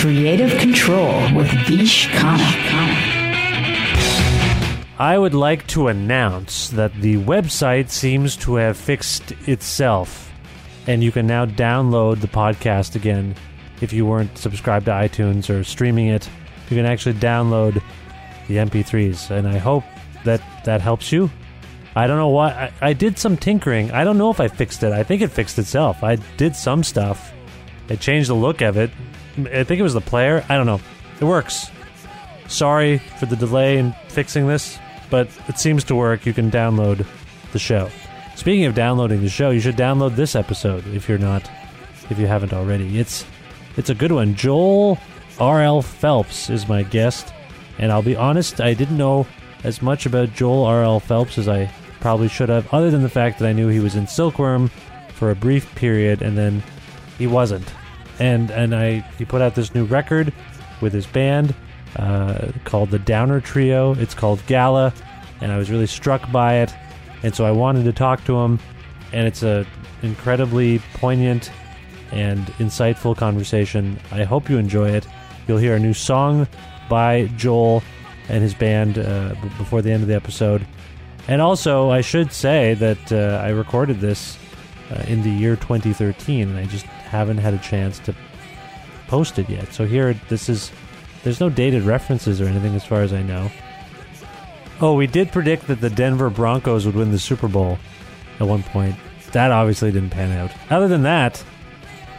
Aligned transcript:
Creative 0.00 0.58
Control 0.58 1.34
with 1.34 1.50
Vish 1.68 2.08
Khanna. 2.08 2.56
I 4.98 5.18
would 5.18 5.34
like 5.34 5.66
to 5.66 5.88
announce 5.88 6.70
that 6.70 6.94
the 7.02 7.18
website 7.18 7.90
seems 7.90 8.34
to 8.36 8.54
have 8.54 8.78
fixed 8.78 9.32
itself, 9.46 10.32
and 10.86 11.04
you 11.04 11.12
can 11.12 11.26
now 11.26 11.44
download 11.44 12.22
the 12.22 12.28
podcast 12.28 12.96
again 12.96 13.34
if 13.82 13.92
you 13.92 14.06
weren't 14.06 14.38
subscribed 14.38 14.86
to 14.86 14.92
iTunes 14.92 15.50
or 15.50 15.64
streaming 15.64 16.06
it. 16.06 16.30
You 16.70 16.78
can 16.78 16.86
actually 16.86 17.16
download 17.16 17.82
the 18.48 18.56
MP3s, 18.56 19.30
and 19.30 19.46
I 19.46 19.58
hope 19.58 19.84
that 20.24 20.40
that 20.64 20.80
helps 20.80 21.12
you. 21.12 21.30
I 21.94 22.06
don't 22.06 22.16
know 22.16 22.28
why. 22.28 22.72
I, 22.80 22.88
I 22.88 22.92
did 22.94 23.18
some 23.18 23.36
tinkering. 23.36 23.90
I 23.90 24.04
don't 24.04 24.16
know 24.16 24.30
if 24.30 24.40
I 24.40 24.48
fixed 24.48 24.82
it. 24.82 24.94
I 24.94 25.02
think 25.02 25.20
it 25.20 25.28
fixed 25.28 25.58
itself. 25.58 26.02
I 26.02 26.16
did 26.38 26.56
some 26.56 26.84
stuff. 26.84 27.34
I 27.90 27.96
changed 27.96 28.30
the 28.30 28.34
look 28.34 28.62
of 28.62 28.78
it. 28.78 28.90
I 29.48 29.64
think 29.64 29.80
it 29.80 29.82
was 29.82 29.94
the 29.94 30.00
player. 30.00 30.44
I 30.48 30.56
don't 30.56 30.66
know. 30.66 30.80
It 31.20 31.24
works. 31.24 31.70
Sorry 32.48 32.98
for 32.98 33.26
the 33.26 33.36
delay 33.36 33.78
in 33.78 33.92
fixing 34.08 34.46
this, 34.46 34.78
but 35.08 35.28
it 35.48 35.58
seems 35.58 35.84
to 35.84 35.94
work. 35.94 36.26
You 36.26 36.32
can 36.32 36.50
download 36.50 37.06
the 37.52 37.58
show. 37.58 37.90
Speaking 38.36 38.64
of 38.64 38.74
downloading 38.74 39.20
the 39.20 39.28
show, 39.28 39.50
you 39.50 39.60
should 39.60 39.76
download 39.76 40.16
this 40.16 40.34
episode 40.34 40.86
if 40.88 41.08
you're 41.08 41.18
not 41.18 41.48
if 42.08 42.18
you 42.18 42.26
haven't 42.26 42.52
already. 42.52 42.98
It's 42.98 43.24
it's 43.76 43.90
a 43.90 43.94
good 43.94 44.12
one. 44.12 44.34
Joel 44.34 44.98
R.L. 45.38 45.82
Phelps 45.82 46.50
is 46.50 46.68
my 46.68 46.82
guest, 46.82 47.32
and 47.78 47.92
I'll 47.92 48.02
be 48.02 48.16
honest, 48.16 48.60
I 48.60 48.74
didn't 48.74 48.96
know 48.96 49.26
as 49.62 49.82
much 49.82 50.06
about 50.06 50.34
Joel 50.34 50.64
R.L. 50.64 51.00
Phelps 51.00 51.38
as 51.38 51.48
I 51.48 51.70
probably 52.00 52.28
should 52.28 52.48
have, 52.48 52.72
other 52.72 52.90
than 52.90 53.02
the 53.02 53.08
fact 53.08 53.38
that 53.38 53.48
I 53.48 53.52
knew 53.52 53.68
he 53.68 53.80
was 53.80 53.94
in 53.94 54.06
Silkworm 54.06 54.70
for 55.12 55.30
a 55.30 55.36
brief 55.36 55.72
period 55.74 56.22
and 56.22 56.36
then 56.36 56.62
he 57.18 57.26
wasn't 57.26 57.70
and 58.20 58.50
and 58.50 58.74
I 58.74 59.00
he 59.18 59.24
put 59.24 59.42
out 59.42 59.54
this 59.54 59.74
new 59.74 59.84
record 59.84 60.32
with 60.80 60.92
his 60.92 61.06
band 61.06 61.54
uh, 61.96 62.52
called 62.64 62.90
the 62.90 62.98
Downer 62.98 63.40
Trio. 63.40 63.94
It's 63.94 64.14
called 64.14 64.44
Gala, 64.46 64.92
and 65.40 65.50
I 65.50 65.58
was 65.58 65.70
really 65.70 65.86
struck 65.86 66.30
by 66.30 66.58
it, 66.58 66.72
and 67.22 67.34
so 67.34 67.44
I 67.44 67.50
wanted 67.50 67.84
to 67.84 67.92
talk 67.92 68.24
to 68.26 68.38
him. 68.38 68.60
And 69.12 69.26
it's 69.26 69.42
a 69.42 69.66
incredibly 70.02 70.78
poignant 70.94 71.50
and 72.12 72.46
insightful 72.58 73.16
conversation. 73.16 73.98
I 74.12 74.24
hope 74.24 74.48
you 74.48 74.58
enjoy 74.58 74.90
it. 74.90 75.06
You'll 75.48 75.58
hear 75.58 75.74
a 75.74 75.80
new 75.80 75.94
song 75.94 76.46
by 76.88 77.26
Joel 77.36 77.82
and 78.28 78.42
his 78.42 78.54
band 78.54 78.98
uh, 78.98 79.34
before 79.58 79.82
the 79.82 79.90
end 79.90 80.02
of 80.02 80.08
the 80.08 80.14
episode. 80.14 80.64
And 81.26 81.40
also, 81.40 81.90
I 81.90 82.00
should 82.00 82.32
say 82.32 82.74
that 82.74 83.12
uh, 83.12 83.42
I 83.44 83.50
recorded 83.50 84.00
this 84.00 84.38
uh, 84.90 85.04
in 85.06 85.22
the 85.22 85.30
year 85.30 85.56
2013, 85.56 86.48
and 86.48 86.58
I 86.58 86.66
just 86.66 86.86
haven't 87.10 87.38
had 87.38 87.54
a 87.54 87.58
chance 87.58 87.98
to 88.00 88.14
post 89.08 89.38
it 89.38 89.50
yet. 89.50 89.72
So 89.72 89.84
here, 89.84 90.14
this 90.28 90.48
is 90.48 90.70
there's 91.24 91.40
no 91.40 91.50
dated 91.50 91.82
references 91.82 92.40
or 92.40 92.46
anything 92.46 92.74
as 92.74 92.84
far 92.84 93.02
as 93.02 93.12
I 93.12 93.22
know. 93.22 93.50
Oh, 94.80 94.94
we 94.94 95.06
did 95.06 95.32
predict 95.32 95.66
that 95.66 95.80
the 95.80 95.90
Denver 95.90 96.30
Broncos 96.30 96.86
would 96.86 96.94
win 96.94 97.10
the 97.10 97.18
Super 97.18 97.48
Bowl 97.48 97.78
at 98.38 98.46
one 98.46 98.62
point. 98.62 98.96
That 99.32 99.50
obviously 99.50 99.92
didn't 99.92 100.10
pan 100.10 100.32
out. 100.32 100.52
Other 100.70 100.88
than 100.88 101.02
that, 101.02 101.44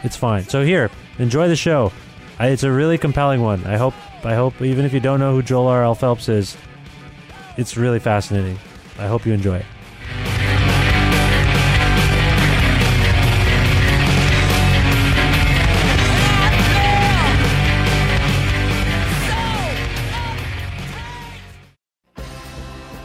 it's 0.04 0.16
fine. 0.16 0.44
So 0.44 0.62
here, 0.62 0.90
enjoy 1.18 1.48
the 1.48 1.56
show. 1.56 1.90
I, 2.38 2.48
it's 2.48 2.62
a 2.62 2.70
really 2.70 2.98
compelling 2.98 3.40
one. 3.40 3.64
I 3.64 3.76
hope. 3.76 3.94
I 4.24 4.34
hope 4.34 4.60
even 4.62 4.84
if 4.84 4.92
you 4.92 5.00
don't 5.00 5.18
know 5.18 5.32
who 5.32 5.42
Joel 5.42 5.66
R. 5.66 5.82
L. 5.82 5.96
Phelps 5.96 6.28
is, 6.28 6.56
it's 7.56 7.76
really 7.76 7.98
fascinating. 7.98 8.58
I 8.98 9.08
hope 9.08 9.26
you 9.26 9.32
enjoy 9.32 9.56
it. 9.56 9.66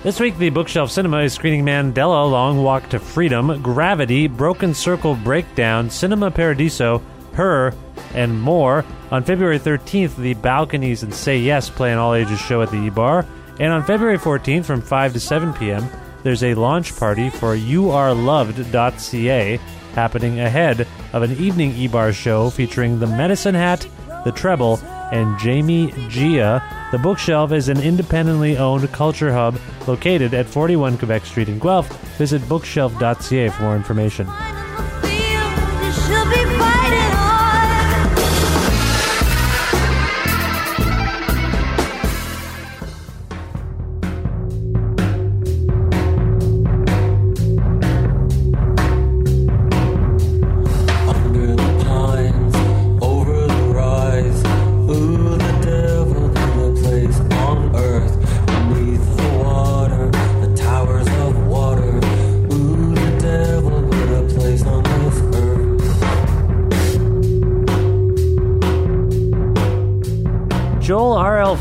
This 0.08 0.22
week, 0.22 0.38
the 0.38 0.52
Bookshelf 0.52 0.90
Cinema 0.90 1.24
is 1.24 1.34
screening 1.34 1.66
Mandela, 1.66 2.32
Long 2.32 2.64
Walk 2.64 2.88
to 2.92 2.98
Freedom, 2.98 3.62
Gravity, 3.62 4.28
Broken 4.28 4.74
Circle 4.74 5.16
Breakdown, 5.16 5.90
Cinema 5.90 6.32
Paradiso, 6.32 7.02
Her, 7.34 7.74
and 8.14 8.42
more. 8.42 8.86
On 9.12 9.22
February 9.22 9.60
13th, 9.60 10.16
the 10.16 10.36
Balconies 10.36 11.04
and 11.04 11.14
Say 11.14 11.40
Yes 11.40 11.70
play 11.70 11.92
an 11.92 11.98
all 11.98 12.14
ages 12.14 12.40
show 12.40 12.62
at 12.62 12.72
the 12.72 12.78
E 12.78 12.90
Bar. 12.90 13.26
And 13.60 13.74
on 13.74 13.84
February 13.84 14.18
14th, 14.18 14.64
from 14.64 14.82
5 14.82 15.12
to 15.12 15.20
7 15.20 15.52
p.m., 15.52 15.86
there's 16.24 16.44
a 16.44 16.56
launch 16.56 16.96
party 16.96 17.30
for 17.30 17.58
youareloved.ca 17.58 19.60
happening 19.94 20.40
ahead 20.40 20.88
of 21.12 21.22
an 21.22 21.34
evening 21.34 21.76
E 21.76 21.90
Bar 21.90 22.14
show 22.14 22.50
featuring 22.50 22.98
the 22.98 23.08
Medicine 23.08 23.56
Hat, 23.56 23.86
the 24.24 24.32
Treble, 24.32 24.80
and 25.12 25.38
Jamie 25.40 25.94
Gia. 26.10 26.62
The 26.92 26.98
bookshelf 26.98 27.52
is 27.52 27.70
an 27.70 27.80
independently 27.80 28.58
owned 28.58 28.92
culture 28.92 29.32
hub 29.32 29.60
located 29.88 30.34
at 30.34 30.46
41 30.46 30.98
Quebec 30.98 31.26
Street 31.26 31.50
in 31.50 31.60
Guelph. 31.60 31.90
Visit 32.18 32.48
bookshelf.ca 32.48 33.50
for 33.50 33.62
more 33.62 33.76
information. 33.76 34.28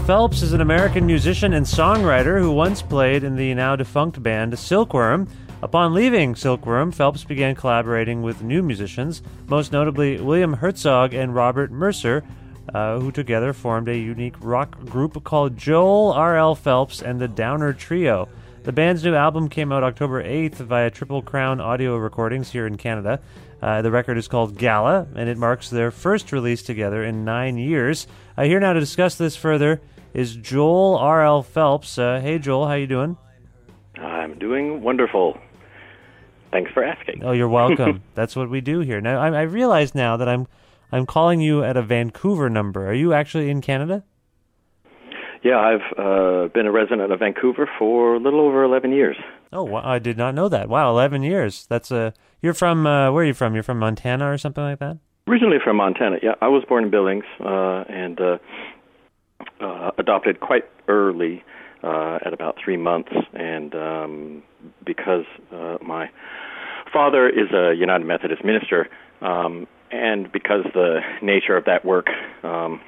Phelps 0.06 0.40
is 0.40 0.52
an 0.52 0.60
American 0.60 1.04
musician 1.04 1.52
and 1.52 1.66
songwriter 1.66 2.38
who 2.38 2.52
once 2.52 2.80
played 2.80 3.24
in 3.24 3.34
the 3.34 3.52
now 3.54 3.74
defunct 3.74 4.22
band 4.22 4.52
Silkworm. 4.52 5.26
Upon 5.62 5.94
leaving 5.94 6.36
Silkworm, 6.36 6.92
Phelps 6.92 7.24
began 7.24 7.56
collaborating 7.56 8.22
with 8.22 8.40
new 8.40 8.62
musicians, 8.62 9.20
most 9.48 9.72
notably 9.72 10.20
William 10.20 10.52
Herzog 10.52 11.12
and 11.12 11.34
Robert 11.34 11.72
Mercer, 11.72 12.22
uh, 12.72 13.00
who 13.00 13.10
together 13.10 13.52
formed 13.52 13.88
a 13.88 13.98
unique 13.98 14.36
rock 14.38 14.78
group 14.84 15.24
called 15.24 15.56
Joel 15.56 16.12
R.L. 16.12 16.54
Phelps 16.54 17.02
and 17.02 17.20
the 17.20 17.26
Downer 17.26 17.72
Trio. 17.72 18.28
The 18.62 18.70
band's 18.70 19.02
new 19.02 19.16
album 19.16 19.48
came 19.48 19.72
out 19.72 19.82
October 19.82 20.22
8th 20.22 20.54
via 20.54 20.88
Triple 20.88 21.22
Crown 21.22 21.60
Audio 21.60 21.96
Recordings 21.96 22.52
here 22.52 22.68
in 22.68 22.76
Canada. 22.76 23.20
Uh, 23.60 23.82
the 23.82 23.90
record 23.90 24.18
is 24.18 24.28
called 24.28 24.56
Gala, 24.56 25.08
and 25.16 25.28
it 25.28 25.36
marks 25.36 25.68
their 25.68 25.90
first 25.90 26.30
release 26.30 26.62
together 26.62 27.02
in 27.02 27.24
nine 27.24 27.58
years. 27.58 28.06
Uh, 28.36 28.44
here 28.44 28.60
now 28.60 28.72
to 28.72 28.78
discuss 28.78 29.16
this 29.16 29.34
further 29.34 29.80
is 30.16 30.34
Joel 30.34 30.96
R.L. 30.96 31.42
Phelps. 31.42 31.98
Uh, 31.98 32.20
hey, 32.20 32.38
Joel, 32.38 32.66
how 32.66 32.72
you 32.72 32.86
doing? 32.86 33.18
I'm 34.00 34.38
doing 34.38 34.82
wonderful. 34.82 35.38
Thanks 36.50 36.72
for 36.72 36.82
asking. 36.82 37.22
Oh, 37.22 37.32
you're 37.32 37.50
welcome. 37.50 38.02
That's 38.14 38.34
what 38.34 38.48
we 38.48 38.62
do 38.62 38.80
here. 38.80 39.00
Now, 39.02 39.20
I, 39.20 39.28
I 39.28 39.42
realize 39.42 39.94
now 39.94 40.16
that 40.16 40.28
I'm 40.28 40.46
I'm 40.90 41.04
calling 41.04 41.40
you 41.40 41.62
at 41.62 41.76
a 41.76 41.82
Vancouver 41.82 42.48
number. 42.48 42.88
Are 42.88 42.94
you 42.94 43.12
actually 43.12 43.50
in 43.50 43.60
Canada? 43.60 44.04
Yeah, 45.42 45.58
I've 45.58 45.98
uh, 45.98 46.48
been 46.48 46.66
a 46.66 46.72
resident 46.72 47.12
of 47.12 47.18
Vancouver 47.18 47.68
for 47.78 48.14
a 48.14 48.18
little 48.18 48.40
over 48.40 48.64
11 48.64 48.92
years. 48.92 49.16
Oh, 49.52 49.64
wow, 49.64 49.82
I 49.84 49.98
did 49.98 50.16
not 50.16 50.34
know 50.34 50.48
that. 50.48 50.68
Wow, 50.68 50.90
11 50.90 51.22
years. 51.24 51.66
That's 51.68 51.90
a. 51.90 52.14
You're 52.40 52.54
from 52.54 52.86
uh, 52.86 53.12
where 53.12 53.22
are 53.22 53.26
you 53.26 53.34
from? 53.34 53.52
You're 53.52 53.62
from 53.62 53.78
Montana 53.78 54.30
or 54.30 54.38
something 54.38 54.64
like 54.64 54.78
that? 54.78 54.96
Originally 55.28 55.58
from 55.62 55.76
Montana. 55.76 56.18
Yeah, 56.22 56.36
I 56.40 56.48
was 56.48 56.64
born 56.68 56.84
in 56.84 56.90
Billings 56.90 57.24
uh, 57.40 57.84
and 57.88 58.20
uh, 59.60 59.90
adopted 59.98 60.40
quite 60.40 60.64
early, 60.88 61.42
uh, 61.82 62.18
at 62.24 62.32
about 62.32 62.56
three 62.62 62.76
months, 62.76 63.12
and 63.34 63.74
um, 63.74 64.42
because 64.84 65.24
uh, 65.52 65.76
my 65.82 66.10
father 66.92 67.28
is 67.28 67.52
a 67.52 67.74
United 67.74 68.06
Methodist 68.06 68.44
minister, 68.44 68.88
um, 69.20 69.66
and 69.90 70.30
because 70.32 70.64
the 70.74 71.00
nature 71.22 71.56
of 71.56 71.64
that 71.66 71.84
work 71.84 72.06
um, 72.42 72.80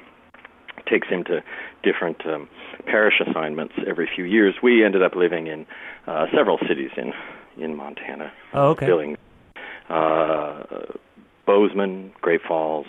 takes 0.89 1.07
him 1.07 1.23
to 1.25 1.41
different 1.83 2.25
um, 2.25 2.49
parish 2.85 3.21
assignments 3.25 3.73
every 3.87 4.09
few 4.13 4.23
years, 4.23 4.55
we 4.61 4.83
ended 4.83 5.03
up 5.03 5.15
living 5.15 5.47
in 5.47 5.65
uh, 6.07 6.25
several 6.35 6.57
cities 6.67 6.91
in 6.97 7.13
in 7.61 7.75
Montana. 7.75 8.31
Oh, 8.53 8.69
okay. 8.69 8.85
Billings, 8.85 9.17
uh, 9.89 10.63
Bozeman, 11.45 12.11
Great 12.21 12.41
Falls, 12.47 12.87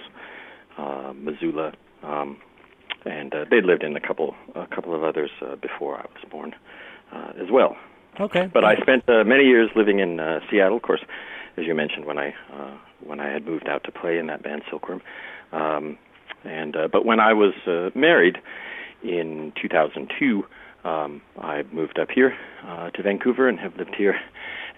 uh, 0.78 1.12
Missoula, 1.14 1.72
um, 2.02 2.36
and 3.04 3.34
uh, 3.34 3.44
they'd 3.50 3.64
lived 3.64 3.82
in 3.82 3.96
a 3.96 4.00
couple 4.00 4.34
a 4.54 4.66
couple 4.66 4.94
of 4.94 5.04
others 5.04 5.30
uh, 5.42 5.56
before 5.56 5.96
I 5.96 6.06
was 6.14 6.24
born 6.30 6.54
uh, 7.12 7.32
as 7.40 7.50
well. 7.50 7.76
Okay. 8.18 8.50
But 8.52 8.64
I 8.64 8.76
spent 8.76 9.08
uh, 9.08 9.24
many 9.24 9.44
years 9.44 9.70
living 9.76 10.00
in 10.00 10.20
uh, 10.20 10.40
Seattle, 10.50 10.76
of 10.76 10.82
course, 10.82 11.00
as 11.56 11.64
you 11.64 11.74
mentioned 11.74 12.04
when 12.04 12.18
I 12.18 12.34
uh, 12.52 12.76
when 13.04 13.20
I 13.20 13.28
had 13.28 13.46
moved 13.46 13.68
out 13.68 13.84
to 13.84 13.92
play 13.92 14.18
in 14.18 14.26
that 14.26 14.42
band 14.42 14.62
Silkworm. 14.70 15.00
Um, 15.52 15.98
and 16.44 16.76
uh, 16.76 16.88
but 16.90 17.04
when 17.04 17.20
I 17.20 17.32
was 17.32 17.54
uh, 17.66 17.90
married 17.94 18.38
in 19.02 19.52
2002, 19.60 20.44
um, 20.84 21.22
I 21.38 21.62
moved 21.72 21.98
up 21.98 22.10
here 22.10 22.36
uh, 22.66 22.90
to 22.90 23.02
Vancouver 23.02 23.48
and 23.48 23.58
have 23.58 23.76
lived 23.76 23.94
here 23.94 24.18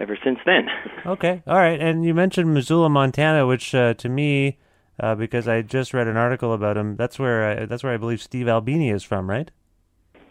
ever 0.01 0.19
since 0.23 0.39
then. 0.45 0.69
Okay, 1.05 1.43
all 1.47 1.57
right. 1.57 1.81
And 1.81 2.05
you 2.05 2.15
mentioned 2.15 2.55
Missoula, 2.55 2.89
Montana, 2.89 3.47
which 3.47 3.75
uh, 3.75 3.95
to 3.95 4.09
me, 4.09 4.59
uh, 5.03 5.17
because 5.17 5.49
I 5.49 5.63
just 5.63 5.93
read 5.93 6.07
an 6.07 6.17
article 6.17 6.53
about 6.53 6.77
him, 6.77 6.97
that's 6.97 7.19
where 7.19 7.63
I, 7.63 7.67
that's 7.67 7.83
where 7.83 7.93
I 7.93 7.97
believe 7.97 8.23
Steve 8.23 8.49
Albini 8.49 8.91
is 8.91 9.03
from, 9.03 9.29
right? 9.29 9.51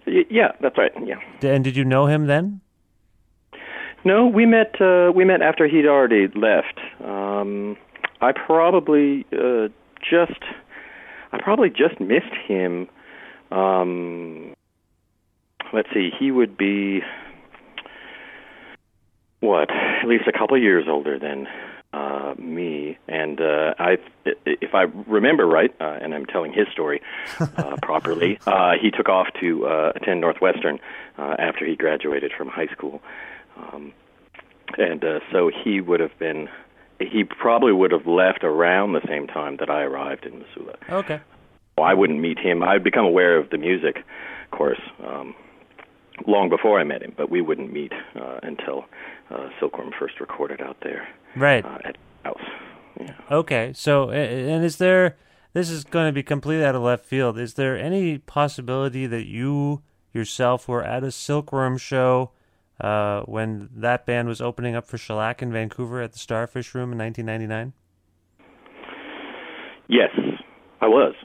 Y- 0.08 0.26
yeah, 0.30 0.54
that's 0.62 0.78
right. 0.78 0.92
Yeah. 1.06 1.20
And 1.42 1.64
did 1.64 1.76
you 1.76 1.84
know 1.84 2.08
him 2.08 2.28
then? 2.28 2.62
No, 4.04 4.26
we 4.26 4.46
met. 4.46 4.82
Uh, 4.82 5.12
we 5.14 5.26
met 5.26 5.42
after 5.42 5.68
he'd 5.68 5.86
already 5.86 6.28
left. 6.34 6.80
Um, 7.04 7.78
I 8.22 8.32
probably 8.32 9.26
uh, 9.34 9.68
just. 10.00 10.42
I 11.34 11.40
probably 11.42 11.70
just 11.70 12.00
missed 12.00 12.34
him. 12.48 12.88
Um, 13.52 14.54
let's 15.74 15.90
see. 15.94 16.10
He 16.18 16.32
would 16.32 16.58
be 16.58 17.02
what? 19.42 19.70
At 19.70 20.08
least 20.08 20.24
a 20.28 20.32
couple 20.32 20.56
of 20.56 20.64
years 20.64 20.86
older 20.88 21.20
than 21.20 21.48
uh, 21.94 22.34
me. 22.38 22.98
And 23.08 23.42
uh, 23.42 23.74
I, 23.78 23.98
if 24.46 24.74
I 24.74 24.84
remember 25.08 25.46
right, 25.46 25.74
uh, 25.80 26.00
and 26.02 26.14
I'm 26.14 26.26
telling 26.26 26.54
his 26.54 26.68
story 26.72 27.02
uh, 27.40 27.78
properly, 27.82 28.40
uh, 28.46 28.74
he 28.82 28.92
took 28.92 29.10
off 29.10 29.28
to 29.42 29.66
uh, 29.66 29.92
attend 29.96 30.22
Northwestern 30.22 30.80
uh, 31.18 31.36
after 31.40 31.66
he 31.66 31.76
graduated 31.76 32.32
from 32.38 32.48
high 32.48 32.68
school. 32.68 33.02
Um, 33.58 33.94
and 34.78 35.04
uh, 35.04 35.20
so 35.32 35.52
he 35.64 35.82
would 35.82 36.00
have 36.00 36.18
been 36.18 36.48
he 37.00 37.24
probably 37.24 37.72
would 37.72 37.92
have 37.92 38.06
left 38.06 38.44
around 38.44 38.94
the 38.94 39.02
same 39.08 39.28
time 39.28 39.58
that 39.58 39.70
I 39.70 39.82
arrived 39.82 40.26
in 40.26 40.40
Missoula. 40.40 40.76
Okay. 40.90 41.20
Well, 41.78 41.88
I 41.88 41.94
wouldn't 41.94 42.20
meet 42.20 42.38
him. 42.38 42.62
I'd 42.62 42.84
become 42.84 43.06
aware 43.06 43.38
of 43.38 43.50
the 43.50 43.58
music, 43.58 43.98
of 43.98 44.52
course, 44.52 44.80
um, 45.04 45.34
long 46.28 46.50
before 46.50 46.80
I 46.80 46.84
met 46.84 47.02
him, 47.02 47.14
but 47.16 47.30
we 47.30 47.42
wouldn't 47.42 47.72
meet 47.72 47.92
uh, 48.20 48.40
until 48.44 48.86
uh, 49.30 49.50
Silkworm 49.60 49.92
first 50.00 50.20
recorded 50.20 50.62
out 50.62 50.78
there 50.84 51.08
Right. 51.36 51.64
uh, 51.66 51.78
at 51.86 51.98
house. 52.24 52.42
Yeah. 53.00 53.14
Okay. 53.32 53.72
So, 53.74 54.10
and 54.12 54.64
is 54.64 54.78
there? 54.78 55.18
This 55.54 55.70
is 55.70 55.84
going 55.84 56.08
to 56.08 56.14
be 56.14 56.24
completely 56.24 56.64
out 56.66 56.76
of 56.76 56.82
left 56.82 57.06
field. 57.06 57.38
Is 57.38 57.56
there 57.56 57.78
any 57.78 58.18
possibility 58.20 59.06
that 59.08 59.26
you 59.26 59.82
yourself 60.14 60.68
were 60.68 60.84
at 60.84 61.04
a 61.04 61.12
Silkworm 61.12 61.78
show 61.78 62.32
uh, 62.80 63.22
when 63.24 63.70
that 63.76 64.06
band 64.06 64.28
was 64.28 64.40
opening 64.42 64.76
up 64.76 64.86
for 64.88 64.98
Shellac 64.98 65.42
in 65.42 65.52
Vancouver 65.52 66.02
at 66.02 66.14
the 66.14 66.20
Starfish 66.20 66.74
Room 66.74 66.92
in 66.94 66.98
1999? 67.00 67.74
Yes, 69.88 70.10
I 70.80 70.88
was. 70.88 71.16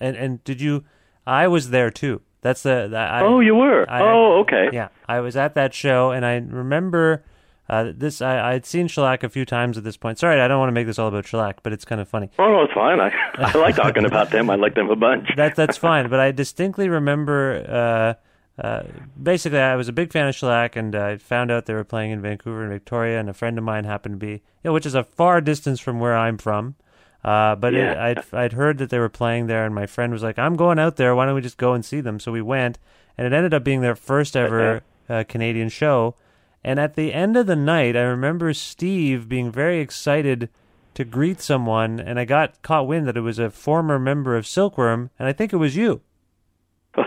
And 0.00 0.16
and 0.16 0.44
did 0.44 0.60
you? 0.60 0.84
I 1.26 1.46
was 1.48 1.70
there 1.70 1.90
too. 1.90 2.20
That's 2.42 2.62
the. 2.62 2.88
the 2.90 2.98
I, 2.98 3.22
oh, 3.22 3.40
you 3.40 3.54
were. 3.54 3.88
I- 3.88 4.02
oh, 4.02 4.40
okay. 4.40 4.68
Yeah, 4.72 4.88
I 5.08 5.20
was 5.20 5.36
at 5.36 5.54
that 5.54 5.72
show, 5.72 6.10
and 6.10 6.26
I 6.26 6.34
remember 6.34 7.24
uh, 7.70 7.92
this. 7.96 8.20
I 8.20 8.52
I'd 8.52 8.66
seen 8.66 8.88
Shellac 8.88 9.22
a 9.22 9.28
few 9.28 9.44
times 9.44 9.78
at 9.78 9.84
this 9.84 9.96
point. 9.96 10.18
Sorry, 10.18 10.40
I 10.40 10.48
don't 10.48 10.58
want 10.58 10.68
to 10.68 10.74
make 10.74 10.86
this 10.86 10.98
all 10.98 11.08
about 11.08 11.26
Shellac, 11.26 11.62
but 11.62 11.72
it's 11.72 11.84
kind 11.84 12.00
of 12.00 12.08
funny. 12.08 12.30
Oh 12.38 12.48
no, 12.48 12.62
it's 12.64 12.74
fine. 12.74 13.00
I 13.00 13.12
I 13.34 13.56
like 13.56 13.76
talking 13.76 14.04
about 14.04 14.30
them. 14.30 14.50
I 14.50 14.56
like 14.56 14.74
them 14.74 14.90
a 14.90 14.96
bunch. 14.96 15.28
That 15.36 15.56
that's 15.56 15.78
fine, 15.78 16.10
but 16.10 16.20
I 16.20 16.32
distinctly 16.32 16.88
remember. 16.88 17.64
Uh, 18.18 18.62
uh, 18.62 18.82
basically, 19.20 19.60
I 19.60 19.76
was 19.76 19.88
a 19.88 19.92
big 19.92 20.12
fan 20.12 20.28
of 20.28 20.34
Shellac, 20.34 20.76
and 20.76 20.94
I 20.94 21.16
found 21.16 21.50
out 21.50 21.66
they 21.66 21.74
were 21.74 21.84
playing 21.84 22.10
in 22.10 22.20
Vancouver 22.20 22.62
and 22.62 22.72
Victoria, 22.72 23.18
and 23.18 23.30
a 23.30 23.34
friend 23.34 23.56
of 23.56 23.64
mine 23.64 23.84
happened 23.84 24.14
to 24.14 24.18
be, 24.18 24.32
you 24.32 24.40
know, 24.64 24.72
which 24.72 24.84
is 24.84 24.94
a 24.94 25.04
far 25.04 25.40
distance 25.40 25.80
from 25.80 26.00
where 26.00 26.16
I'm 26.16 26.36
from. 26.36 26.74
Uh, 27.24 27.54
but 27.54 27.74
it, 27.74 27.96
I'd 27.96 28.24
I'd 28.32 28.52
heard 28.54 28.78
that 28.78 28.90
they 28.90 28.98
were 28.98 29.08
playing 29.08 29.46
there, 29.46 29.64
and 29.64 29.74
my 29.74 29.86
friend 29.86 30.12
was 30.12 30.22
like, 30.22 30.38
"I'm 30.38 30.56
going 30.56 30.78
out 30.78 30.96
there. 30.96 31.14
Why 31.14 31.26
don't 31.26 31.34
we 31.34 31.40
just 31.40 31.56
go 31.56 31.72
and 31.72 31.84
see 31.84 32.00
them?" 32.00 32.18
So 32.18 32.32
we 32.32 32.42
went, 32.42 32.78
and 33.16 33.26
it 33.26 33.32
ended 33.32 33.54
up 33.54 33.62
being 33.62 33.80
their 33.80 33.94
first 33.94 34.36
ever 34.36 34.82
uh, 35.08 35.24
Canadian 35.28 35.68
show. 35.68 36.16
And 36.64 36.78
at 36.78 36.94
the 36.94 37.12
end 37.12 37.36
of 37.36 37.46
the 37.46 37.56
night, 37.56 37.96
I 37.96 38.02
remember 38.02 38.52
Steve 38.54 39.28
being 39.28 39.50
very 39.50 39.80
excited 39.80 40.48
to 40.94 41.04
greet 41.04 41.40
someone, 41.40 41.98
and 41.98 42.18
I 42.18 42.24
got 42.24 42.60
caught 42.62 42.86
wind 42.86 43.06
that 43.08 43.16
it 43.16 43.22
was 43.22 43.38
a 43.38 43.50
former 43.50 43.98
member 43.98 44.36
of 44.36 44.46
Silkworm, 44.46 45.10
and 45.18 45.28
I 45.28 45.32
think 45.32 45.52
it 45.52 45.56
was 45.56 45.76
you. 45.76 46.02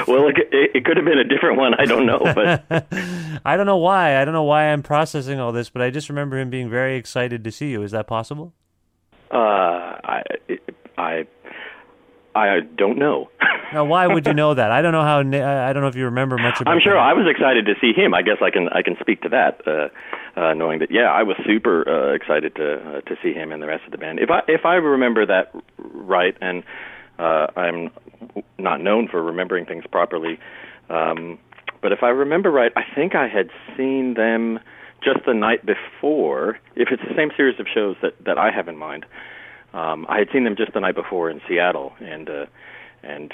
well, 0.08 0.28
it, 0.28 0.36
it, 0.52 0.70
it 0.76 0.84
could 0.84 0.96
have 0.96 1.06
been 1.06 1.18
a 1.18 1.24
different 1.24 1.58
one. 1.58 1.74
I 1.78 1.84
don't 1.84 2.06
know, 2.06 2.20
but 2.20 2.64
I 3.44 3.56
don't 3.56 3.66
know 3.66 3.76
why. 3.76 4.20
I 4.20 4.24
don't 4.24 4.34
know 4.34 4.44
why 4.44 4.64
I'm 4.64 4.82
processing 4.82 5.40
all 5.40 5.52
this, 5.52 5.70
but 5.70 5.82
I 5.82 5.90
just 5.90 6.08
remember 6.08 6.38
him 6.38 6.50
being 6.50 6.70
very 6.70 6.96
excited 6.96 7.44
to 7.44 7.52
see 7.52 7.70
you. 7.70 7.82
Is 7.82 7.90
that 7.90 8.06
possible? 8.06 8.54
Uh, 9.30 9.36
I 9.36 10.22
I 10.98 11.26
I 12.34 12.60
don't 12.60 12.98
know. 12.98 13.30
Now, 13.72 13.84
why 13.84 14.08
would 14.08 14.26
you 14.26 14.34
know 14.34 14.52
that? 14.52 14.72
I 14.72 14.82
don't 14.82 14.90
know 14.90 15.04
how. 15.04 15.20
I 15.20 15.72
don't 15.72 15.82
know 15.82 15.86
if 15.86 15.94
you 15.94 16.06
remember 16.06 16.36
much 16.36 16.60
about. 16.60 16.72
I'm 16.72 16.80
sure 16.80 16.94
that. 16.94 16.98
I 16.98 17.12
was 17.12 17.24
excited 17.30 17.66
to 17.66 17.74
see 17.80 17.92
him. 17.92 18.14
I 18.14 18.22
guess 18.22 18.38
I 18.42 18.50
can 18.50 18.68
I 18.70 18.82
can 18.82 18.96
speak 18.98 19.22
to 19.22 19.28
that, 19.28 19.60
uh, 19.64 19.88
uh, 20.34 20.54
knowing 20.54 20.80
that 20.80 20.90
yeah, 20.90 21.12
I 21.12 21.22
was 21.22 21.36
super 21.46 21.88
uh, 21.88 22.12
excited 22.12 22.56
to 22.56 22.74
uh, 22.74 23.00
to 23.02 23.16
see 23.22 23.32
him 23.32 23.52
and 23.52 23.62
the 23.62 23.68
rest 23.68 23.84
of 23.84 23.92
the 23.92 23.98
band. 23.98 24.18
If 24.18 24.28
I 24.28 24.40
if 24.48 24.66
I 24.66 24.74
remember 24.74 25.24
that 25.24 25.54
right, 25.78 26.36
and 26.40 26.64
uh, 27.20 27.46
I'm 27.54 27.92
not 28.58 28.80
known 28.80 29.06
for 29.06 29.22
remembering 29.22 29.66
things 29.66 29.84
properly, 29.88 30.40
um, 30.88 31.38
but 31.80 31.92
if 31.92 32.02
I 32.02 32.08
remember 32.08 32.50
right, 32.50 32.72
I 32.74 32.82
think 32.92 33.14
I 33.14 33.28
had 33.28 33.50
seen 33.76 34.14
them 34.14 34.58
just 35.02 35.24
the 35.26 35.34
night 35.34 35.64
before. 35.64 36.58
If 36.76 36.88
it's 36.90 37.02
the 37.02 37.14
same 37.16 37.30
series 37.36 37.58
of 37.60 37.66
shows 37.72 37.96
that 38.02 38.14
that 38.24 38.38
I 38.38 38.50
have 38.50 38.68
in 38.68 38.76
mind, 38.76 39.06
um, 39.74 40.06
I 40.08 40.18
had 40.18 40.28
seen 40.32 40.44
them 40.44 40.56
just 40.56 40.72
the 40.72 40.80
night 40.80 40.94
before 40.94 41.30
in 41.30 41.40
Seattle, 41.48 41.92
and 42.00 42.28
uh, 42.28 42.46
and 43.02 43.30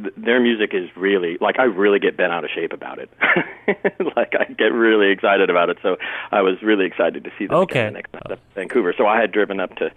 th- 0.00 0.14
their 0.16 0.40
music 0.40 0.70
is 0.72 0.88
really 0.96 1.36
like 1.40 1.58
I 1.58 1.64
really 1.64 1.98
get 1.98 2.16
bent 2.16 2.32
out 2.32 2.44
of 2.44 2.50
shape 2.54 2.72
about 2.72 2.98
it. 2.98 3.10
like 4.16 4.32
I 4.38 4.52
get 4.52 4.72
really 4.72 5.10
excited 5.10 5.50
about 5.50 5.70
it. 5.70 5.78
So 5.82 5.96
I 6.30 6.40
was 6.42 6.62
really 6.62 6.86
excited 6.86 7.24
to 7.24 7.30
see 7.38 7.46
them 7.46 7.56
Okay. 7.56 7.80
again 7.80 7.92
the 7.92 7.98
next 7.98 8.12
night 8.14 8.22
up 8.32 8.38
in 8.38 8.38
Vancouver. 8.54 8.94
So 8.96 9.06
I 9.06 9.20
had 9.20 9.32
driven 9.32 9.60
up 9.60 9.74
to. 9.76 9.90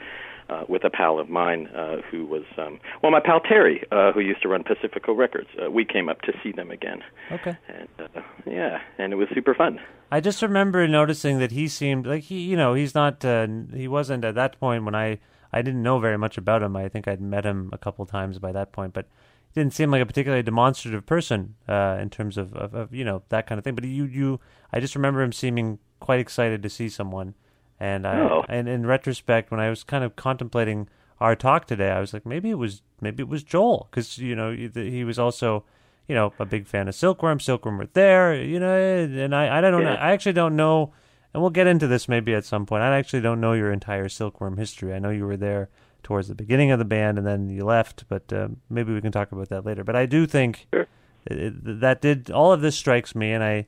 Uh, 0.48 0.64
with 0.70 0.84
a 0.84 0.92
pal 0.92 1.18
of 1.18 1.28
mine 1.28 1.66
uh, 1.76 1.98
who 2.12 2.24
was, 2.24 2.44
um, 2.60 2.80
well, 3.02 3.12
my 3.12 3.20
pal 3.20 3.40
Terry, 3.40 3.84
uh, 3.92 4.12
who 4.12 4.20
used 4.20 4.44
to 4.44 4.48
run 4.48 4.64
Pacifico 4.64 5.12
Records. 5.12 5.48
Uh, 5.60 5.72
we 5.72 5.84
came 5.84 6.08
up 6.08 6.22
to 6.22 6.34
see 6.44 6.52
them 6.52 6.70
again, 6.70 7.02
Okay. 7.32 7.58
and 7.68 7.88
uh, 7.98 8.22
yeah, 8.46 8.80
and 9.00 9.12
it 9.12 9.16
was 9.16 9.28
super 9.34 9.56
fun. 9.56 9.80
I 10.12 10.20
just 10.20 10.44
remember 10.44 10.88
noticing 10.88 11.40
that 11.40 11.52
he 11.52 11.68
seemed 11.68 12.06
like 12.06 12.26
he, 12.26 12.42
you 12.42 12.56
know, 12.56 12.76
he's 12.76 12.94
not. 12.94 13.26
Uh, 13.26 13.48
he 13.74 13.88
wasn't 13.88 14.24
at 14.24 14.36
that 14.36 14.60
point 14.60 14.86
when 14.86 14.94
I. 14.94 15.18
I 15.52 15.62
didn't 15.62 15.82
know 15.84 16.00
very 16.00 16.18
much 16.18 16.38
about 16.38 16.62
him. 16.62 16.76
I 16.76 16.90
think 16.90 17.08
I'd 17.08 17.22
met 17.22 17.46
him 17.46 17.70
a 17.74 17.78
couple 17.78 18.06
times 18.06 18.40
by 18.40 18.52
that 18.52 18.72
point, 18.74 18.94
but 18.94 19.06
he 19.54 19.60
didn't 19.62 19.74
seem 19.74 19.90
like 19.90 20.02
a 20.02 20.06
particularly 20.06 20.44
demonstrative 20.44 21.06
person 21.06 21.56
uh, 21.70 21.98
in 22.02 22.10
terms 22.10 22.38
of, 22.38 22.54
of, 22.54 22.74
of 22.76 22.94
you 22.94 23.06
know 23.06 23.24
that 23.30 23.48
kind 23.48 23.58
of 23.58 23.64
thing. 23.64 23.74
But 23.74 23.86
you 23.86 24.04
you 24.06 24.40
I 24.74 24.80
just 24.80 24.96
remember 24.96 25.22
him 25.24 25.32
seeming 25.32 25.80
quite 26.02 26.20
excited 26.20 26.62
to 26.62 26.70
see 26.70 26.90
someone, 26.90 27.34
and 27.80 28.06
I 28.08 28.20
Oh. 28.20 28.46
and 28.50 28.68
in 28.68 28.86
retrospect, 28.86 29.52
when 29.52 29.60
I 29.60 29.70
was 29.70 29.84
kind 29.84 30.04
of 30.04 30.16
contemplating 30.16 30.88
our 31.20 31.36
talk 31.36 31.66
today, 31.66 31.92
I 31.92 32.00
was 32.00 32.14
like 32.14 32.26
maybe 32.26 32.50
it 32.50 32.58
was 32.58 32.82
maybe 33.02 33.22
it 33.22 33.30
was 33.30 33.44
Joel 33.44 33.88
because 33.90 34.18
you 34.18 34.36
know 34.36 34.52
he 34.54 35.04
was 35.04 35.18
also 35.20 35.64
you 36.08 36.16
know 36.16 36.34
a 36.40 36.46
big 36.46 36.68
fan 36.68 36.88
of 36.88 36.96
Silkworm. 36.96 37.40
Silkworm 37.40 37.78
were 37.78 37.90
there, 37.94 38.36
you 38.36 38.60
know, 38.60 38.76
and 38.76 39.34
I 39.36 39.58
I 39.58 39.62
don't 39.62 39.72
know 39.72 39.80
Yeah. 39.92 39.96
I 39.96 40.12
actually 40.12 40.34
don't 40.34 40.56
know. 40.56 40.94
And 41.34 41.42
we'll 41.42 41.52
get 41.52 41.68
into 41.68 41.86
this 41.88 42.08
maybe 42.08 42.34
at 42.34 42.46
some 42.46 42.66
point. 42.66 42.82
I 42.84 42.96
actually 42.98 43.20
don't 43.22 43.42
know 43.42 43.52
your 43.52 43.72
entire 43.74 44.08
Silkworm 44.08 44.56
history. 44.58 44.94
I 44.94 45.00
know 45.00 45.10
you 45.10 45.26
were 45.26 45.36
there 45.36 45.68
towards 46.02 46.30
the 46.30 46.36
beginning 46.36 46.72
of 46.72 46.80
the 46.80 46.86
band 46.86 47.18
and 47.18 47.28
then 47.28 47.50
you 47.50 47.66
left, 47.66 48.06
but 48.08 48.32
uh, 48.32 48.48
maybe 48.70 48.94
we 48.94 49.02
can 49.02 49.12
talk 49.12 49.34
about 49.34 49.50
that 49.50 49.66
later. 49.66 49.84
But 49.84 49.98
I 49.98 50.06
do 50.06 50.26
think 50.28 50.68
Sure. 50.74 50.88
it- 51.26 51.80
that 51.82 52.00
did 52.02 52.32
all 52.32 52.54
of 52.54 52.62
this 52.62 52.78
strikes 52.78 53.16
me, 53.16 53.34
and 53.34 53.44
I 53.44 53.66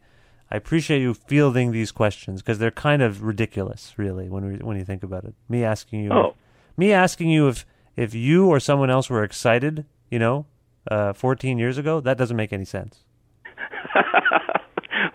I 0.49 0.55
appreciate 0.57 1.01
you 1.01 1.13
fielding 1.13 1.71
these 1.71 1.91
questions 1.91 2.41
because 2.41 2.57
they're 2.59 2.71
kind 2.71 3.01
of 3.01 3.21
ridiculous, 3.23 3.93
really, 3.97 4.29
when 4.29 4.45
we 4.45 4.55
when 4.57 4.77
you 4.77 4.85
think 4.85 5.03
about 5.03 5.23
it. 5.25 5.33
Me 5.49 5.63
asking 5.63 6.03
you, 6.03 6.11
Oh. 6.13 6.35
me 6.77 6.93
asking 6.93 7.29
you 7.29 7.47
if 7.49 7.65
if 7.95 8.13
you 8.15 8.47
or 8.47 8.59
someone 8.59 8.89
else 8.89 9.09
were 9.09 9.23
excited, 9.23 9.85
you 10.09 10.19
know, 10.19 10.45
uh, 10.89 11.11
14 11.13 11.57
years 11.57 11.77
ago, 11.77 11.99
that 11.99 12.17
doesn't 12.17 12.37
make 12.37 12.53
any 12.53 12.63
sense. 12.65 13.03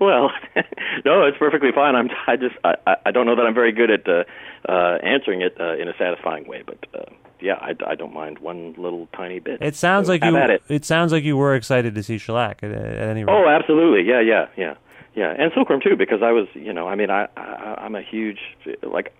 well, 0.00 0.30
no, 1.04 1.24
it's 1.24 1.38
perfectly 1.38 1.70
fine. 1.74 1.94
I'm. 1.96 2.08
I 2.26 2.36
just. 2.36 2.54
I. 2.64 2.74
I- 3.06 3.10
don't 3.10 3.26
know 3.26 3.36
that 3.36 3.46
I'm 3.46 3.54
very 3.54 3.72
good 3.72 3.90
at 3.90 4.08
uh, 4.08 4.24
uh, 4.68 4.98
answering 5.02 5.42
it 5.42 5.56
uh, 5.60 5.76
in 5.76 5.86
a 5.88 5.92
satisfying 5.98 6.46
way, 6.48 6.62
but 6.64 6.78
uh, 6.94 7.04
yeah, 7.40 7.54
I, 7.60 7.74
I 7.86 7.94
don't 7.94 8.14
mind 8.14 8.38
one 8.38 8.74
little 8.78 9.06
tiny 9.14 9.38
bit. 9.38 9.60
It 9.60 9.76
sounds 9.76 10.06
So 10.06 10.12
like 10.14 10.24
you. 10.24 10.36
at 10.36 10.50
it. 10.50 10.84
sounds 10.84 11.12
like 11.12 11.24
you 11.24 11.36
were 11.36 11.54
excited 11.54 11.94
to 11.94 12.02
see 12.02 12.16
Shellac 12.18 12.62
at, 12.62 12.70
at 12.72 13.08
any 13.08 13.24
rate. 13.24 13.32
Oh, 13.32 13.48
absolutely. 13.48 14.02
Yeah, 14.08 14.20
yeah, 14.20 14.46
yeah, 14.56 14.74
yeah, 15.14 15.34
and 15.38 15.52
Silkworm 15.52 15.80
too, 15.82 15.96
because 15.96 16.22
I 16.22 16.32
was, 16.32 16.46
you 16.54 16.72
know, 16.72 16.88
I 16.88 16.94
mean, 16.94 17.10
I, 17.10 17.28
I 17.36 17.76
I'm 17.78 17.94
a 17.94 18.02
huge 18.02 18.38
like, 18.82 19.12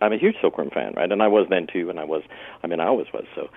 I'm 0.00 0.12
a 0.12 0.18
huge 0.18 0.36
Silkworm 0.40 0.70
fan, 0.70 0.94
right? 0.96 1.10
And 1.10 1.22
I 1.22 1.28
was 1.28 1.46
then 1.48 1.66
too, 1.66 1.90
and 1.90 1.98
I 1.98 2.04
was, 2.04 2.22
I 2.62 2.66
mean, 2.66 2.80
I 2.80 2.86
always 2.86 3.06
was. 3.12 3.24
So, 3.34 3.48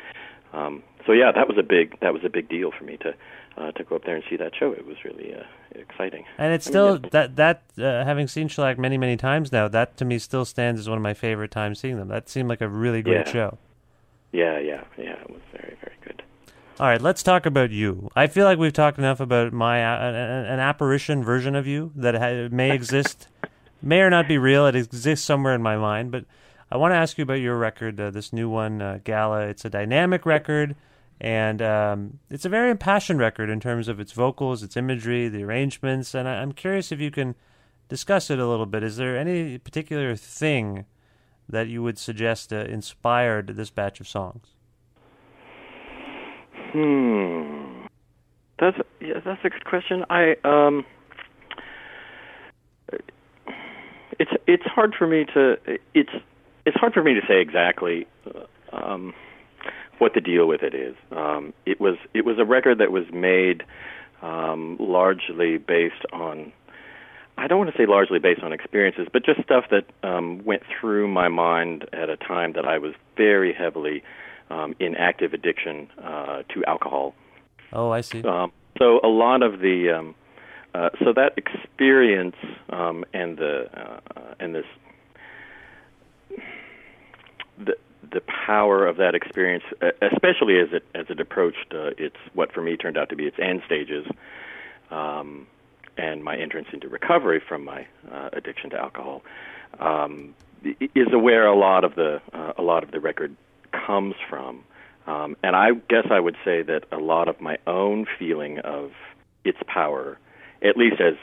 um, 0.54 0.84
so 1.06 1.12
yeah, 1.12 1.32
that 1.32 1.48
was 1.48 1.58
a 1.58 1.64
big 1.64 2.00
that 2.02 2.14
was 2.14 2.24
a 2.24 2.30
big 2.30 2.50
deal 2.50 2.72
for 2.78 2.84
me 2.84 2.98
to 2.98 3.14
uh, 3.58 3.72
to 3.74 3.84
go 3.84 3.96
up 3.96 4.06
there 4.06 4.16
and 4.16 4.24
see 4.30 4.38
that 4.38 4.56
show. 4.56 4.72
It 4.72 4.86
was 4.86 4.98
really 5.04 5.34
uh, 5.34 5.44
exciting. 5.76 6.26
And 6.38 6.54
it's 6.54 6.68
I 6.68 6.70
mean, 6.70 6.74
still 6.74 7.00
yeah. 7.04 7.10
that 7.12 7.36
that 7.36 7.64
uh, 7.78 8.06
having 8.06 8.28
seen 8.28 8.48
Shellac 8.48 8.78
many 8.80 8.98
many 8.98 9.18
times 9.18 9.52
now, 9.52 9.68
that 9.68 9.98
to 9.98 10.06
me 10.06 10.18
still 10.20 10.46
stands 10.46 10.80
as 10.80 10.90
one 10.90 10.98
of 10.98 11.04
my 11.04 11.14
favorite 11.14 11.52
times 11.52 11.80
seeing 11.80 11.98
them. 11.98 12.08
That 12.08 12.30
seemed 12.30 12.50
like 12.50 12.62
a 12.62 12.68
really 12.68 13.02
great 13.02 13.28
Yeah. 13.28 13.32
show. 13.32 13.58
Yeah, 14.32 14.60
yeah, 14.60 14.84
yeah. 14.98 15.14
It 15.22 15.30
was 15.30 15.42
very, 15.52 15.76
very 15.82 15.96
good. 16.04 16.22
All 16.80 16.88
right, 16.88 17.02
let's 17.02 17.24
talk 17.24 17.46
about 17.46 17.72
you. 17.72 18.10
I 18.16 18.28
feel 18.28 18.46
like 18.46 18.58
we've 18.58 18.72
talked 18.72 18.98
enough 18.98 19.20
about 19.20 19.52
my 19.52 19.84
uh, 19.84 20.00
an, 20.00 20.16
an 20.16 20.60
apparition 20.62 21.22
version 21.26 21.54
of 21.54 21.68
you 21.68 21.92
that 21.94 22.16
ha- 22.16 22.48
may 22.56 22.72
exist, 22.72 23.28
may 23.82 24.00
or 24.00 24.10
not 24.10 24.30
be 24.30 24.38
real. 24.38 24.66
It 24.66 24.78
exists 24.78 25.26
somewhere 25.26 25.54
in 25.54 25.62
my 25.62 25.76
mind, 25.76 26.10
but 26.10 26.24
I 26.72 26.78
want 26.78 26.94
to 26.94 26.96
ask 26.96 27.18
you 27.18 27.24
about 27.24 27.42
your 27.42 27.58
record, 27.58 28.00
uh, 28.00 28.12
this 28.12 28.32
new 28.32 28.48
one, 28.48 28.82
uh, 28.82 29.00
Gala. 29.04 29.48
It's 29.48 29.66
a 29.66 29.70
dynamic 29.70 30.26
record, 30.26 30.78
and 31.20 31.62
um, 31.62 32.20
it's 32.30 32.46
a 32.46 32.50
very 32.50 32.72
impassioned 32.72 33.20
record 33.20 33.50
in 33.50 33.60
terms 33.60 33.90
of 33.90 34.00
its 34.00 34.14
vocals, 34.14 34.64
its 34.64 34.78
imagery, 34.78 35.28
the 35.28 35.44
arrangements. 35.44 36.16
And 36.16 36.30
I, 36.30 36.36
I'm 36.36 36.54
curious 36.54 36.94
if 36.94 37.02
you 37.02 37.12
can 37.12 37.36
discuss 37.90 38.30
it 38.30 38.40
a 38.40 38.48
little 38.48 38.66
bit. 38.66 38.84
Is 38.84 38.96
there 38.96 39.18
any 39.18 39.58
particular 39.58 40.16
thing 40.16 40.86
that 41.50 41.68
you 41.68 41.84
would 41.84 41.98
suggest 41.98 42.54
uh, 42.54 42.60
inspired 42.60 43.48
this 43.58 43.70
batch 43.70 44.00
of 44.00 44.08
songs? 44.08 44.56
Hmm. 46.72 47.86
That's 48.60 48.78
yeah. 49.00 49.20
That's 49.24 49.44
a 49.44 49.50
good 49.50 49.66
question. 49.66 50.06
I 50.10 50.36
um. 50.44 50.86
It's 54.20 54.32
it's 54.48 54.66
hard 54.66 54.96
for 54.98 55.08
me 55.08 55.26
to 55.34 55.58
it's 55.94 56.10
it's 56.66 56.78
hard 56.78 56.94
for 56.94 57.02
me 57.04 57.14
to 57.14 57.22
say 57.28 57.40
exactly 57.42 58.06
um, 58.74 59.14
what 60.00 60.14
the 60.14 60.22
deal 60.22 60.48
with 60.48 60.62
it 60.62 60.76
is. 60.76 60.96
Um, 61.12 61.54
it 61.66 61.80
was 61.80 61.96
it 62.14 62.26
was 62.26 62.38
a 62.38 62.46
record 62.46 62.80
that 62.80 62.92
was 62.92 63.06
made 63.14 63.64
um, 64.22 64.78
largely 64.80 65.58
based 65.58 66.06
on 66.12 66.52
I 67.38 67.48
don't 67.48 67.58
want 67.58 67.72
to 67.72 67.78
say 67.78 67.86
largely 67.86 68.20
based 68.20 68.44
on 68.44 68.52
experiences, 68.52 69.08
but 69.12 69.24
just 69.26 69.42
stuff 69.42 69.66
that 69.72 69.86
um, 70.04 70.44
went 70.44 70.64
through 70.80 71.08
my 71.08 71.30
mind 71.30 71.86
at 71.94 72.10
a 72.10 72.18
time 72.18 72.54
that 72.54 72.66
I 72.66 72.78
was 72.78 72.94
very 73.16 73.54
heavily 73.54 74.04
um, 74.50 74.75
in 74.79 74.96
active 74.96 75.34
addiction 75.34 75.89
uh, 76.03 76.44
to 76.50 76.63
alcohol. 76.65 77.13
Oh, 77.72 77.91
I 77.91 78.01
see. 78.01 78.24
Um, 78.24 78.51
so 78.77 79.00
a 79.03 79.08
lot 79.08 79.44
of 79.44 79.60
the 79.60 79.91
um, 79.91 80.15
uh, 80.74 80.89
so 81.03 81.13
that 81.13 81.34
experience 81.38 82.36
um, 82.70 83.03
and 83.13 83.38
the 83.38 83.70
uh, 83.74 84.00
and 84.39 84.56
this 84.56 84.65
the 87.58 87.75
the 88.12 88.22
power 88.22 88.88
of 88.88 88.98
that 88.98 89.15
experience, 89.15 89.63
especially 90.01 90.60
as 90.60 90.70
it 90.72 90.84
as 90.96 91.06
it 91.10 91.20
approached 91.20 91.74
uh, 91.74 91.91
its 91.98 92.15
what 92.34 92.51
for 92.51 92.62
me 92.62 92.77
turned 92.77 92.98
out 92.98 93.10
to 93.10 93.15
be 93.15 93.25
its 93.25 93.38
end 93.39 93.62
stages, 93.65 94.06
um, 94.91 95.48
and 95.98 96.24
my 96.24 96.38
entrance 96.38 96.68
into 96.72 96.88
recovery 96.88 97.41
from 97.46 97.65
my 97.65 97.86
uh, 98.12 98.29
addiction 98.34 98.70
to 98.70 98.77
alcohol, 98.77 99.22
um, 99.79 100.34
is 100.63 101.08
aware 101.12 101.46
a 101.48 101.58
lot 101.58 101.84
of 101.84 101.96
the 101.96 102.22
uh, 102.34 102.53
a 102.58 102.62
lot 102.62 102.84
of 102.84 102.91
the 102.91 103.00
record 103.00 103.36
comes 103.89 104.13
from. 104.29 104.63
Um, 105.08 105.36
and 105.41 105.55
I 105.55 105.72
guess 105.89 106.05
I 106.12 106.19
would 106.19 106.36
say 106.46 106.62
that 106.62 106.84
a 106.91 106.98
lot 106.98 107.27
of 107.27 107.41
my 107.41 107.58
own 107.65 108.05
feeling 108.19 108.60
of 108.60 108.91
its 109.43 109.58
power, 109.65 110.19
at 110.62 110.77
least 110.77 111.01
as 111.01 111.15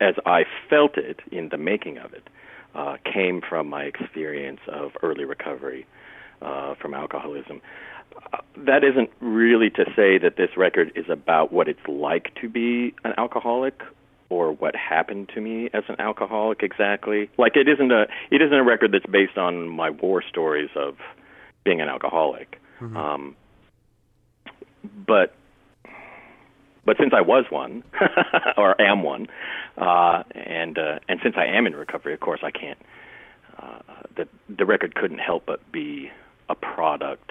as 0.00 0.14
I 0.26 0.44
felt 0.68 0.96
it 0.96 1.20
in 1.32 1.48
the 1.48 1.56
making 1.56 1.98
of 1.98 2.12
it, 2.12 2.28
uh, 2.74 2.96
came 3.04 3.40
from 3.48 3.68
my 3.68 3.84
experience 3.84 4.60
of 4.68 4.92
early 5.02 5.24
recovery 5.24 5.86
uh, 6.42 6.74
from 6.80 6.94
alcoholism. 6.94 7.60
Uh, 8.32 8.38
that 8.56 8.84
isn't 8.84 9.10
really 9.20 9.70
to 9.70 9.84
say 9.96 10.18
that 10.18 10.34
this 10.36 10.50
record 10.56 10.92
is 10.94 11.06
about 11.08 11.52
what 11.52 11.68
it's 11.68 11.86
like 11.88 12.32
to 12.40 12.48
be 12.48 12.94
an 13.04 13.12
alcoholic 13.18 13.80
or 14.28 14.52
what 14.52 14.74
happened 14.76 15.30
to 15.34 15.40
me 15.40 15.70
as 15.72 15.84
an 15.88 15.96
alcoholic 15.98 16.62
exactly. 16.62 17.30
Like 17.38 17.56
it 17.56 17.68
isn't 17.68 17.90
a 17.90 18.06
it 18.30 18.42
isn't 18.42 18.58
a 18.64 18.64
record 18.64 18.92
that's 18.92 19.06
based 19.06 19.38
on 19.38 19.68
my 19.68 19.90
war 19.90 20.22
stories 20.22 20.70
of 20.76 20.96
being 21.64 21.80
an 21.80 21.88
alcoholic. 21.88 22.60
Um, 22.96 23.36
but 25.06 25.34
but 26.84 26.96
since 26.98 27.12
I 27.16 27.22
was 27.22 27.46
one, 27.50 27.82
or 28.56 28.80
am 28.80 29.02
one, 29.02 29.28
uh, 29.78 30.22
and 30.34 30.78
uh, 30.78 30.98
and 31.08 31.20
since 31.22 31.34
I 31.36 31.46
am 31.46 31.66
in 31.66 31.74
recovery, 31.74 32.12
of 32.12 32.20
course, 32.20 32.40
I 32.42 32.50
can't. 32.50 32.78
Uh, 33.58 33.78
the 34.16 34.28
the 34.54 34.66
record 34.66 34.94
couldn't 34.94 35.18
help 35.18 35.44
but 35.46 35.60
be 35.72 36.10
a 36.48 36.54
product, 36.54 37.30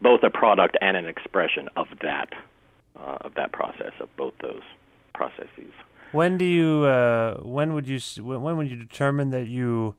both 0.00 0.22
a 0.22 0.30
product 0.30 0.76
and 0.80 0.96
an 0.96 1.06
expression 1.06 1.68
of 1.76 1.86
that 2.00 2.30
uh, 2.98 3.18
of 3.20 3.34
that 3.34 3.52
process 3.52 3.92
of 4.00 4.14
both 4.16 4.34
those 4.40 4.62
processes. 5.14 5.72
When 6.12 6.38
do 6.38 6.44
you? 6.44 6.84
Uh, 6.84 7.36
when 7.40 7.74
would 7.74 7.86
you? 7.86 8.00
When, 8.22 8.42
when 8.42 8.56
would 8.56 8.70
you 8.70 8.76
determine 8.76 9.30
that 9.30 9.48
you 9.48 9.94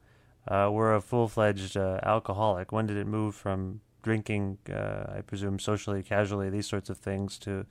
uh, 0.48 0.70
were 0.72 0.94
a 0.94 1.02
full 1.02 1.28
fledged 1.28 1.78
uh, 1.78 2.00
alcoholic? 2.04 2.72
When 2.72 2.86
did 2.86 2.98
it 2.98 3.08
move 3.08 3.36
from 3.36 3.82
drinking, 4.02 4.58
uh, 4.70 5.18
I 5.18 5.22
presume, 5.22 5.60
socially, 5.60 6.04
casually, 6.04 6.50
these 6.50 6.68
sorts 6.68 6.90
of 6.90 6.98
things, 6.98 7.38
to 7.40 7.66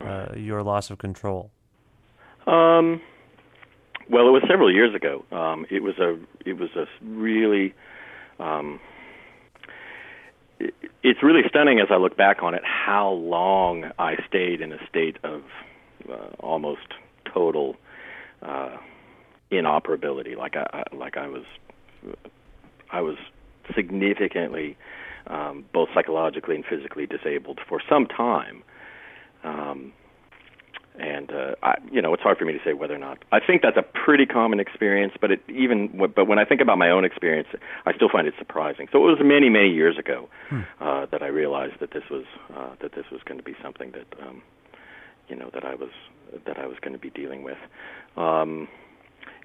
uh, 0.00 0.28
your 0.36 0.62
loss 0.62 0.90
of 0.90 0.98
control? 0.98 1.50
Um, 2.46 3.00
well, 4.10 4.28
it 4.28 4.32
was 4.32 4.42
several 4.48 4.72
years 4.72 4.94
ago. 4.94 5.24
Um, 5.32 5.66
it 5.70 5.82
was 5.82 5.98
a 5.98 6.18
it 6.44 6.58
was 6.58 6.70
a 6.76 6.86
really 7.02 7.74
um, 8.38 8.78
it, 10.60 10.74
it's 11.02 11.22
really 11.22 11.42
stunning 11.48 11.80
as 11.80 11.88
I 11.90 11.96
look 11.96 12.16
back 12.16 12.42
on 12.42 12.54
it 12.54 12.62
how 12.64 13.10
long 13.10 13.90
I 13.98 14.16
stayed 14.28 14.60
in 14.60 14.72
a 14.72 14.78
state 14.88 15.16
of 15.24 15.42
uh, 16.08 16.28
almost 16.38 16.94
total 17.32 17.76
uh, 18.42 18.76
inoperability. 19.50 20.36
Like 20.36 20.56
I, 20.56 20.82
I 20.92 20.96
like 20.96 21.16
I 21.16 21.26
was 21.26 21.44
I 22.90 23.00
was 23.00 23.16
significantly 23.74 24.76
um, 25.26 25.64
both 25.72 25.88
psychologically 25.94 26.54
and 26.54 26.64
physically 26.64 27.06
disabled 27.06 27.60
for 27.68 27.80
some 27.88 28.06
time. 28.06 28.62
Um, 29.44 29.92
and 30.98 31.30
uh, 31.30 31.54
I, 31.62 31.74
you 31.92 32.00
know, 32.00 32.14
it's 32.14 32.22
hard 32.22 32.38
for 32.38 32.46
me 32.46 32.54
to 32.54 32.58
say 32.64 32.72
whether 32.72 32.94
or 32.94 32.98
not. 32.98 33.18
I 33.30 33.38
think 33.38 33.60
that's 33.62 33.76
a 33.76 33.82
pretty 33.82 34.24
common 34.24 34.60
experience, 34.60 35.12
but 35.20 35.30
it 35.30 35.42
even, 35.48 36.10
but 36.14 36.26
when 36.26 36.38
I 36.38 36.44
think 36.44 36.60
about 36.60 36.78
my 36.78 36.90
own 36.90 37.04
experience, 37.04 37.48
I 37.84 37.92
still 37.94 38.08
find 38.08 38.26
it 38.26 38.34
surprising. 38.38 38.88
So 38.90 38.98
it 39.06 39.10
was 39.10 39.18
many, 39.22 39.50
many 39.50 39.68
years 39.68 39.98
ago 39.98 40.28
uh, 40.80 41.06
that 41.06 41.22
I 41.22 41.26
realized 41.26 41.80
that 41.80 41.92
this 41.92 42.04
was 42.10 42.24
uh, 42.54 42.76
that 42.80 42.92
this 42.94 43.04
was 43.12 43.20
going 43.24 43.36
to 43.38 43.44
be 43.44 43.54
something 43.62 43.92
that, 43.92 44.06
um, 44.26 44.42
you 45.28 45.36
know, 45.36 45.50
that 45.52 45.64
I 45.64 45.74
was 45.74 45.90
that 46.46 46.58
I 46.58 46.66
was 46.66 46.78
going 46.80 46.94
to 46.94 46.98
be 46.98 47.10
dealing 47.10 47.42
with. 47.42 47.58
Um, 48.16 48.68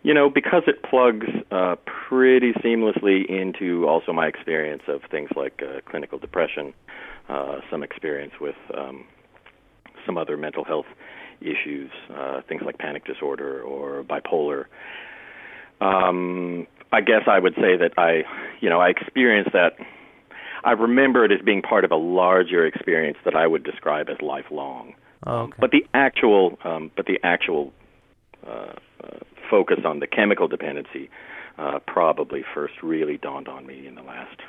you 0.03 0.13
know, 0.13 0.29
because 0.29 0.63
it 0.67 0.83
plugs 0.83 1.27
uh, 1.51 1.75
pretty 1.85 2.53
seamlessly 2.53 3.25
into 3.29 3.87
also 3.87 4.11
my 4.11 4.27
experience 4.27 4.83
of 4.87 5.01
things 5.11 5.29
like 5.35 5.61
uh, 5.61 5.81
clinical 5.89 6.17
depression, 6.17 6.73
uh, 7.29 7.59
some 7.69 7.83
experience 7.83 8.33
with 8.41 8.55
um, 8.75 9.05
some 10.05 10.17
other 10.17 10.37
mental 10.37 10.63
health 10.63 10.87
issues, 11.39 11.91
uh, 12.15 12.41
things 12.47 12.61
like 12.65 12.77
panic 12.77 13.05
disorder 13.05 13.61
or 13.61 14.03
bipolar. 14.03 14.65
Um, 15.79 16.67
I 16.91 17.01
guess 17.01 17.23
I 17.27 17.39
would 17.39 17.55
say 17.55 17.77
that 17.77 17.93
I, 17.97 18.23
you 18.59 18.69
know, 18.69 18.79
I 18.79 18.89
experienced 18.89 19.53
that. 19.53 19.77
I 20.63 20.73
remember 20.73 21.25
it 21.25 21.31
as 21.31 21.41
being 21.43 21.63
part 21.63 21.85
of 21.85 21.91
a 21.91 21.95
larger 21.95 22.65
experience 22.65 23.17
that 23.25 23.35
I 23.35 23.47
would 23.47 23.63
describe 23.63 24.09
as 24.09 24.21
lifelong. 24.21 24.93
Oh, 25.25 25.43
okay. 25.43 25.53
But 25.59 25.71
the 25.71 25.85
actual, 25.93 26.59
um, 26.63 26.91
but 26.95 27.05
the 27.07 27.19
actual 27.23 27.73
uh, 28.45 28.73
uh, 29.03 29.19
focus 29.51 29.81
on 29.85 29.99
the 29.99 30.07
chemical 30.07 30.47
dependency 30.47 31.11
uh, 31.59 31.79
probably 31.85 32.43
first 32.55 32.73
really 32.81 33.17
dawned 33.17 33.47
on 33.47 33.67
me 33.67 33.85
in 33.85 33.93
the 33.93 34.01
last, 34.01 34.39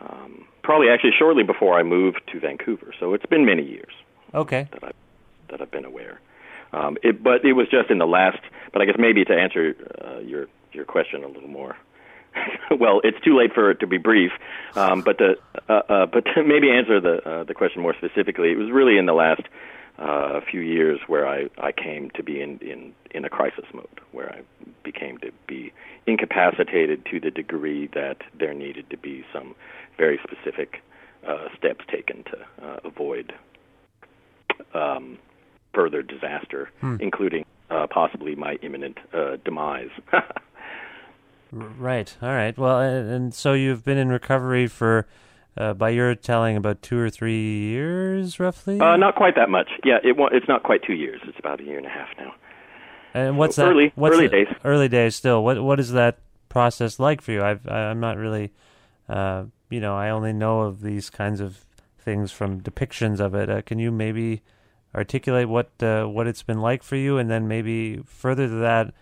um, 0.00 0.44
probably 0.62 0.88
actually 0.90 1.12
shortly 1.18 1.44
before 1.44 1.78
I 1.78 1.82
moved 1.82 2.20
to 2.32 2.40
Vancouver. 2.40 2.92
So 2.98 3.14
it's 3.14 3.24
been 3.26 3.46
many 3.46 3.62
years 3.62 3.92
okay. 4.34 4.68
that 4.72 4.84
I 4.84 4.90
that 5.48 5.62
I've 5.62 5.70
been 5.70 5.84
aware. 5.84 6.20
Um, 6.72 6.96
it, 7.02 7.22
but 7.22 7.44
it 7.44 7.54
was 7.54 7.68
just 7.70 7.90
in 7.90 7.98
the 7.98 8.06
last. 8.06 8.40
But 8.72 8.82
I 8.82 8.84
guess 8.84 8.96
maybe 8.98 9.24
to 9.24 9.32
answer 9.32 9.74
uh, 10.04 10.18
your 10.18 10.46
your 10.72 10.84
question 10.84 11.24
a 11.24 11.28
little 11.28 11.48
more. 11.48 11.76
well, 12.78 13.00
it's 13.02 13.18
too 13.24 13.36
late 13.36 13.52
for 13.52 13.70
it 13.72 13.80
to 13.80 13.86
be 13.86 13.98
brief, 13.98 14.30
um, 14.76 15.02
but 15.02 15.18
to 15.18 15.36
uh, 15.68 15.72
uh, 15.72 16.06
but 16.06 16.24
to 16.34 16.42
maybe 16.46 16.70
answer 16.70 17.00
the 17.00 17.28
uh, 17.28 17.44
the 17.44 17.54
question 17.54 17.82
more 17.82 17.94
specifically, 17.94 18.52
it 18.52 18.58
was 18.58 18.70
really 18.70 18.98
in 18.98 19.06
the 19.06 19.14
last 19.14 19.42
uh, 20.00 20.40
few 20.50 20.60
years 20.60 20.98
where 21.06 21.26
I, 21.26 21.48
I 21.58 21.72
came 21.72 22.10
to 22.10 22.22
be 22.22 22.40
in, 22.40 22.58
in 22.58 22.92
in 23.12 23.24
a 23.24 23.28
crisis 23.28 23.64
mode, 23.74 24.00
where 24.12 24.32
I 24.32 24.40
became 24.82 25.18
to 25.18 25.30
be 25.46 25.72
incapacitated 26.06 27.04
to 27.06 27.20
the 27.20 27.30
degree 27.30 27.88
that 27.94 28.18
there 28.38 28.54
needed 28.54 28.88
to 28.90 28.96
be 28.96 29.24
some 29.32 29.54
very 29.98 30.18
specific 30.22 30.82
uh, 31.26 31.48
steps 31.56 31.84
taken 31.90 32.24
to 32.24 32.66
uh, 32.66 32.80
avoid 32.84 33.34
um, 34.74 35.18
further 35.74 36.02
disaster, 36.02 36.70
including 37.00 37.44
uh, 37.70 37.86
possibly 37.88 38.34
my 38.34 38.54
imminent 38.62 38.98
uh, 39.12 39.36
demise. 39.44 39.90
Right. 41.52 42.16
All 42.22 42.28
right. 42.28 42.56
Well, 42.56 42.80
and, 42.80 43.10
and 43.10 43.34
so 43.34 43.54
you've 43.54 43.84
been 43.84 43.98
in 43.98 44.08
recovery 44.08 44.66
for, 44.68 45.06
uh, 45.56 45.74
by 45.74 45.90
your 45.90 46.14
telling, 46.14 46.56
about 46.56 46.82
two 46.82 46.98
or 46.98 47.10
three 47.10 47.58
years, 47.58 48.38
roughly. 48.40 48.80
uh, 48.80 48.96
not 48.96 49.14
quite 49.16 49.34
that 49.36 49.48
much. 49.50 49.68
Yeah, 49.84 49.98
it 50.02 50.16
it's 50.32 50.48
not 50.48 50.62
quite 50.62 50.82
two 50.82 50.94
years. 50.94 51.20
It's 51.26 51.38
about 51.38 51.60
a 51.60 51.64
year 51.64 51.78
and 51.78 51.86
a 51.86 51.90
half 51.90 52.08
now. 52.18 52.34
and 53.14 53.36
what's 53.38 53.56
so 53.56 53.64
that? 53.64 53.70
early- 53.72 53.92
what's 53.94 54.14
early 54.16 54.28
the- 54.28 54.44
days. 54.44 54.46
Early 54.64 54.88
days. 54.88 55.16
Still, 55.16 55.42
what 55.44 55.62
what 55.62 55.80
is 55.80 55.92
that 55.92 56.18
process 56.48 56.98
like 56.98 57.20
for 57.20 57.32
you? 57.32 57.42
I've 57.42 57.66
I, 57.68 57.90
I'm 57.90 58.00
not 58.00 58.16
really, 58.16 58.52
uh, 59.08 59.44
you 59.68 59.80
know, 59.80 59.96
I 59.96 60.10
only 60.10 60.32
know 60.32 60.60
of 60.62 60.80
these 60.82 61.10
kinds 61.10 61.40
of 61.40 61.64
things 61.98 62.32
from 62.32 62.60
depictions 62.60 63.20
of 63.20 63.34
it. 63.34 63.50
Uh, 63.50 63.60
can 63.62 63.78
you 63.78 63.90
maybe 63.90 64.42
articulate 64.94 65.48
what 65.48 65.70
uh, 65.82 66.04
what 66.06 66.26
it's 66.26 66.42
been 66.42 66.60
like 66.60 66.82
for 66.82 66.96
you, 66.96 67.18
and 67.18 67.30
then 67.30 67.46
maybe 67.48 67.98
further 68.06 68.46
to 68.48 68.54
that, 68.54 68.94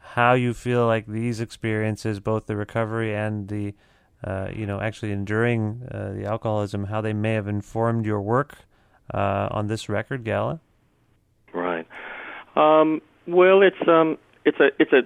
how 0.00 0.34
you 0.34 0.52
feel 0.52 0.86
like 0.86 1.06
these 1.06 1.40
experiences, 1.40 2.20
both 2.20 2.46
the 2.46 2.56
recovery 2.56 3.14
and 3.14 3.48
the, 3.48 3.74
uh, 4.24 4.48
you 4.54 4.66
know, 4.66 4.80
actually 4.80 5.12
enduring 5.12 5.82
uh, 5.90 6.12
the 6.12 6.24
alcoholism, 6.24 6.84
how 6.84 7.00
they 7.00 7.12
may 7.12 7.34
have 7.34 7.48
informed 7.48 8.06
your 8.06 8.20
work 8.20 8.56
uh, 9.12 9.48
on 9.50 9.66
this 9.66 9.88
record 9.88 10.24
gala? 10.24 10.60
Right. 11.52 11.86
Um, 12.56 13.00
well, 13.26 13.62
it's 13.62 13.88
um, 13.88 14.18
it's 14.44 14.58
a 14.60 14.68
it's 14.78 14.92
a 14.92 15.02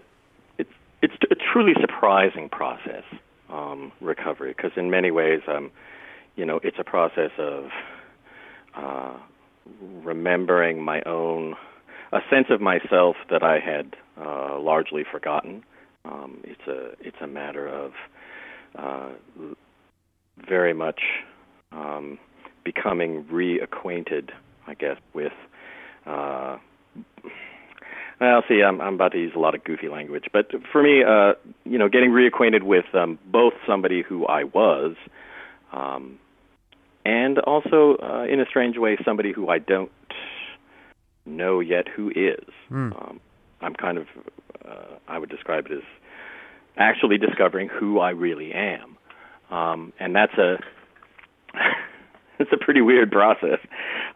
it's 0.58 0.70
it's 1.02 1.14
a 1.30 1.34
truly 1.52 1.74
surprising 1.80 2.48
process, 2.48 3.04
um, 3.50 3.92
recovery, 4.00 4.54
because 4.56 4.72
in 4.76 4.90
many 4.90 5.10
ways, 5.10 5.40
um, 5.48 5.70
you 6.36 6.44
know, 6.44 6.60
it's 6.62 6.78
a 6.78 6.84
process 6.84 7.30
of 7.38 7.70
uh, 8.74 9.16
remembering 10.02 10.82
my 10.82 11.02
own 11.02 11.54
a 12.12 12.20
sense 12.30 12.46
of 12.50 12.60
myself 12.60 13.16
that 13.30 13.42
I 13.42 13.58
had 13.58 13.96
uh, 14.20 14.58
largely 14.58 15.04
forgotten. 15.10 15.64
Um, 16.04 16.38
it's 16.44 16.66
a 16.68 16.92
it's 17.00 17.16
a 17.20 17.26
matter 17.26 17.66
of 17.66 17.92
uh, 18.74 19.10
very 20.48 20.74
much 20.74 21.00
um, 21.72 22.18
becoming 22.64 23.24
reacquainted, 23.24 24.30
I 24.66 24.74
guess, 24.74 24.96
with. 25.14 25.32
Uh, 26.06 26.58
well, 28.20 28.42
see, 28.48 28.62
I'm, 28.62 28.80
I'm 28.80 28.94
about 28.94 29.12
to 29.12 29.18
use 29.18 29.32
a 29.36 29.38
lot 29.38 29.54
of 29.54 29.62
goofy 29.64 29.88
language, 29.88 30.24
but 30.32 30.50
for 30.72 30.82
me, 30.82 31.02
uh, 31.04 31.34
you 31.64 31.78
know, 31.78 31.88
getting 31.88 32.10
reacquainted 32.10 32.62
with 32.62 32.86
um, 32.94 33.18
both 33.26 33.52
somebody 33.66 34.02
who 34.02 34.26
I 34.26 34.44
was, 34.44 34.96
um, 35.72 36.18
and 37.04 37.38
also, 37.38 37.96
uh, 38.02 38.24
in 38.24 38.40
a 38.40 38.46
strange 38.46 38.78
way, 38.78 38.96
somebody 39.04 39.32
who 39.32 39.48
I 39.48 39.58
don't 39.58 39.92
know 41.24 41.60
yet 41.60 41.86
who 41.88 42.10
is. 42.10 42.44
Um, 42.92 43.20
I'm 43.60 43.74
kind 43.74 43.98
of, 43.98 44.06
uh, 44.68 44.96
I 45.06 45.18
would 45.18 45.30
describe 45.30 45.66
it 45.66 45.72
as 45.72 45.82
actually 46.76 47.18
discovering 47.18 47.68
who 47.68 47.98
I 47.98 48.10
really 48.10 48.52
am, 48.52 48.96
um, 49.50 49.92
and 49.98 50.14
that's 50.14 50.34
a, 50.34 50.56
it's 52.38 52.50
a 52.52 52.64
pretty 52.64 52.80
weird 52.80 53.10
process, 53.10 53.58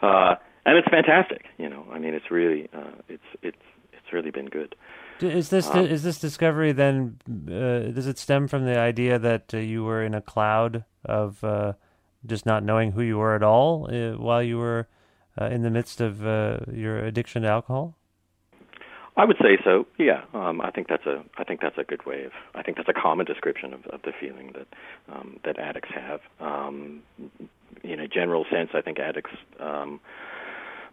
uh, 0.02 0.34
and 0.66 0.76
it's 0.76 0.88
fantastic. 0.88 1.46
You 1.58 1.68
know, 1.68 1.86
I 1.92 1.98
mean, 1.98 2.14
it's 2.14 2.30
really, 2.30 2.68
uh, 2.74 2.92
it's 3.08 3.22
it's 3.42 3.56
it's 3.92 4.12
really 4.12 4.30
been 4.30 4.46
good. 4.46 4.74
Is 5.20 5.50
this 5.50 5.68
Um, 5.68 5.86
is 5.86 6.02
this 6.02 6.18
discovery 6.18 6.72
then? 6.72 7.18
Uh, 7.28 7.92
does 7.92 8.06
it 8.06 8.18
stem 8.18 8.48
from 8.48 8.64
the 8.64 8.78
idea 8.78 9.18
that 9.18 9.52
uh, 9.52 9.58
you 9.58 9.84
were 9.84 10.02
in 10.02 10.14
a 10.14 10.20
cloud 10.22 10.84
of 11.04 11.44
uh, 11.44 11.74
just 12.26 12.46
not 12.46 12.64
knowing 12.64 12.92
who 12.92 13.02
you 13.02 13.18
were 13.18 13.34
at 13.34 13.42
all 13.42 13.88
uh, 13.90 14.16
while 14.16 14.42
you 14.42 14.58
were 14.58 14.88
uh, 15.40 15.46
in 15.46 15.62
the 15.62 15.70
midst 15.70 16.00
of 16.00 16.26
uh, 16.26 16.58
your 16.72 16.98
addiction 16.98 17.42
to 17.42 17.48
alcohol? 17.48 17.96
I 19.16 19.24
would 19.24 19.36
say 19.38 19.58
so. 19.64 19.86
Yeah, 19.98 20.22
um, 20.32 20.60
I 20.60 20.70
think 20.70 20.88
that's 20.88 21.06
a 21.06 21.22
I 21.36 21.44
think 21.44 21.60
that's 21.60 21.78
a 21.78 21.84
good 21.84 22.06
way 22.06 22.24
of 22.24 22.32
I 22.54 22.62
think 22.62 22.76
that's 22.76 22.88
a 22.88 22.92
common 22.94 23.26
description 23.26 23.74
of, 23.74 23.84
of 23.86 24.02
the 24.02 24.12
feeling 24.18 24.52
that 24.54 24.66
um, 25.12 25.38
that 25.44 25.58
addicts 25.58 25.90
have. 25.94 26.20
Um, 26.40 27.02
in 27.82 28.00
a 28.00 28.08
general 28.08 28.44
sense, 28.50 28.70
I 28.74 28.80
think 28.80 28.98
addicts 28.98 29.32
um, 29.58 30.00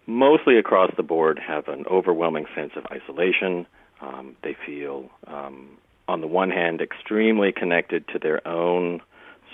mostly 0.06 0.58
across 0.58 0.92
the 0.96 1.04
board 1.04 1.40
have 1.40 1.68
an 1.68 1.86
overwhelming 1.90 2.46
sense 2.56 2.72
of 2.76 2.86
isolation. 2.92 3.68
Um, 4.02 4.36
they 4.44 4.56
feel, 4.66 5.10
um, 5.26 5.78
on 6.08 6.22
the 6.22 6.28
one 6.28 6.50
hand, 6.50 6.82
extremely 6.82 7.52
connected 7.52 8.08
to 8.10 8.20
their 8.20 8.48
own 8.48 9.02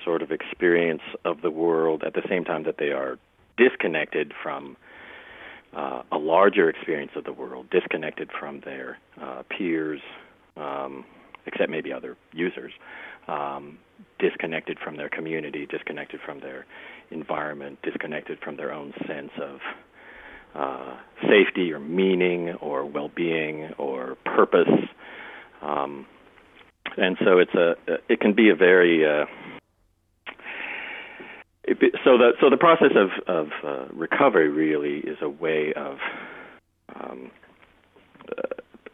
sort 0.03 0.21
of 0.21 0.31
experience 0.31 1.01
of 1.25 1.41
the 1.41 1.49
world, 1.49 2.03
at 2.03 2.13
the 2.13 2.23
same 2.29 2.43
time 2.43 2.63
that 2.63 2.77
they 2.77 2.91
are 2.91 3.17
disconnected 3.57 4.33
from 4.41 4.75
uh, 5.75 6.03
a 6.11 6.17
larger 6.17 6.69
experience 6.69 7.11
of 7.15 7.23
the 7.23 7.33
world, 7.33 7.69
disconnected 7.69 8.29
from 8.39 8.61
their 8.61 8.97
uh, 9.21 9.43
peers, 9.49 10.01
um, 10.57 11.05
except 11.45 11.69
maybe 11.69 11.91
other 11.91 12.15
users, 12.31 12.71
um, 13.27 13.77
disconnected 14.19 14.77
from 14.79 14.97
their 14.97 15.09
community, 15.09 15.65
disconnected 15.65 16.19
from 16.25 16.39
their 16.39 16.65
environment, 17.11 17.79
disconnected 17.83 18.39
from 18.39 18.55
their 18.57 18.71
own 18.71 18.93
sense 19.07 19.31
of 19.41 19.59
uh, 20.55 20.95
safety 21.21 21.71
or 21.71 21.79
meaning 21.79 22.53
or 22.61 22.85
well-being 22.85 23.73
or 23.77 24.15
purpose. 24.25 24.69
Um, 25.61 26.05
and 26.97 27.17
so 27.23 27.39
it's 27.39 27.53
a 27.55 27.75
it 28.07 28.19
can 28.19 28.33
be 28.33 28.49
a 28.49 28.55
very 28.55 29.03
uh, 29.05 29.25
so 32.03 32.17
the 32.17 32.31
so 32.41 32.49
the 32.49 32.57
process 32.57 32.91
of 32.95 33.09
of 33.27 33.47
uh, 33.63 33.85
recovery 33.93 34.49
really 34.49 34.99
is 34.99 35.17
a 35.21 35.29
way 35.29 35.73
of 35.75 35.97
um, 36.95 37.31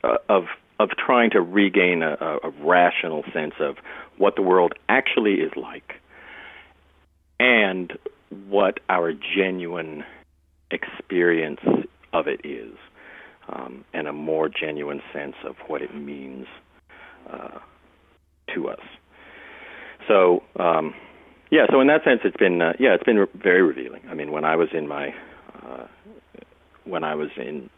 uh, 0.04 0.18
of 0.28 0.46
of 0.80 0.90
trying 0.92 1.30
to 1.32 1.42
regain 1.42 2.04
a, 2.04 2.16
a, 2.22 2.50
a 2.50 2.50
rational 2.64 3.24
sense 3.34 3.56
of 3.60 3.76
what 4.18 4.36
the 4.36 4.42
world 4.42 4.74
actually 4.88 5.36
is 5.36 5.52
like 5.56 5.96
and 7.40 7.94
what 8.48 8.80
our 8.90 9.14
genuine 9.14 10.04
experience 10.72 11.62
of 12.14 12.28
it 12.28 12.42
is, 12.44 12.74
um, 13.48 13.84
and 13.94 14.08
a 14.08 14.14
more 14.14 14.50
genuine 14.50 15.02
sense 15.14 15.36
of 15.46 15.56
what 15.68 15.82
it 15.82 15.96
means 15.96 16.46
uh, 17.32 17.60
to 18.54 18.68
us. 18.68 18.80
So, 20.08 20.44
um, 20.60 20.94
yeah. 21.50 21.66
So 21.72 21.80
in 21.82 21.88
that 21.88 22.04
sense, 22.04 22.22
it's 22.24 22.38
been 22.38 22.62
uh, 22.62 22.74
yeah, 22.80 22.94
it's 22.94 23.04
been 23.04 23.18
re- 23.18 23.28
very 23.36 23.62
revealing. 23.62 24.02
I 24.10 24.14
mean, 24.14 24.32
when 24.32 24.46
I 24.46 24.56
was 24.56 24.70
in 24.74 24.88
my 24.88 25.14
uh, 25.64 25.88
when 26.86 27.04
I 27.04 27.16
was 27.16 27.30
in 27.38 27.70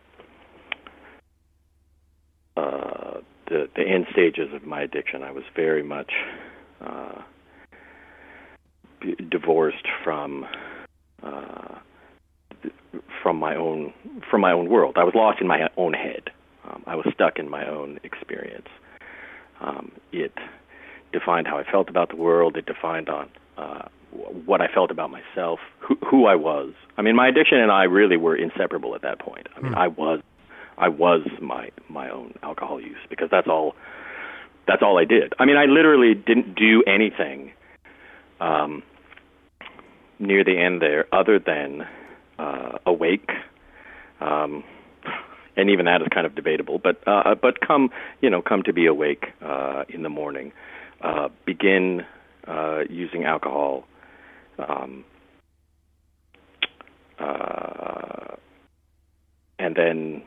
uh, 2.58 3.20
the 3.48 3.68
the 3.76 3.84
end 3.84 4.08
stages 4.12 4.50
of 4.54 4.64
my 4.64 4.82
addiction, 4.82 5.24
I 5.24 5.32
was 5.32 5.44
very 5.56 5.84
much 5.84 6.12
uh, 6.82 7.22
b- 9.02 9.16
divorced 9.30 9.88
from 10.04 10.46
uh, 11.24 11.80
from 13.22 13.38
my 13.38 13.56
own 13.56 13.94
from 14.30 14.42
my 14.42 14.52
own 14.52 14.70
world. 14.70 14.96
I 14.98 15.04
was 15.04 15.14
lost 15.16 15.42
in 15.42 15.48
my 15.48 15.70
own 15.78 15.94
head. 15.94 16.30
Um, 16.66 16.84
I 16.86 16.96
was 16.96 17.06
stuck 17.14 17.40
in 17.40 17.50
my 17.50 17.68
own 17.68 18.00
experience. 18.04 18.68
Um, 19.60 19.92
it 20.12 20.34
defined 21.12 21.48
how 21.48 21.58
I 21.58 21.64
felt 21.70 21.90
about 21.90 22.10
the 22.10 22.16
world. 22.16 22.58
It 22.58 22.66
defined 22.66 23.10
on 23.10 23.30
uh, 23.62 23.88
what 24.46 24.62
I 24.62 24.68
felt 24.68 24.92
about 24.92 25.10
myself, 25.10 25.60
who, 25.80 25.96
who 26.10 26.26
I 26.26 26.36
was. 26.36 26.74
I 26.98 27.02
mean, 27.02 27.16
my 27.16 27.28
addiction 27.28 27.60
and 27.60 27.72
I 27.72 27.84
really 27.84 28.18
were 28.18 28.36
inseparable 28.36 28.96
at 28.96 29.02
that 29.04 29.20
point. 29.20 29.48
I 29.56 29.62
mean, 29.62 29.74
I 29.74 29.88
was, 29.88 30.22
I 30.78 30.90
was 30.90 31.22
my 31.40 31.70
my 31.90 32.10
own 32.10 32.34
alcohol 32.44 32.82
use 32.82 32.98
because 33.10 33.30
that's 33.30 33.48
all, 33.48 33.76
that's 34.68 34.82
all 34.82 34.98
I 34.98 35.06
did. 35.06 35.34
I 35.40 35.46
mean, 35.46 35.58
I 35.58 35.66
literally 35.66 36.14
didn't 36.14 36.56
do 36.56 36.84
anything 36.88 37.52
um, 38.40 38.84
near 40.20 40.44
the 40.44 40.58
end 40.58 40.82
there 40.82 41.08
other 41.14 41.40
than 41.40 41.88
uh, 42.40 42.78
awake. 42.86 43.30
Um, 44.20 44.64
and 45.58 45.70
even 45.70 45.86
that 45.86 46.02
is 46.02 46.08
kind 46.14 46.26
of 46.26 46.36
debatable. 46.36 46.80
But 46.80 47.02
uh, 47.08 47.36
but 47.36 47.60
come 47.62 47.90
you 48.22 48.30
know 48.30 48.42
come 48.42 48.64
to 48.64 48.74
be 48.74 48.86
awake 48.86 49.26
uh, 49.42 49.84
in 49.90 50.04
the 50.04 50.10
morning, 50.10 50.52
uh, 51.02 51.30
begin 51.46 52.06
uh, 52.52 52.84
using 52.90 53.24
alcohol, 53.24 53.86
um, 54.60 55.06
uh, 57.18 58.36
and 59.58 59.76
then 59.76 60.24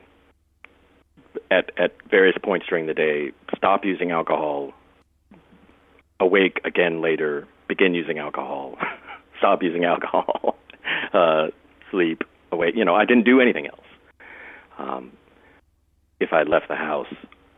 at 1.51 1.71
at 1.79 1.93
various 2.11 2.37
points 2.43 2.67
during 2.69 2.87
the 2.87 2.95
day 2.95 3.33
stop 3.55 3.85
using 3.85 4.11
alcohol, 4.11 4.73
awake 6.19 6.61
again 6.65 7.03
later, 7.03 7.47
begin 7.69 7.95
using 7.95 8.19
alcohol, 8.19 8.77
stop 9.39 9.63
using 9.63 9.85
alcohol, 9.85 10.57
uh, 11.13 11.49
sleep, 11.91 12.23
awake. 12.51 12.75
You 12.75 12.85
know, 12.85 12.95
I 12.95 13.05
didn't 13.05 13.25
do 13.25 13.41
anything 13.41 13.67
else. 13.67 13.81
Um, 14.79 15.13
if 16.21 16.33
I 16.33 16.43
left 16.43 16.69
the 16.69 16.77
house, 16.77 17.13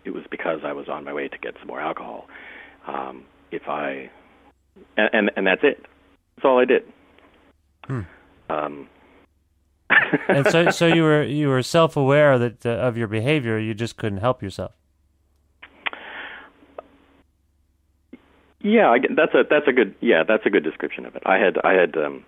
it 0.04 0.10
was 0.10 0.24
because 0.30 0.60
I 0.64 0.72
was 0.72 0.88
on 0.88 1.04
my 1.04 1.12
way 1.12 1.28
to 1.28 1.38
get 1.38 1.54
some 1.58 1.68
more 1.68 1.80
alcohol. 1.80 2.26
Um, 2.86 3.24
if 3.50 3.68
I, 3.68 4.10
and, 4.96 5.10
and 5.12 5.30
and 5.36 5.46
that's 5.46 5.62
it. 5.62 5.84
That's 6.36 6.44
all 6.44 6.58
I 6.58 6.64
did. 6.64 6.84
Um, 8.48 8.88
and 10.28 10.46
so, 10.48 10.70
so 10.70 10.86
you 10.86 11.02
were 11.02 11.22
you 11.22 11.48
were 11.48 11.62
self 11.62 11.96
aware 11.96 12.38
that 12.38 12.66
uh, 12.66 12.70
of 12.70 12.96
your 12.96 13.08
behavior. 13.08 13.58
You 13.58 13.74
just 13.74 13.96
couldn't 13.96 14.18
help 14.18 14.42
yourself. 14.42 14.72
Yeah, 18.60 18.90
I, 18.90 18.98
that's 19.14 19.34
a 19.34 19.44
that's 19.48 19.68
a 19.68 19.72
good 19.72 19.94
yeah 20.00 20.24
that's 20.26 20.44
a 20.44 20.50
good 20.50 20.64
description 20.64 21.06
of 21.06 21.14
it. 21.14 21.22
I 21.24 21.36
had 21.36 21.56
I 21.62 21.74
had 21.74 21.96
um, 21.96 22.24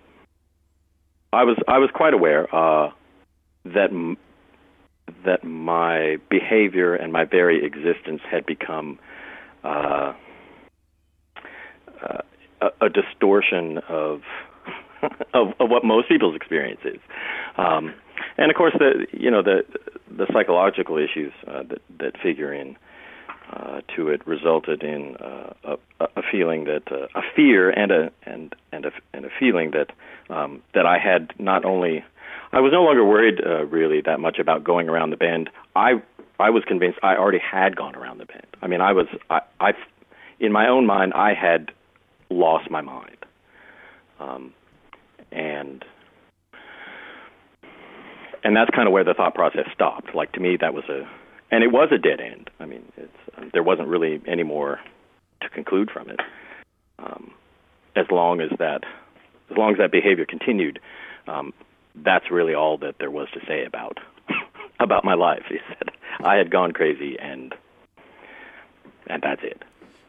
I 1.33 1.43
was 1.43 1.57
I 1.67 1.79
was 1.79 1.89
quite 1.93 2.13
aware 2.13 2.53
uh, 2.55 2.91
that 3.65 3.89
m- 3.89 4.17
that 5.25 5.43
my 5.43 6.17
behavior 6.29 6.95
and 6.95 7.11
my 7.11 7.25
very 7.25 7.65
existence 7.65 8.21
had 8.29 8.45
become 8.45 8.99
uh, 9.63 10.13
uh, 12.01 12.21
a, 12.61 12.89
distortion 12.89 13.79
of, 13.89 14.21
of 15.33 15.53
of 15.59 15.69
what 15.69 15.83
most 15.83 16.07
people's 16.07 16.35
experience 16.35 16.81
is. 16.83 16.99
Um, 17.57 17.93
and 18.37 18.51
of 18.51 18.57
course, 18.57 18.73
the 18.77 19.07
you 19.11 19.31
know 19.31 19.41
the 19.41 19.63
the 20.09 20.27
psychological 20.33 20.97
issues 20.97 21.33
uh, 21.47 21.63
that 21.63 21.81
that 21.99 22.17
figure 22.21 22.53
in 22.53 22.77
uh, 23.51 23.81
to 23.95 24.09
it 24.09 24.25
resulted 24.27 24.83
in 24.83 25.15
uh, 25.17 25.53
a, 25.99 26.05
a 26.17 26.21
feeling 26.31 26.65
that 26.65 26.83
uh, 26.91 27.07
a 27.15 27.21
fear 27.35 27.69
and 27.69 27.91
a 27.91 28.11
and 28.23 28.55
and 28.71 28.85
a 28.85 28.91
and 29.13 29.25
a 29.25 29.29
feeling 29.39 29.71
that 29.71 29.91
um, 30.33 30.61
that 30.73 30.85
I 30.85 30.97
had 30.97 31.33
not 31.39 31.65
only 31.65 32.03
I 32.51 32.59
was 32.59 32.71
no 32.71 32.83
longer 32.83 33.05
worried 33.05 33.41
uh, 33.45 33.65
really 33.65 34.01
that 34.01 34.19
much 34.19 34.39
about 34.39 34.63
going 34.63 34.89
around 34.89 35.09
the 35.11 35.17
bend. 35.17 35.49
I 35.75 36.01
I 36.39 36.49
was 36.49 36.63
convinced 36.65 36.99
I 37.03 37.15
already 37.15 37.39
had 37.39 37.75
gone 37.75 37.95
around 37.95 38.19
the 38.19 38.25
bend. 38.25 38.47
I 38.61 38.67
mean, 38.67 38.81
I 38.81 38.93
was 38.93 39.07
I, 39.29 39.41
I 39.59 39.71
in 40.39 40.51
my 40.51 40.67
own 40.67 40.85
mind 40.85 41.13
I 41.13 41.33
had 41.33 41.71
lost 42.29 42.69
my 42.69 42.81
mind, 42.81 43.17
um, 44.19 44.53
and 45.31 45.83
and 48.43 48.55
that's 48.55 48.69
kind 48.71 48.87
of 48.87 48.93
where 48.93 49.03
the 49.03 49.13
thought 49.13 49.35
process 49.35 49.65
stopped. 49.73 50.15
Like 50.15 50.31
to 50.33 50.39
me, 50.39 50.57
that 50.59 50.73
was 50.73 50.85
a 50.89 51.07
and 51.51 51.63
it 51.63 51.71
was 51.71 51.89
a 51.91 51.97
dead 51.97 52.19
end. 52.21 52.49
I 52.59 52.65
mean, 52.65 52.83
it's 52.97 53.11
um, 53.37 53.49
there 53.53 53.63
wasn't 53.63 53.87
really 53.87 54.21
any 54.27 54.43
more 54.43 54.79
to 55.41 55.49
conclude 55.49 55.89
from 55.91 56.09
it. 56.09 56.19
Um, 56.99 57.31
as 57.95 58.05
long 58.11 58.41
as 58.41 58.49
that, 58.59 58.81
as 59.49 59.57
long 59.57 59.71
as 59.71 59.77
that 59.77 59.91
behavior 59.91 60.25
continued, 60.25 60.79
um, 61.27 61.53
that's 61.95 62.29
really 62.31 62.53
all 62.53 62.77
that 62.79 62.95
there 62.99 63.11
was 63.11 63.27
to 63.33 63.39
say 63.47 63.65
about 63.65 63.97
about 64.79 65.03
my 65.03 65.15
life. 65.15 65.43
He 65.49 65.57
said 65.67 65.89
I 66.23 66.35
had 66.35 66.51
gone 66.51 66.71
crazy, 66.71 67.17
and 67.19 67.53
and 69.07 69.21
that's 69.21 69.41
it. 69.43 69.58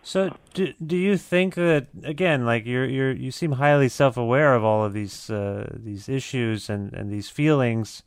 So, 0.03 0.35
do, 0.55 0.73
do 0.85 0.97
you 0.97 1.17
think 1.17 1.55
that 1.57 1.89
again, 2.03 2.47
like 2.47 2.65
you're 2.65 2.87
you're 2.87 3.13
you 3.13 3.31
seem 3.31 3.53
highly 3.53 3.89
self 3.89 4.17
aware 4.17 4.55
of 4.55 4.65
all 4.65 4.85
of 4.85 4.93
these 4.93 5.29
uh, 5.29 5.71
these 5.75 6.09
issues 6.09 6.71
and 6.71 6.93
and 6.95 7.11
these 7.11 7.29
feelings, 7.29 8.03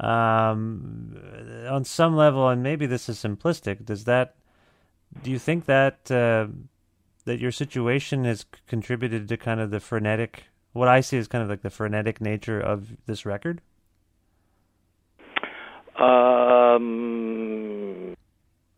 um, 0.00 1.16
on 1.68 1.84
some 1.84 2.16
level, 2.16 2.48
and 2.48 2.62
maybe 2.62 2.86
this 2.86 3.08
is 3.08 3.18
simplistic. 3.18 3.84
Does 3.84 4.04
that 4.04 4.34
do 5.22 5.30
you 5.30 5.38
think 5.38 5.66
that 5.66 6.10
uh, 6.10 6.46
that 7.24 7.38
your 7.38 7.52
situation 7.52 8.24
has 8.24 8.44
contributed 8.66 9.28
to 9.28 9.36
kind 9.36 9.60
of 9.60 9.70
the 9.70 9.80
frenetic? 9.80 10.44
What 10.72 10.88
I 10.88 11.00
see 11.00 11.16
is 11.16 11.28
kind 11.28 11.42
of 11.42 11.50
like 11.50 11.62
the 11.62 11.70
frenetic 11.70 12.20
nature 12.20 12.60
of 12.60 12.96
this 13.06 13.26
record. 13.26 13.60
Um, 15.96 16.80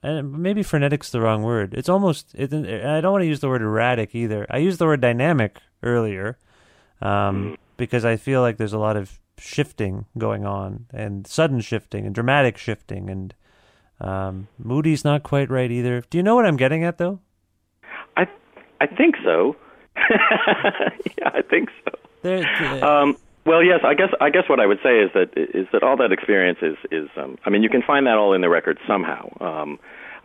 and 0.02 0.38
maybe 0.38 0.62
frenetic's 0.62 1.10
the 1.10 1.20
wrong 1.20 1.42
word. 1.42 1.74
It's 1.74 1.88
almost. 1.88 2.34
It, 2.34 2.52
I 2.52 3.00
don't 3.00 3.12
want 3.12 3.22
to 3.22 3.26
use 3.28 3.40
the 3.40 3.48
word 3.48 3.62
erratic 3.62 4.14
either. 4.14 4.46
I 4.50 4.58
used 4.58 4.78
the 4.78 4.86
word 4.86 5.00
dynamic 5.00 5.58
earlier, 5.82 6.38
um, 7.00 7.56
because 7.76 8.04
I 8.04 8.16
feel 8.16 8.40
like 8.40 8.56
there's 8.56 8.72
a 8.72 8.78
lot 8.78 8.96
of 8.96 9.20
shifting 9.38 10.06
going 10.18 10.44
on, 10.44 10.86
and 10.92 11.26
sudden 11.26 11.60
shifting, 11.60 12.06
and 12.06 12.14
dramatic 12.14 12.58
shifting, 12.58 13.08
and 13.08 13.34
um, 14.00 14.48
moody's 14.58 15.04
not 15.04 15.22
quite 15.22 15.50
right 15.50 15.70
either. 15.70 16.02
Do 16.10 16.18
you 16.18 16.22
know 16.22 16.34
what 16.34 16.46
I'm 16.46 16.56
getting 16.56 16.84
at, 16.84 16.98
though? 16.98 17.20
I 18.16 18.26
I 18.80 18.86
think 18.86 19.16
so. 19.24 19.56
yeah, 19.96 21.30
I 21.32 21.42
think 21.42 21.68
so. 21.84 21.92
There, 22.22 22.84
Um, 22.84 23.16
well, 23.44 23.62
yes, 23.62 23.80
I 23.84 23.94
guess 23.94 24.10
I 24.20 24.30
guess 24.30 24.44
what 24.48 24.60
I 24.60 24.66
would 24.66 24.78
say 24.82 25.00
is 25.00 25.10
that 25.14 25.30
is 25.36 25.66
that 25.72 25.82
all 25.82 25.96
that 25.96 26.12
experience 26.12 26.58
is 26.62 26.76
is 26.90 27.08
um, 27.16 27.38
I 27.44 27.50
mean 27.50 27.62
you 27.62 27.68
can 27.68 27.82
find 27.82 28.06
that 28.06 28.16
all 28.16 28.34
in 28.34 28.40
the 28.40 28.48
record 28.48 28.78
somehow. 28.86 29.30
Um, 29.40 29.78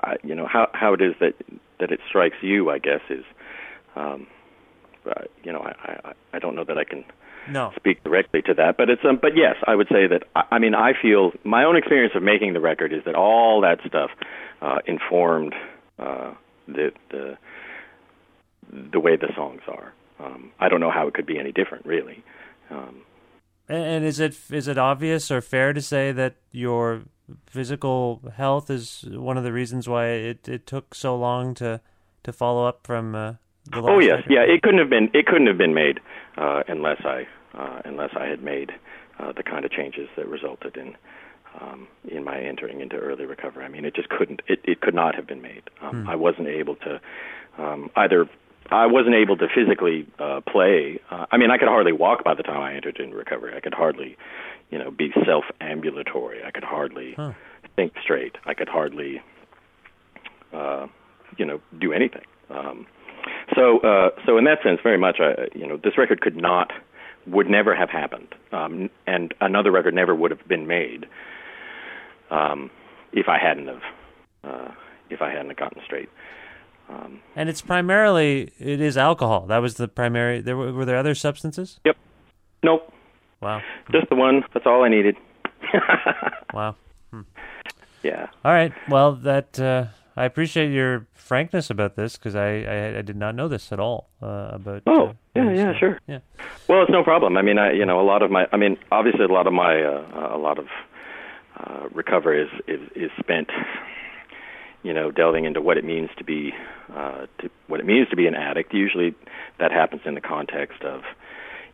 I, 0.04 0.18
you 0.24 0.36
know 0.36 0.46
how 0.46 0.70
how 0.74 0.94
it 0.94 1.02
is 1.02 1.16
that 1.20 1.34
that 1.80 1.92
it 1.92 2.00
strikes 2.08 2.38
you, 2.42 2.70
I 2.70 2.78
guess 2.78 3.02
is, 3.10 3.24
um, 3.96 4.28
uh, 5.10 5.22
you 5.44 5.52
know 5.52 5.62
I, 5.62 5.74
I 5.84 6.14
I 6.34 6.40
don't 6.40 6.56
know 6.56 6.64
that 6.64 6.78
I 6.78 6.84
can 6.84 7.04
no. 7.50 7.72
speak 7.76 8.04
directly 8.04 8.44
to 8.44 8.54
that, 8.54 8.78
but 8.78 8.90
it's 8.90 9.02
um, 9.04 9.18
but 9.20 9.36
yes, 9.36 9.56
I 9.66 9.74
would 9.76 9.88
say 9.88 10.06
that 10.06 10.24
I, 10.36 10.44
I 10.52 10.60
mean 10.60 10.76
I 10.76 10.94
feel 11.00 11.32
my 11.44 11.64
own 11.64 11.76
experience 11.76 12.14
of 12.16 12.22
making 12.22 12.54
the 12.54 12.62
record 12.62 12.94
is 12.94 13.04
that 13.06 13.16
all 13.16 13.62
that 13.62 13.80
stuff 13.88 14.12
uh, 14.62 14.78
informed 14.86 15.56
uh, 15.98 16.34
the 16.68 16.92
the 17.10 17.38
the 18.92 19.00
way 19.00 19.16
the 19.16 19.30
songs 19.36 19.62
are. 19.68 19.94
Um, 20.20 20.52
I 20.60 20.70
don't 20.70 20.80
know 20.80 20.92
how 20.92 21.08
it 21.08 21.14
could 21.14 21.26
be 21.26 21.40
any 21.40 21.52
different, 21.52 21.86
really. 21.86 22.24
Um, 22.70 23.02
And, 23.70 24.06
is 24.06 24.20
it 24.20 24.38
is 24.50 24.68
it 24.68 24.78
obvious 24.78 25.30
or 25.30 25.42
fair 25.42 25.74
to 25.74 25.82
say 25.82 26.12
that 26.14 26.36
your 26.52 27.04
physical 27.46 28.22
health 28.36 28.70
is 28.70 29.04
one 29.10 29.38
of 29.38 29.44
the 29.44 29.52
reasons 29.52 29.90
why 29.90 30.08
it, 30.08 30.48
it 30.48 30.66
took 30.66 30.96
so 30.96 31.16
long 31.18 31.54
to 31.56 31.82
to 32.24 32.34
follow 32.34 32.66
up 32.66 32.86
from 32.86 33.16
uh, 33.16 33.34
the 33.72 33.82
last 33.82 33.92
oh 33.92 34.00
yes, 34.00 34.18
record? 34.18 34.32
yeah. 34.32 34.42
It 34.42 34.62
couldn't 34.62 34.80
have 34.80 34.90
been. 34.90 35.10
It 35.14 35.26
couldn't 35.26 35.48
have 35.48 35.58
been 35.58 35.74
made 35.74 36.00
uh, 36.38 36.64
unless 36.68 37.02
I 37.04 37.28
uh, 37.54 37.82
unless 37.86 38.12
I 38.16 38.26
had 38.28 38.42
made 38.42 38.72
uh, 39.20 39.32
the 39.34 39.44
kind 39.44 39.66
of 39.66 39.72
changes 39.72 40.08
that 40.16 40.28
resulted 40.28 40.78
in 40.78 40.96
um, 41.60 41.88
in 42.08 42.24
my 42.24 42.40
entering 42.40 42.82
into 42.82 42.96
early 42.96 43.26
recovery. 43.26 43.66
I 43.66 43.70
mean, 43.70 43.86
it 43.86 43.96
just 43.96 44.10
couldn't. 44.10 44.42
It, 44.48 44.60
it 44.64 44.82
could 44.82 44.94
not 44.94 45.16
have 45.16 45.28
been 45.28 45.42
made. 45.42 45.64
Um, 45.82 46.08
I 46.08 46.16
wasn't 46.16 46.48
able 46.48 46.76
to 46.78 47.02
um, 47.58 47.90
either. 47.96 48.30
I 48.70 48.86
wasn't 48.86 49.16
able 49.16 49.38
to 49.38 49.48
physically 49.54 50.08
uh, 50.20 50.42
play. 50.42 51.00
Uh, 51.10 51.26
I 51.32 51.38
mean, 51.38 51.52
I 51.52 51.58
could 51.58 51.68
hardly 51.68 51.94
walk 51.94 52.24
by 52.24 52.34
the 52.34 52.44
time 52.44 52.62
I 52.62 52.74
entered 52.76 53.00
in 53.00 53.14
recovery. 53.14 53.54
I 53.56 53.60
could 53.60 53.74
hardly, 53.74 54.18
you 54.70 54.78
know, 54.78 54.92
be 54.92 55.12
self-ambulatory. 55.26 56.44
I 56.44 56.52
could 56.52 56.64
hardly 56.64 57.14
Huh. 57.14 57.34
think 57.76 57.94
straight. 58.02 58.36
I 58.46 58.54
could 58.54 58.70
hardly, 58.70 59.22
uh, 60.54 60.88
you 61.38 61.46
know, 61.46 61.62
do 61.80 61.94
anything. 61.94 62.24
Um, 62.50 62.86
so, 63.56 63.80
uh, 63.80 64.10
so 64.26 64.38
in 64.38 64.44
that 64.46 64.62
sense, 64.64 64.80
very 64.84 64.98
much, 64.98 65.20
I, 65.20 65.48
you 65.56 65.68
know, 65.68 65.78
this 65.78 65.98
record 65.98 66.22
could 66.22 66.36
not, 66.38 66.72
would 67.26 67.50
never 67.50 67.76
have 67.76 67.90
happened, 67.90 68.34
um, 68.54 68.90
and 69.06 69.34
another 69.42 69.70
record 69.72 69.94
never 69.94 70.16
would 70.16 70.32
have 70.32 70.48
been 70.48 70.66
made 70.66 71.06
um, 72.32 72.70
if 73.12 73.28
I 73.28 73.38
hadn't 73.38 73.68
have, 73.68 73.82
uh, 74.46 74.72
if 75.10 75.22
I 75.22 75.30
hadn't 75.30 75.50
have 75.50 75.58
gotten 75.58 75.82
straight. 75.86 76.10
Um, 76.90 77.20
And 77.36 77.50
it's 77.50 77.62
primarily 77.62 78.52
it 78.60 78.80
is 78.82 78.98
alcohol. 78.98 79.46
That 79.48 79.58
was 79.62 79.76
the 79.76 79.88
primary. 79.88 80.42
There 80.42 80.56
were, 80.56 80.72
were 80.72 80.86
there 80.86 80.98
other 80.98 81.16
substances? 81.16 81.80
yep. 81.86 81.98
Nope. 82.64 82.92
Wow, 83.42 83.62
Just 83.92 84.10
the 84.10 84.16
one. 84.16 84.44
That's 84.54 84.66
all 84.66 84.84
I 84.84 84.90
needed. 84.90 85.16
wow. 86.54 86.76
Hmm. 87.12 87.22
Yeah. 88.02 88.28
All 88.44 88.52
right. 88.52 88.74
Well, 88.90 89.14
that 89.14 89.60
uh, 89.60 89.86
I 90.16 90.26
appreciate 90.26 90.72
your 90.72 91.06
frankness 91.14 91.70
about 91.70 91.96
this 91.96 92.18
because 92.18 92.36
I, 92.36 92.64
I 92.64 92.98
I 92.98 93.02
did 93.04 93.16
not 93.16 93.36
know 93.36 93.48
this 93.48 93.72
at 93.72 93.80
all 93.80 94.10
uh, 94.24 94.50
about. 94.54 94.82
Oh, 94.88 95.10
uh, 95.10 95.14
yeah, 95.36 95.52
yeah, 95.52 95.64
stuff. 95.64 95.76
sure. 95.80 96.00
Yeah. 96.08 96.20
Well, 96.68 96.82
it's 96.82 96.92
no 96.92 97.04
problem. 97.04 97.38
I 97.38 97.44
mean, 97.44 97.60
I 97.60 97.74
you 97.74 97.86
know 97.86 98.00
a 98.02 98.08
lot 98.08 98.24
of 98.24 98.32
my 98.32 98.48
I 98.52 98.58
mean, 98.58 98.78
obviously 98.92 99.26
a 99.26 99.28
lot 99.28 99.46
of 99.46 99.54
my 99.54 99.84
uh, 99.84 100.36
a 100.36 100.40
lot 100.40 100.58
of 100.58 100.66
uh, 101.60 101.90
recovery 101.94 102.42
is, 102.42 102.50
is 102.68 102.82
is 102.96 103.12
spent 103.20 103.50
you 104.84 104.94
know 104.94 105.12
delving 105.12 105.46
into 105.46 105.62
what 105.62 105.78
it 105.78 105.84
means 105.84 106.10
to 106.18 106.24
be 106.24 106.54
uh, 106.94 107.26
to 107.40 107.50
what 107.68 107.80
it 107.80 107.86
means 107.86 108.10
to 108.10 108.16
be 108.16 108.28
an 108.28 108.36
addict. 108.36 108.74
Usually, 108.74 109.14
that 109.60 109.72
happens 109.72 110.02
in 110.06 110.16
the 110.16 110.22
context 110.22 110.82
of 110.84 111.02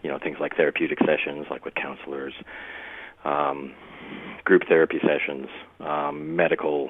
you 0.01 0.09
know 0.09 0.19
things 0.19 0.37
like 0.39 0.55
therapeutic 0.55 0.99
sessions, 0.99 1.47
like 1.49 1.65
with 1.65 1.75
counselors, 1.75 2.33
um, 3.25 3.73
group 4.43 4.63
therapy 4.67 4.99
sessions, 5.01 5.47
um, 5.79 6.35
medical 6.35 6.89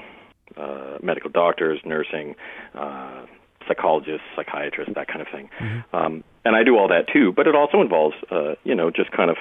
uh, 0.58 0.98
medical 1.02 1.30
doctors, 1.30 1.80
nursing, 1.86 2.36
uh, 2.76 3.26
psychologists, 3.68 4.26
psychiatrists, 4.36 4.94
that 4.96 5.08
kind 5.08 5.22
of 5.22 5.28
thing. 5.32 5.50
Um, 5.94 6.24
and 6.46 6.56
I 6.56 6.64
do 6.64 6.78
all 6.78 6.88
that 6.90 7.08
too, 7.12 7.32
but 7.32 7.48
it 7.48 7.56
also 7.56 7.82
involves, 7.82 8.16
uh, 8.30 8.56
you 8.64 8.76
know, 8.76 8.92
just 8.92 9.12
kind 9.12 9.30
of 9.30 9.38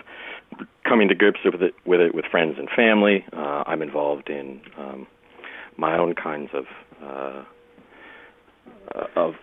coming 0.85 1.09
to 1.09 1.15
grips 1.15 1.41
with 1.45 1.63
it 1.63 1.75
with 1.85 2.01
it 2.01 2.15
with 2.15 2.25
friends 2.27 2.57
and 2.59 2.69
family. 2.71 3.25
Uh, 3.33 3.65
I'm 3.67 3.83
involved 3.83 4.31
in 4.31 4.61
um, 4.79 5.07
my 5.77 5.99
own 5.99 6.15
kinds 6.15 6.51
of 6.55 6.65
uh, 7.03 7.45
of 9.17 9.35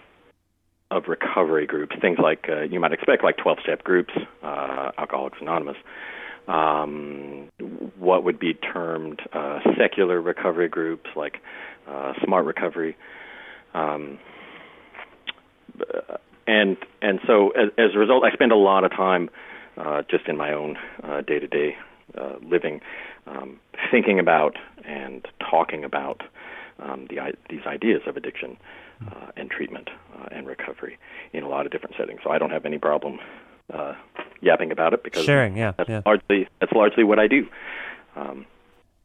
of 0.92 1.04
recovery 1.08 1.68
groups, 1.68 1.96
things 2.02 2.18
like 2.22 2.48
uh, 2.50 2.62
you 2.62 2.80
might 2.80 2.92
expect, 2.92 3.24
like 3.24 3.38
12-step 3.38 3.84
groups, 3.84 4.14
uh, 4.42 4.92
Alcoholics 4.98 5.38
Anonymous. 5.40 5.78
Um, 6.48 7.50
what 8.00 8.24
would 8.24 8.40
be 8.40 8.56
termed 8.56 9.22
uh, 9.34 9.60
secular 9.78 10.20
recovery 10.20 10.68
groups, 10.68 11.08
like 11.16 11.38
uh, 11.88 12.14
Smart 12.24 12.46
Recovery. 12.46 12.98
Um, 13.76 14.18
and 16.48 16.78
and 17.04 17.20
so 17.28 17.50
as, 17.52 17.70
as 17.78 17.92
a 17.94 18.00
result, 18.00 18.24
I 18.24 18.32
spend 18.32 18.52
a 18.52 18.56
lot 18.56 18.84
of 18.84 18.92
time 18.92 19.30
uh, 19.78 20.02
just 20.10 20.28
in 20.28 20.38
my 20.38 20.54
own 20.54 20.78
uh, 21.04 21.22
day-to-day 21.22 21.76
uh, 22.18 22.36
living, 22.42 22.82
um, 23.28 23.60
thinking 23.92 24.20
about 24.20 24.56
and 24.84 25.26
talking 25.50 25.84
about 25.84 26.22
um, 26.80 27.08
the, 27.10 27.18
these 27.50 27.66
ideas 27.66 28.02
of 28.08 28.18
addiction 28.18 28.58
uh, 29.08 29.28
and 29.36 29.50
treatment 29.50 29.90
uh, 30.18 30.28
and 30.32 30.48
recovery 30.48 30.98
in 31.34 31.44
a 31.44 31.48
lot 31.48 31.66
of 31.66 31.72
different 31.72 31.96
settings. 31.98 32.20
So 32.24 32.32
I 32.32 32.38
don't 32.38 32.52
have 32.52 32.66
any 32.66 32.78
problem 32.78 33.20
uh, 33.74 33.94
yapping 34.42 34.72
about 34.72 34.94
it 34.94 35.04
because 35.04 35.24
Sharing, 35.24 35.56
yeah, 35.58 35.74
that's 35.78 35.90
yeah. 35.90 36.02
largely 36.06 36.48
that's 36.60 36.72
largely 36.74 37.04
what 37.04 37.20
I 37.20 37.28
do. 37.28 37.48
Um, 38.16 38.46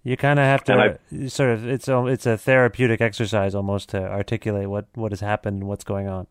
You 0.03 0.17
kind 0.17 0.39
of 0.39 0.45
have 0.45 0.65
to 0.65 0.99
And 1.11 1.33
sort 1.33 1.51
of 1.51 1.67
it's 1.67 1.89
a, 1.89 2.07
it's 2.07 2.27
a 2.27 2.37
therapeutic 2.37 3.01
exercise 3.01 3.55
almost 3.55 3.89
to 3.91 4.03
articulate 4.03 4.69
what 4.69 4.87
what 4.95 5.13
has 5.13 5.21
happened 5.21 5.61
and 5.61 5.69
what's 5.69 5.85
going 5.85 6.09
on. 6.09 6.27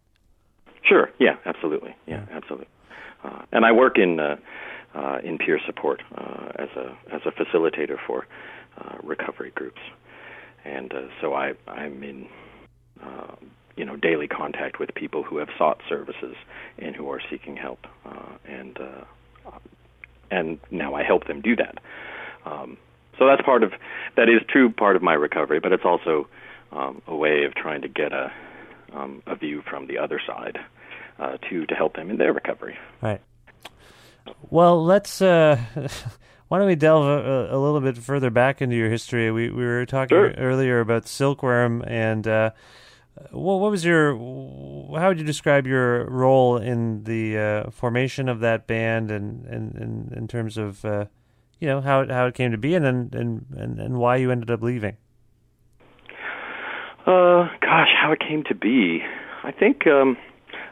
Sure. 0.84 1.10
Yeah. 1.19 1.36
Absolutely. 1.45 1.95
Yeah. 2.06 2.26
Absolutely. 2.32 2.67
Uh, 3.23 3.41
and 3.52 3.65
I 3.65 3.71
work 3.71 3.97
in 3.97 4.19
uh, 4.19 4.36
uh, 4.95 5.19
in 5.23 5.38
peer 5.38 5.60
support 5.65 6.02
uh, 6.15 6.52
as 6.60 6.69
a 6.76 6.97
as 7.15 7.21
a 7.26 7.32
facilitator 7.32 7.97
for 8.06 8.28
uh, 8.78 8.97
recovery 9.04 9.52
groups, 9.56 9.82
and 10.65 10.93
uh, 10.93 11.08
so 11.21 11.34
I 11.34 11.54
I'm 11.67 12.04
in 12.04 12.28
uh, 13.02 13.36
you 13.76 13.86
know 13.86 13.95
daily 13.95 14.28
contact 14.28 14.80
with 14.80 14.93
people 14.95 15.23
who 15.23 15.38
have 15.38 15.49
sought 15.58 15.82
services 15.88 16.36
and 16.78 16.95
who 16.95 17.10
are 17.10 17.21
seeking 17.30 17.56
help, 17.56 17.86
uh, 18.06 18.38
and 18.45 18.78
uh, 18.80 19.52
and 20.32 20.60
now 20.71 20.95
I 20.95 21.04
help 21.04 21.28
them 21.28 21.41
do 21.41 21.56
that. 21.56 21.80
Um, 22.45 22.78
so 23.17 23.28
that's 23.28 23.41
part 23.41 23.63
of 23.63 23.73
that 24.15 24.30
is 24.30 24.41
true 24.49 24.71
part 24.71 24.95
of 24.95 25.02
my 25.02 25.13
recovery, 25.13 25.60
but 25.60 25.71
it's 25.71 25.86
also 25.86 26.28
um, 26.71 27.02
a 27.08 27.15
way 27.15 27.43
of 27.43 27.54
trying 27.56 27.82
to 27.82 27.88
get 27.88 28.12
a 28.12 28.32
um, 28.93 29.23
a 29.28 29.36
view 29.36 29.62
from 29.69 29.88
the 29.88 29.97
other 29.97 30.19
side 30.26 30.60
uh, 31.19 31.38
to 31.49 31.65
to 31.65 31.76
help 31.76 31.95
them 31.95 32.10
in 32.10 32.17
their 32.17 32.34
recovery. 32.34 32.78
Right. 33.02 33.21
Well, 34.49 34.84
let's. 34.84 35.21
Uh, 35.21 35.60
why 36.53 36.59
don't 36.59 36.67
we 36.67 36.75
delve 36.75 37.03
a, 37.07 37.47
a 37.49 37.57
little 37.57 37.81
bit 37.81 37.97
further 37.97 38.29
back 38.29 38.61
into 38.61 38.75
your 38.75 38.87
history? 38.87 39.31
We 39.31 39.49
we 39.49 39.65
were 39.65 39.87
talking 39.87 40.15
Sure. 40.15 40.33
earlier 40.37 40.81
about 40.81 41.07
Silkworm, 41.07 41.83
and 41.87 42.27
uh, 42.27 42.51
what, 43.31 43.59
what 43.59 43.71
was 43.71 43.83
your? 43.83 44.13
How 44.99 45.07
would 45.07 45.17
you 45.17 45.25
describe 45.25 45.65
your 45.65 46.07
role 46.11 46.57
in 46.57 47.05
the 47.05 47.39
uh, 47.39 47.71
formation 47.71 48.29
of 48.29 48.39
that 48.41 48.67
band, 48.67 49.09
and 49.09 49.47
and, 49.47 49.73
and 49.73 50.13
in 50.13 50.27
terms 50.27 50.59
of 50.59 50.85
uh, 50.85 51.05
you 51.59 51.67
know 51.67 51.81
how 51.81 52.01
it, 52.01 52.11
how 52.11 52.27
it 52.27 52.35
came 52.35 52.51
to 52.51 52.57
be, 52.59 52.75
and 52.75 52.85
then 52.85 53.09
and, 53.13 53.47
and 53.57 53.79
and 53.79 53.97
why 53.97 54.17
you 54.17 54.29
ended 54.29 54.51
up 54.51 54.61
leaving? 54.61 54.95
Uh, 57.07 57.49
gosh, 57.61 57.89
how 57.99 58.11
it 58.11 58.19
came 58.19 58.43
to 58.43 58.53
be. 58.53 59.01
I 59.43 59.51
think 59.51 59.87
um, 59.87 60.17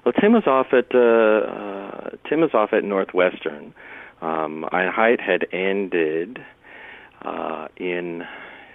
well, 0.06 0.13
Tim 0.13 0.34
was 0.34 0.46
off 0.46 0.67
at 0.74 0.94
uh, 0.94 1.00
uh, 1.00 2.10
Tim 2.30 2.41
was 2.41 2.54
off 2.54 2.72
at 2.72 2.84
Northwestern. 2.84 3.74
Um, 4.22 4.66
Einheit 4.72 5.20
had 5.20 5.48
ended 5.52 6.40
uh, 7.24 7.68
in 7.78 8.22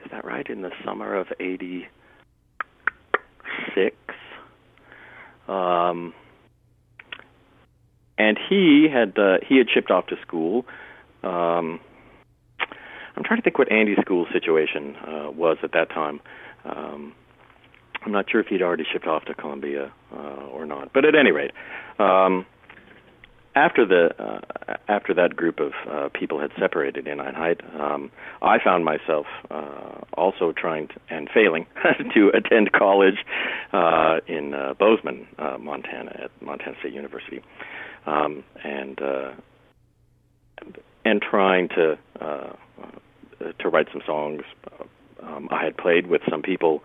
is 0.05 0.11
that 0.11 0.25
right 0.25 0.49
in 0.49 0.63
the 0.63 0.71
summer 0.85 1.15
of 1.15 1.29
'86. 1.41 3.97
Um, 5.49 6.13
and 8.19 8.39
he 8.49 8.89
had 8.93 9.19
uh, 9.19 9.39
he 9.47 9.59
had 9.59 9.69
shipped 9.73 9.91
off 9.91 10.07
to 10.09 10.17
school. 10.23 10.65
Um, 11.23 11.81
I'm 13.17 13.25
trying 13.25 13.39
to 13.39 13.43
think 13.43 13.59
what 13.59 13.71
Andy's 13.73 13.99
school 13.99 14.27
situation 14.33 14.97
uh, 14.97 15.31
was 15.31 15.57
at 15.63 15.73
that 15.73 15.91
time. 15.91 16.21
Um, 16.65 17.15
I'm 18.05 18.13
not 18.13 18.31
sure 18.31 18.41
if 18.41 18.49
he'd 18.49 18.63
already 18.63 18.85
shipped 18.91 19.07
off 19.07 19.25
to 19.25 19.35
Columbia 19.35 19.93
uh, 20.13 20.47
or 20.53 20.67
not, 20.67 20.93
but 20.93 21.05
at 21.05 21.15
any 21.15 21.33
rate, 21.33 21.53
um, 21.99 22.47
after 23.57 23.87
the 23.87 24.15
uh, 24.23 24.41
after 24.87 25.15
that 25.15 25.35
group 25.35 25.59
of 25.59 25.73
uh, 25.91 26.09
people 26.11 26.39
had 26.39 26.51
separated 26.59 27.09
in 27.09 27.19
Einheit, 27.19 27.59
um, 27.81 28.13
I 28.43 28.59
found 28.63 28.85
myself 28.85 29.27
uh, 29.51 30.03
also 30.13 30.53
trying 30.53 30.89
to, 30.89 30.95
and 31.11 31.29
failing 31.33 31.67
to 32.15 32.29
attend 32.29 32.73
college 32.73 33.25
uh, 33.73 34.21
in 34.29 34.55
uh, 34.55 34.75
Bozeman, 34.79 35.27
uh, 35.39 35.57
Montana, 35.59 36.21
at 36.25 36.43
Montana 36.43 36.77
State 36.81 36.93
University, 36.93 37.43
um, 38.05 38.45
and 38.63 39.01
uh, 39.01 39.33
and 41.05 41.23
trying 41.23 41.69
to 41.71 41.99
uh, 42.21 42.53
to 43.59 43.69
write 43.69 43.89
some 43.91 44.03
songs. 44.07 44.43
Um, 45.23 45.49
I 45.51 45.65
had 45.65 45.77
played 45.77 46.07
with 46.07 46.21
some 46.31 46.43
people 46.43 46.83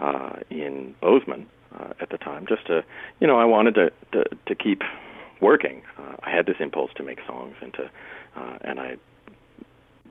uh, 0.00 0.36
in 0.50 0.94
Bozeman 1.00 1.46
uh, 1.78 1.92
at 2.00 2.08
the 2.10 2.18
time, 2.18 2.46
just 2.48 2.66
to, 2.66 2.82
you 3.20 3.26
know, 3.26 3.38
I 3.38 3.44
wanted 3.44 3.74
to 3.74 3.92
to, 4.12 4.24
to 4.46 4.54
keep 4.54 4.82
working. 5.40 5.82
Uh, 5.98 6.16
I 6.22 6.30
had 6.30 6.46
this 6.46 6.56
impulse 6.60 6.90
to 6.96 7.02
make 7.02 7.18
songs 7.26 7.54
and 7.60 7.72
to, 7.74 7.90
uh, 8.36 8.58
and 8.62 8.80
I 8.80 8.96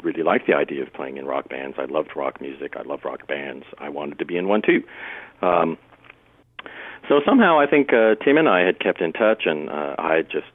really 0.03 0.23
liked 0.23 0.47
the 0.47 0.53
idea 0.53 0.83
of 0.83 0.93
playing 0.93 1.17
in 1.17 1.25
rock 1.25 1.49
bands. 1.49 1.77
I 1.79 1.85
loved 1.85 2.15
rock 2.15 2.39
music. 2.41 2.75
I 2.77 2.83
loved 2.83 3.05
rock 3.05 3.27
bands. 3.27 3.65
I 3.79 3.89
wanted 3.89 4.19
to 4.19 4.25
be 4.25 4.37
in 4.37 4.47
one 4.47 4.61
too. 4.61 4.83
Um, 5.41 5.77
so 7.07 7.21
somehow 7.25 7.59
I 7.59 7.67
think 7.67 7.93
uh, 7.93 8.15
Tim 8.23 8.37
and 8.37 8.49
I 8.49 8.61
had 8.65 8.79
kept 8.79 9.01
in 9.01 9.13
touch, 9.13 9.43
and 9.45 9.69
uh, 9.69 9.95
I 9.97 10.23
just 10.23 10.47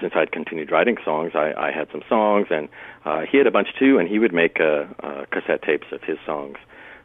since 0.00 0.12
I'd 0.16 0.32
continued 0.32 0.70
writing 0.70 0.96
songs, 1.04 1.32
I, 1.34 1.52
I 1.56 1.70
had 1.70 1.88
some 1.92 2.02
songs, 2.08 2.46
and 2.50 2.68
uh, 3.04 3.22
he 3.30 3.38
had 3.38 3.46
a 3.46 3.50
bunch 3.50 3.68
too, 3.78 3.98
and 3.98 4.08
he 4.08 4.18
would 4.18 4.32
make 4.32 4.58
uh, 4.60 4.84
uh, 5.02 5.24
cassette 5.30 5.62
tapes 5.62 5.86
of 5.92 6.02
his 6.02 6.18
songs 6.24 6.56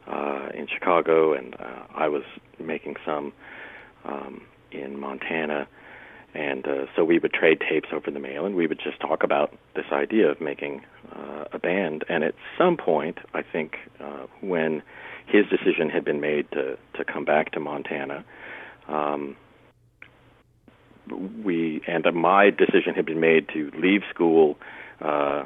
uh, 0.07 0.49
in 0.53 0.67
Chicago, 0.67 1.33
and 1.33 1.55
uh, 1.55 1.83
I 1.93 2.07
was 2.07 2.23
making 2.59 2.95
some 3.05 3.33
um, 4.05 4.41
in 4.71 4.99
Montana, 4.99 5.67
and 6.33 6.67
uh, 6.67 6.85
so 6.95 7.03
we 7.03 7.19
would 7.19 7.33
trade 7.33 7.61
tapes 7.67 7.89
over 7.93 8.11
the 8.11 8.19
mail, 8.19 8.45
and 8.45 8.55
we 8.55 8.67
would 8.67 8.79
just 8.83 8.99
talk 8.99 9.23
about 9.23 9.57
this 9.75 9.85
idea 9.91 10.29
of 10.29 10.39
making 10.39 10.81
uh, 11.15 11.45
a 11.51 11.59
band. 11.59 12.03
And 12.07 12.23
at 12.23 12.35
some 12.57 12.77
point, 12.77 13.17
I 13.33 13.41
think 13.41 13.77
uh, 13.99 14.27
when 14.41 14.83
his 15.27 15.45
decision 15.47 15.89
had 15.89 16.03
been 16.03 16.19
made 16.19 16.49
to 16.51 16.77
to 16.95 17.05
come 17.05 17.25
back 17.25 17.51
to 17.51 17.59
Montana. 17.59 18.25
Um, 18.87 19.35
we 21.43 21.81
and 21.87 22.05
my 22.13 22.49
decision 22.49 22.93
had 22.95 23.05
been 23.05 23.19
made 23.19 23.47
to 23.49 23.71
leave 23.75 24.01
school 24.13 24.57
uh, 25.01 25.45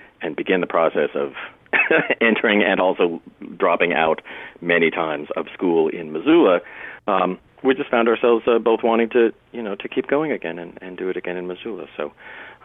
and 0.21 0.35
begin 0.35 0.61
the 0.61 0.67
process 0.67 1.09
of 1.15 1.33
entering 2.21 2.61
and 2.63 2.79
also 2.79 3.21
dropping 3.57 3.93
out 3.93 4.21
many 4.61 4.91
times 4.91 5.27
of 5.35 5.47
school 5.53 5.87
in 5.87 6.11
Missoula. 6.11 6.59
Um, 7.07 7.39
we 7.63 7.75
just 7.75 7.89
found 7.89 8.07
ourselves 8.07 8.43
uh, 8.47 8.59
both 8.59 8.81
wanting 8.83 9.09
to, 9.11 9.31
you 9.51 9.61
know, 9.61 9.75
to 9.75 9.87
keep 9.87 10.07
going 10.07 10.31
again 10.31 10.57
and, 10.59 10.77
and 10.81 10.97
do 10.97 11.09
it 11.09 11.17
again 11.17 11.37
in 11.37 11.47
Missoula. 11.47 11.85
So, 11.95 12.11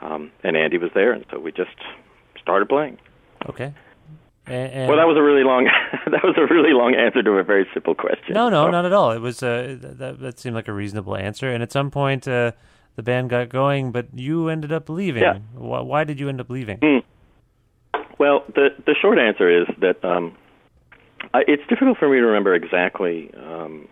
um, 0.03 0.31
and 0.43 0.57
Andy 0.57 0.79
was 0.79 0.91
there, 0.95 1.13
and 1.13 1.25
so 1.31 1.39
we 1.39 1.53
just 1.53 1.77
started 2.41 2.69
playing. 2.69 2.99
Okay. 3.49 3.75
And, 4.47 4.73
and 4.73 4.89
Well, 4.89 4.97
that 4.99 5.07
was 5.07 5.17
a 5.17 5.23
really 5.23 5.43
long, 5.45 5.65
that 6.07 6.23
was 6.23 6.35
a 6.39 6.47
really 6.53 6.73
long 6.73 6.95
answer 6.95 7.23
to 7.23 7.31
a 7.33 7.43
very 7.43 7.67
simple 7.75 7.95
question. 7.95 8.35
no, 8.35 8.49
no, 8.49 8.67
So- 8.67 8.71
not 8.71 8.85
at 8.85 8.93
all. 8.93 9.13
It 9.13 9.21
was 9.21 9.43
uh, 9.43 9.77
that, 9.81 10.21
that 10.21 10.39
seemed 10.39 10.55
like 10.55 10.69
a 10.69 10.73
reasonable 10.73 11.17
answer. 11.17 11.51
And 11.51 11.63
at 11.63 11.73
some 11.73 11.91
point, 11.91 12.27
uh, 12.29 12.53
the 12.97 13.03
band 13.03 13.29
got 13.31 13.49
going, 13.51 13.93
but 13.93 14.07
you 14.15 14.49
ended 14.49 14.73
up 14.73 14.89
leaving. 14.89 15.23
Yeah. 15.23 15.39
Why, 15.55 15.81
why 15.81 16.05
did 16.05 16.19
you 16.19 16.29
end 16.29 16.41
up 16.41 16.49
leaving? 16.49 16.79
Mm. 16.79 17.03
Well, 18.19 18.45
the 18.55 18.71
the 18.85 18.95
short 19.01 19.19
answer 19.19 19.49
is 19.49 19.67
that 19.81 20.05
um, 20.05 20.37
I, 21.35 21.43
it's 21.47 21.67
difficult 21.69 21.99
for 21.99 22.09
me 22.09 22.17
to 22.17 22.27
remember 22.27 22.55
exactly 22.55 23.31
um, 23.37 23.89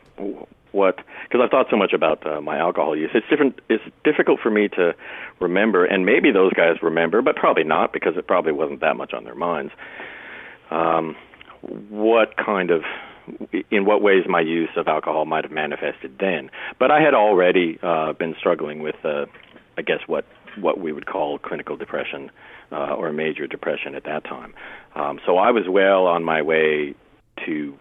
what 0.72 0.96
because 1.24 1.40
I've 1.42 1.50
thought 1.50 1.66
so 1.70 1.76
much 1.76 1.92
about 1.92 2.26
uh, 2.26 2.40
my 2.40 2.58
alcohol 2.58 2.96
use. 2.96 3.10
It's 3.14 3.28
different. 3.28 3.60
It's 3.68 3.84
difficult 4.02 4.40
for 4.40 4.50
me 4.50 4.68
to 4.68 4.94
remember, 5.40 5.84
and 5.84 6.06
maybe 6.06 6.30
those 6.30 6.52
guys 6.52 6.76
remember, 6.82 7.22
but 7.22 7.36
probably 7.36 7.64
not 7.64 7.92
because 7.92 8.16
it 8.16 8.26
probably 8.26 8.52
wasn't 8.52 8.80
that 8.80 8.96
much 8.96 9.12
on 9.12 9.24
their 9.24 9.34
minds. 9.34 9.72
Um, 10.70 11.16
what 11.88 12.36
kind 12.36 12.70
of 12.70 12.82
in 13.70 13.84
what 13.84 14.02
ways 14.02 14.24
my 14.28 14.40
use 14.40 14.70
of 14.76 14.88
alcohol 14.88 15.24
might 15.24 15.44
have 15.44 15.52
manifested 15.52 16.18
then. 16.18 16.50
But 16.78 16.90
I 16.90 17.00
had 17.00 17.14
already 17.14 17.78
uh, 17.82 18.12
been 18.12 18.34
struggling 18.38 18.80
with, 18.82 18.96
uh, 19.04 19.26
I 19.78 19.82
guess, 19.82 20.00
what 20.06 20.26
what 20.60 20.78
we 20.78 20.92
would 20.92 21.06
call 21.06 21.38
clinical 21.38 21.76
depression 21.76 22.30
uh, 22.72 22.94
or 22.94 23.08
a 23.08 23.12
major 23.12 23.46
depression 23.46 23.94
at 23.94 24.04
that 24.04 24.24
time. 24.24 24.54
Um, 24.94 25.20
so 25.26 25.36
I 25.36 25.50
was 25.50 25.64
well 25.68 26.06
on 26.06 26.24
my 26.24 26.42
way 26.42 26.94
to, 27.46 27.78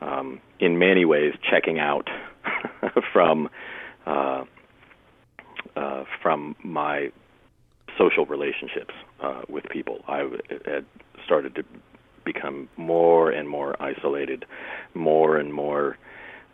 um, 0.00 0.40
in 0.60 0.78
many 0.78 1.04
ways, 1.04 1.34
checking 1.48 1.78
out 1.78 2.08
from 3.12 3.48
uh, 4.06 4.44
uh, 5.74 6.04
from 6.22 6.56
my 6.62 7.10
social 7.98 8.24
relationships 8.26 8.94
uh, 9.22 9.42
with 9.48 9.64
people. 9.68 10.02
I 10.08 10.28
had 10.64 10.84
started 11.24 11.54
to 11.56 11.64
become 12.24 12.68
more 12.76 13.30
and 13.30 13.48
more 13.48 13.80
isolated, 13.80 14.44
more 14.94 15.36
and 15.36 15.52
more 15.52 15.96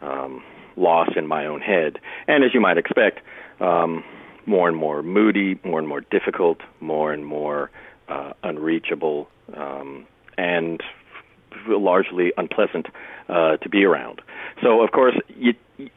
um, 0.01 0.43
lost 0.77 1.17
in 1.17 1.27
my 1.27 1.47
own 1.47 1.61
head, 1.61 1.99
and 2.27 2.43
as 2.45 2.55
you 2.55 2.61
might 2.61 2.79
expect, 2.79 3.21
um, 3.61 4.03
more 4.47 4.69
and 4.69 4.77
more 4.77 5.03
moody, 5.03 5.59
more 5.65 5.79
and 5.79 5.89
more 5.89 6.01
difficult, 6.01 6.59
more 6.81 7.13
and 7.13 7.25
more 7.25 7.71
uh, 8.09 8.33
unreachable, 8.43 9.29
um, 9.55 10.07
and 10.37 10.83
largely 11.67 12.33
unpleasant 12.37 12.87
uh, 13.29 13.57
to 13.59 13.69
be 13.69 13.85
around. 13.85 14.21
So, 14.63 14.83
of 14.83 14.91
course, 14.93 15.17
you 15.29 15.55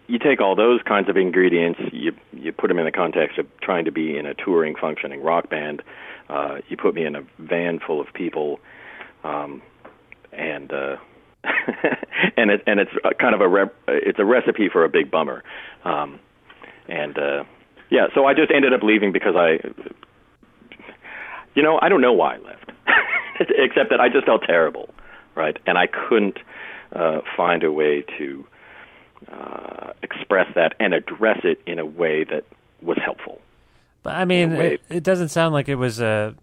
you 0.08 0.18
take 0.18 0.42
all 0.42 0.56
those 0.56 0.82
kinds 0.84 1.10
of 1.10 1.18
ingredients, 1.18 1.80
you 1.92 2.14
you 2.34 2.52
put 2.52 2.68
them 2.68 2.80
in 2.80 2.86
the 2.86 2.92
context 2.92 3.38
of 3.38 3.48
trying 3.62 3.86
to 3.86 3.92
be 3.92 4.18
in 4.18 4.26
a 4.26 4.34
touring, 4.34 4.76
functioning 4.76 5.22
rock 5.22 5.50
band. 5.50 5.82
Uh, 6.30 6.58
you 6.70 6.78
put 6.78 6.96
me 6.96 7.06
in 7.06 7.16
a 7.16 7.22
van 7.38 7.80
full 7.80 8.02
of 8.02 8.08
people, 8.14 8.60
um, 9.24 9.62
and 10.32 10.72
uh, 10.72 10.98
and 12.38 12.52
it 12.52 12.64
and 12.66 12.80
it's 12.80 12.92
kind 13.20 13.36
of 13.36 13.42
a 13.42 13.48
rep, 13.48 13.76
it's 13.88 14.20
a 14.20 14.26
recipe 14.26 14.70
for 14.70 14.84
a 14.84 14.90
big 14.90 15.12
bummer. 15.12 15.44
Um, 15.84 16.20
and 16.88 17.18
uh, 17.18 17.44
yeah, 17.90 18.08
so 18.14 18.26
I 18.26 18.34
just 18.34 18.52
ended 18.52 18.74
up 18.74 18.84
leaving 18.84 19.12
because 19.12 19.36
I, 19.36 19.60
you 21.56 21.64
know, 21.64 21.80
I 21.82 21.90
don't 21.90 22.02
know 22.02 22.14
why 22.14 22.36
I 22.36 22.38
left, 22.40 22.72
except 23.40 23.90
that 23.90 24.00
I 24.00 24.10
just 24.10 24.26
felt 24.26 24.44
terrible, 24.44 24.90
right? 25.36 25.58
And 25.66 25.78
I 25.78 25.88
couldn't 25.88 26.38
uh, 26.94 27.22
find 27.36 27.64
a 27.64 27.72
way 27.72 28.04
to 28.18 28.46
uh, 29.32 29.94
express 30.04 30.48
that 30.56 30.76
and 30.80 30.94
address 30.94 31.40
it 31.44 31.62
in 31.66 31.80
a 31.80 31.86
way 31.86 32.24
that 32.26 32.46
was 32.82 32.98
helpful. 33.04 33.42
But 34.04 34.16
I 34.16 34.26
mean, 34.26 34.52
it, 34.52 34.82
it 34.90 35.04
doesn't 35.04 35.30
sound 35.30 35.54
like 35.54 35.68
it 35.68 35.76
was 35.76 36.00
Uh, 36.00 36.34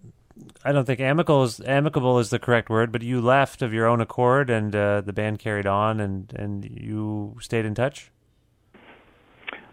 I 0.64 0.72
don't 0.72 0.84
think 0.84 1.00
amicable 1.00 1.44
is 1.44 1.60
amicable 1.60 2.18
is 2.18 2.30
the 2.30 2.38
correct 2.38 2.70
word, 2.70 2.92
but 2.92 3.02
you 3.02 3.20
left 3.20 3.62
of 3.62 3.72
your 3.72 3.86
own 3.86 4.00
accord, 4.00 4.50
and 4.50 4.74
uh, 4.74 5.00
the 5.00 5.12
band 5.12 5.38
carried 5.38 5.66
on, 5.66 6.00
and 6.00 6.32
and 6.34 6.64
you 6.64 7.36
stayed 7.40 7.64
in 7.64 7.74
touch. 7.74 8.10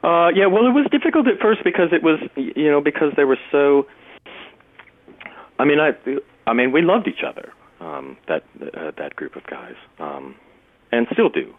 Uh, 0.03 0.29
yeah, 0.33 0.45
well, 0.45 0.65
it 0.65 0.71
was 0.71 0.87
difficult 0.91 1.27
at 1.27 1.39
first 1.39 1.61
because 1.63 1.89
it 1.91 2.03
was, 2.03 2.19
you 2.35 2.71
know, 2.71 2.81
because 2.81 3.13
they 3.17 3.25
were 3.25 3.37
so. 3.51 3.85
I 5.57 5.65
mean, 5.65 5.79
I, 5.79 5.91
I 6.47 6.53
mean, 6.53 6.71
we 6.71 6.81
loved 6.81 7.07
each 7.07 7.23
other. 7.27 7.51
Um, 7.81 8.17
that 8.27 8.43
uh, 8.61 8.91
that 8.97 9.15
group 9.15 9.37
of 9.37 9.45
guys, 9.47 9.75
um, 9.99 10.35
and 10.91 11.07
still 11.13 11.29
do. 11.29 11.53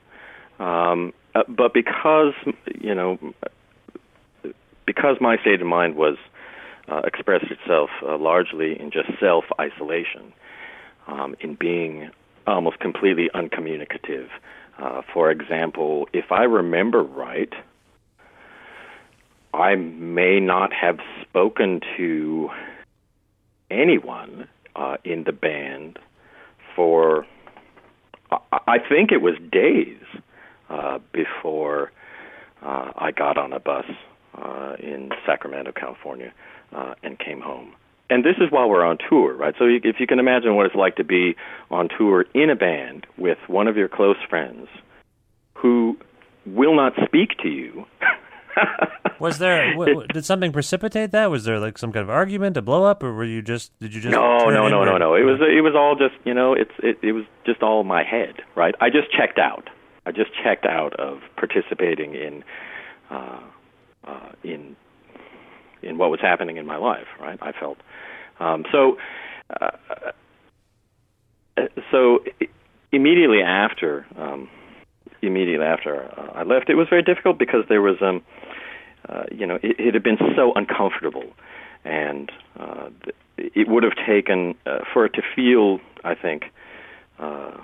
Um, 0.62 1.14
uh, 1.34 1.44
but 1.48 1.72
because 1.72 2.34
you 2.78 2.94
know, 2.94 3.18
because 4.86 5.16
my 5.18 5.38
state 5.38 5.62
of 5.62 5.66
mind 5.66 5.96
was 5.96 6.18
uh, 6.88 7.00
expressed 7.04 7.46
itself 7.50 7.88
uh, 8.02 8.18
largely 8.18 8.78
in 8.78 8.90
just 8.90 9.08
self 9.18 9.44
isolation, 9.58 10.32
um, 11.06 11.34
in 11.40 11.54
being 11.54 12.10
almost 12.46 12.78
completely 12.80 13.30
uncommunicative. 13.34 14.28
Uh, 14.78 15.02
for 15.12 15.30
example, 15.30 16.08
if 16.12 16.32
I 16.32 16.44
remember 16.44 17.02
right, 17.02 17.52
I 19.52 19.74
may 19.74 20.40
not 20.40 20.72
have 20.72 20.98
spoken 21.22 21.80
to 21.96 22.50
anyone 23.70 24.48
uh, 24.76 24.96
in 25.04 25.24
the 25.24 25.32
band 25.32 25.98
for, 26.76 27.26
I, 28.30 28.78
think 28.88 29.10
it 29.12 29.20
was 29.20 29.34
days 29.50 30.02
uh, 30.68 30.98
before 31.12 31.90
uh, 32.62 32.92
I 32.96 33.10
got 33.10 33.36
on 33.36 33.52
a 33.52 33.60
bus 33.60 33.86
uh, 34.34 34.76
in 34.78 35.10
Sacramento, 35.26 35.72
California, 35.72 36.32
uh, 36.72 36.94
and 37.02 37.18
came 37.18 37.40
home. 37.40 37.74
And 38.08 38.24
this 38.24 38.36
is 38.40 38.50
while 38.50 38.68
we're 38.68 38.84
on 38.84 38.98
tour, 39.08 39.34
right? 39.34 39.54
So 39.58 39.66
if 39.66 40.00
you 40.00 40.06
can 40.06 40.18
imagine 40.18 40.56
what 40.56 40.66
it's 40.66 40.74
like 40.74 40.96
to 40.96 41.04
be 41.04 41.36
on 41.70 41.88
tour 41.96 42.26
in 42.34 42.50
a 42.50 42.56
band 42.56 43.06
with 43.16 43.38
one 43.46 43.68
of 43.68 43.76
your 43.76 43.88
close 43.88 44.16
friends 44.28 44.68
who 45.54 45.96
will 46.46 46.74
not 46.74 46.94
speak 47.04 47.38
to 47.42 47.48
you. 47.48 47.84
Was 49.20 49.38
there 49.38 49.72
w- 49.72 49.92
w- 49.92 50.08
did 50.08 50.24
something 50.24 50.50
precipitate 50.52 51.12
that? 51.12 51.30
Was 51.30 51.44
there 51.44 51.58
like 51.60 51.76
some 51.76 51.92
kind 51.92 52.02
of 52.02 52.08
argument, 52.10 52.56
a 52.56 52.62
blow 52.62 52.84
up, 52.84 53.02
or 53.02 53.12
were 53.12 53.24
you 53.24 53.42
just 53.42 53.70
did 53.78 53.94
you 53.94 54.00
just 54.00 54.12
No, 54.12 54.48
no, 54.48 54.68
no, 54.68 54.84
no, 54.84 54.96
no. 54.96 55.14
It 55.14 55.24
was 55.24 55.40
it 55.40 55.62
was 55.62 55.74
all 55.76 55.94
just 55.94 56.14
you 56.24 56.32
know 56.32 56.54
it's 56.54 56.70
it 56.82 56.98
it 57.02 57.12
was 57.12 57.24
just 57.44 57.62
all 57.62 57.84
my 57.84 58.02
head, 58.02 58.36
right? 58.56 58.74
I 58.80 58.88
just 58.88 59.12
checked 59.12 59.38
out. 59.38 59.68
I 60.06 60.12
just 60.12 60.30
checked 60.42 60.64
out 60.64 60.94
of 60.98 61.20
participating 61.36 62.14
in 62.14 62.42
uh, 63.10 63.40
uh, 64.04 64.32
in 64.42 64.74
in 65.82 65.98
what 65.98 66.10
was 66.10 66.20
happening 66.20 66.56
in 66.56 66.64
my 66.66 66.76
life, 66.76 67.06
right? 67.20 67.38
I 67.42 67.52
felt 67.52 67.78
um, 68.38 68.64
so. 68.72 68.96
Uh, 69.60 69.70
uh, 71.58 71.62
so 71.90 72.20
i- 72.40 72.48
immediately 72.92 73.42
after 73.42 74.06
um, 74.16 74.48
immediately 75.22 75.66
after 75.66 76.04
uh, 76.04 76.32
I 76.34 76.42
left, 76.42 76.70
it 76.70 76.74
was 76.74 76.88
very 76.88 77.02
difficult 77.02 77.38
because 77.38 77.64
there 77.68 77.82
was 77.82 77.96
um 78.00 78.22
uh, 79.08 79.24
you 79.30 79.46
know 79.46 79.56
it, 79.62 79.78
it 79.78 79.94
had 79.94 80.02
been 80.02 80.18
so 80.36 80.52
uncomfortable, 80.54 81.24
and 81.84 82.30
uh, 82.58 82.90
it 83.36 83.68
would 83.68 83.82
have 83.82 83.94
taken 84.06 84.54
uh, 84.66 84.80
for 84.92 85.06
it 85.06 85.14
to 85.14 85.22
feel 85.34 85.80
I 86.04 86.14
think. 86.14 86.44
Uh, 87.18 87.58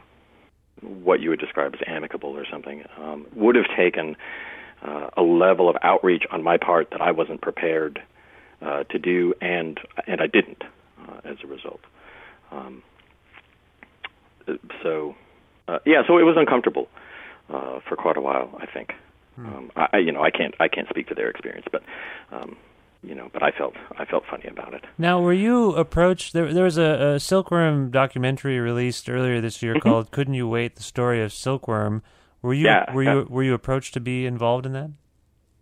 what 0.82 1.20
you 1.20 1.30
would 1.30 1.40
describe 1.40 1.74
as 1.74 1.80
amicable 1.86 2.36
or 2.36 2.44
something 2.50 2.84
um, 2.98 3.26
would 3.34 3.56
have 3.56 3.64
taken 3.74 4.14
uh, 4.82 5.08
a 5.16 5.22
level 5.22 5.70
of 5.70 5.76
outreach 5.82 6.24
on 6.30 6.42
my 6.42 6.58
part 6.58 6.90
that 6.90 7.00
I 7.00 7.10
wasn't 7.10 7.40
prepared 7.40 8.02
uh, 8.60 8.84
to 8.84 8.98
do, 8.98 9.34
and 9.40 9.80
and 10.06 10.20
I 10.20 10.26
didn't 10.26 10.62
uh, 11.00 11.20
as 11.24 11.38
a 11.42 11.46
result. 11.46 11.80
Um, 12.52 12.82
so 14.82 15.14
uh, 15.68 15.78
yeah, 15.84 16.02
so 16.06 16.18
it 16.18 16.22
was 16.22 16.36
uncomfortable 16.38 16.88
uh, 17.52 17.80
for 17.88 17.96
quite 17.96 18.16
a 18.16 18.20
while, 18.20 18.50
I 18.60 18.66
think. 18.66 18.92
Um, 19.38 19.70
I, 19.76 19.98
you 19.98 20.12
know, 20.12 20.22
I 20.22 20.30
can't 20.30 20.54
I 20.58 20.66
can't 20.68 20.88
speak 20.88 21.08
to 21.08 21.14
their 21.14 21.28
experience, 21.28 21.66
but 21.70 21.82
um, 22.32 22.56
you 23.02 23.14
know, 23.14 23.28
but 23.34 23.42
I 23.42 23.50
felt 23.50 23.74
I 23.98 24.06
felt 24.06 24.24
funny 24.30 24.46
about 24.46 24.72
it. 24.72 24.82
Now, 24.96 25.20
were 25.20 25.34
you 25.34 25.72
approached? 25.74 26.32
There, 26.32 26.50
there 26.54 26.64
was 26.64 26.78
a, 26.78 27.16
a 27.16 27.20
Silkworm 27.20 27.90
documentary 27.90 28.58
released 28.58 29.10
earlier 29.10 29.42
this 29.42 29.62
year 29.62 29.74
Mm-hmm. 29.74 29.82
called 29.86 30.10
"Couldn't 30.10 30.32
You 30.34 30.48
Wait?" 30.48 30.76
The 30.76 30.82
story 30.82 31.22
of 31.22 31.32
Silkworm. 31.34 32.02
Were 32.40 32.54
you 32.54 32.64
Yeah, 32.66 32.90
were 32.94 33.02
you 33.02 33.26
were 33.28 33.42
you 33.42 33.52
approached 33.52 33.92
to 33.94 34.00
be 34.00 34.24
involved 34.24 34.64
in 34.64 34.72
that? 34.72 34.90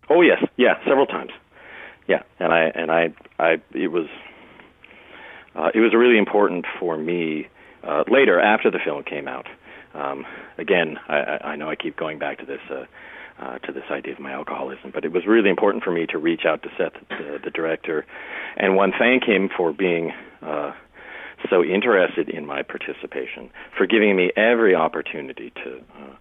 Oh 0.09 0.21
yes, 0.21 0.41
yeah, 0.55 0.75
several 0.87 1.05
times. 1.07 1.31
Yeah, 2.07 2.23
and 2.39 2.53
I 2.53 2.71
and 2.75 2.89
I 2.91 3.13
I 3.39 3.57
it 3.73 3.89
was 3.89 4.07
uh, 5.53 5.71
it 5.73 5.79
was 5.79 5.93
really 5.93 6.17
important 6.17 6.65
for 6.79 6.97
me 6.97 7.47
uh, 7.83 8.03
later 8.07 8.39
after 8.39 8.71
the 8.71 8.79
film 8.83 9.03
came 9.03 9.27
out. 9.27 9.47
Um, 9.95 10.25
again, 10.57 10.97
I, 11.07 11.39
I 11.43 11.55
know 11.55 11.69
I 11.69 11.75
keep 11.75 11.95
going 11.95 12.19
back 12.19 12.39
to 12.39 12.45
this 12.45 12.59
uh, 12.69 12.85
uh, 13.37 13.57
to 13.59 13.71
this 13.73 13.83
idea 13.91 14.13
of 14.13 14.19
my 14.19 14.31
alcoholism, 14.31 14.91
but 14.93 15.03
it 15.03 15.11
was 15.11 15.25
really 15.27 15.49
important 15.49 15.83
for 15.83 15.91
me 15.91 16.05
to 16.07 16.17
reach 16.17 16.45
out 16.45 16.63
to 16.63 16.69
Seth, 16.77 16.93
the, 17.09 17.39
the 17.43 17.51
director, 17.51 18.05
and 18.55 18.75
one 18.75 18.93
thank 18.97 19.23
him 19.23 19.49
for 19.55 19.73
being. 19.73 20.11
Uh, 20.41 20.71
so 21.49 21.63
interested 21.63 22.29
in 22.29 22.45
my 22.45 22.63
participation, 22.63 23.51
for 23.77 23.85
giving 23.85 24.15
me 24.15 24.31
every 24.35 24.73
opportunity 24.73 25.51
to 25.63 25.79
uh, 25.99 26.15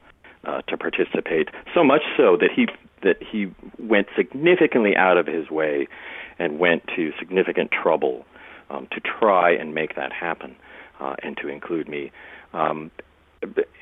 uh, 0.51 0.61
to 0.63 0.77
participate. 0.77 1.49
So 1.75 1.83
much 1.83 2.03
so 2.17 2.37
that 2.37 2.51
he 2.55 2.67
that 3.03 3.17
he 3.23 3.53
went 3.79 4.09
significantly 4.17 4.97
out 4.97 5.17
of 5.17 5.27
his 5.27 5.51
way 5.51 5.87
and 6.39 6.59
went 6.59 6.83
to 6.97 7.13
significant 7.19 7.71
trouble 7.71 8.25
um, 8.71 8.89
to 8.93 9.01
try 9.01 9.53
and 9.53 9.75
make 9.75 9.95
that 9.95 10.13
happen 10.13 10.57
uh, 11.01 11.15
and 11.23 11.37
to 11.39 11.49
include 11.49 11.89
me. 11.89 12.11
Um, 12.53 12.91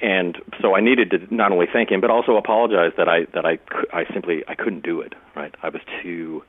and 0.00 0.38
so 0.60 0.74
I 0.74 0.80
needed 0.80 1.10
to 1.10 1.34
not 1.34 1.52
only 1.52 1.66
thank 1.72 1.90
him 1.90 2.00
but 2.00 2.10
also 2.10 2.36
apologize 2.36 2.92
that 2.96 3.08
I 3.08 3.24
that 3.34 3.44
I 3.46 3.58
I 3.92 4.04
simply 4.12 4.42
I 4.48 4.54
couldn't 4.54 4.82
do 4.84 5.00
it. 5.00 5.14
Right, 5.36 5.54
I 5.62 5.68
was 5.68 5.80
too 6.02 6.42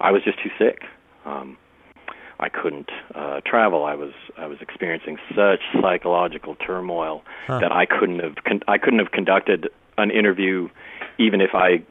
I 0.00 0.10
was 0.12 0.22
just 0.22 0.38
too 0.42 0.50
sick. 0.58 0.82
Um, 1.24 1.56
I 2.40 2.48
couldn't 2.48 2.90
uh, 3.14 3.40
travel. 3.44 3.84
I 3.84 3.94
was 3.94 4.12
I 4.36 4.46
was 4.46 4.58
experiencing 4.60 5.18
such 5.34 5.60
psychological 5.80 6.54
turmoil 6.56 7.22
Huh. 7.46 7.58
that 7.60 7.72
I 7.72 7.86
couldn't 7.86 8.20
have 8.20 8.36
con- 8.44 8.62
I 8.68 8.78
couldn't 8.78 9.00
have 9.00 9.10
conducted 9.10 9.68
an 9.96 10.10
interview, 10.10 10.68
even 11.18 11.40
if 11.40 11.50
I 11.54 11.82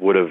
would 0.00 0.16
have 0.16 0.30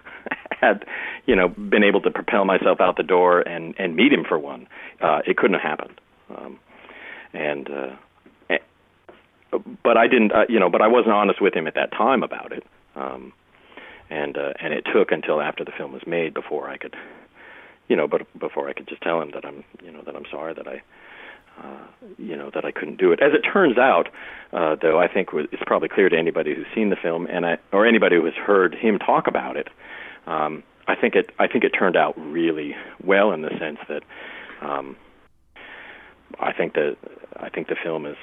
had 0.60 0.84
you 1.26 1.34
know 1.34 1.48
been 1.48 1.82
able 1.82 2.00
to 2.02 2.10
propel 2.10 2.44
myself 2.44 2.80
out 2.80 2.96
the 2.96 3.02
door 3.02 3.40
and 3.40 3.74
and 3.78 3.96
meet 3.96 4.12
him 4.12 4.24
for 4.24 4.38
one. 4.38 4.68
Uh, 5.00 5.20
it 5.26 5.36
couldn't 5.36 5.58
have 5.58 5.62
happened. 5.78 6.00
Um, 6.36 6.58
and 7.32 7.68
uh, 7.70 7.96
but 9.82 9.96
I 9.96 10.06
didn't 10.06 10.32
uh, 10.32 10.46
you 10.48 10.60
know 10.60 10.70
but 10.70 10.82
I 10.82 10.88
wasn't 10.88 11.12
honest 11.12 11.40
with 11.40 11.54
him 11.54 11.66
at 11.66 11.74
that 11.74 11.92
time 11.92 12.22
about 12.22 12.52
it. 12.52 12.64
Um, 12.94 13.32
and 14.08 14.36
uh, 14.36 14.52
and 14.60 14.72
it 14.72 14.86
took 14.92 15.10
until 15.10 15.40
after 15.40 15.64
the 15.64 15.72
film 15.76 15.92
was 15.92 16.02
made 16.06 16.32
before 16.32 16.68
I 16.68 16.76
could 16.76 16.94
you 17.88 17.96
know, 17.96 18.08
but 18.08 18.26
before 18.38 18.68
I 18.68 18.72
could 18.72 18.88
just 18.88 19.02
tell 19.02 19.20
him 19.20 19.30
that 19.34 19.44
I'm, 19.44 19.64
you 19.82 19.92
know, 19.92 20.02
that 20.02 20.16
I'm 20.16 20.24
sorry 20.30 20.54
that 20.54 20.66
I, 20.66 20.82
uh, 21.62 21.86
you 22.18 22.36
know, 22.36 22.50
that 22.54 22.64
I 22.64 22.70
couldn't 22.70 22.98
do 22.98 23.12
it. 23.12 23.20
As 23.22 23.32
it 23.32 23.42
turns 23.42 23.78
out, 23.78 24.08
uh, 24.52 24.76
though, 24.80 24.98
I 24.98 25.08
think 25.08 25.28
it's 25.32 25.62
probably 25.66 25.88
clear 25.88 26.08
to 26.08 26.16
anybody 26.16 26.54
who's 26.54 26.66
seen 26.74 26.90
the 26.90 26.96
film 26.96 27.26
and 27.30 27.46
I, 27.46 27.58
or 27.72 27.86
anybody 27.86 28.16
who 28.16 28.24
has 28.24 28.34
heard 28.34 28.74
him 28.74 28.98
talk 28.98 29.26
about 29.26 29.56
it. 29.56 29.68
Um, 30.26 30.62
I 30.88 30.94
think 30.94 31.14
it, 31.14 31.30
I 31.38 31.46
think 31.46 31.64
it 31.64 31.70
turned 31.70 31.96
out 31.96 32.14
really 32.16 32.74
well 33.02 33.32
in 33.32 33.42
the 33.42 33.50
sense 33.58 33.78
that, 33.88 34.02
um, 34.60 34.96
I 36.38 36.52
think 36.52 36.74
that 36.74 36.96
I 37.36 37.48
think 37.48 37.68
the 37.68 37.76
film 37.82 38.04
is 38.04 38.16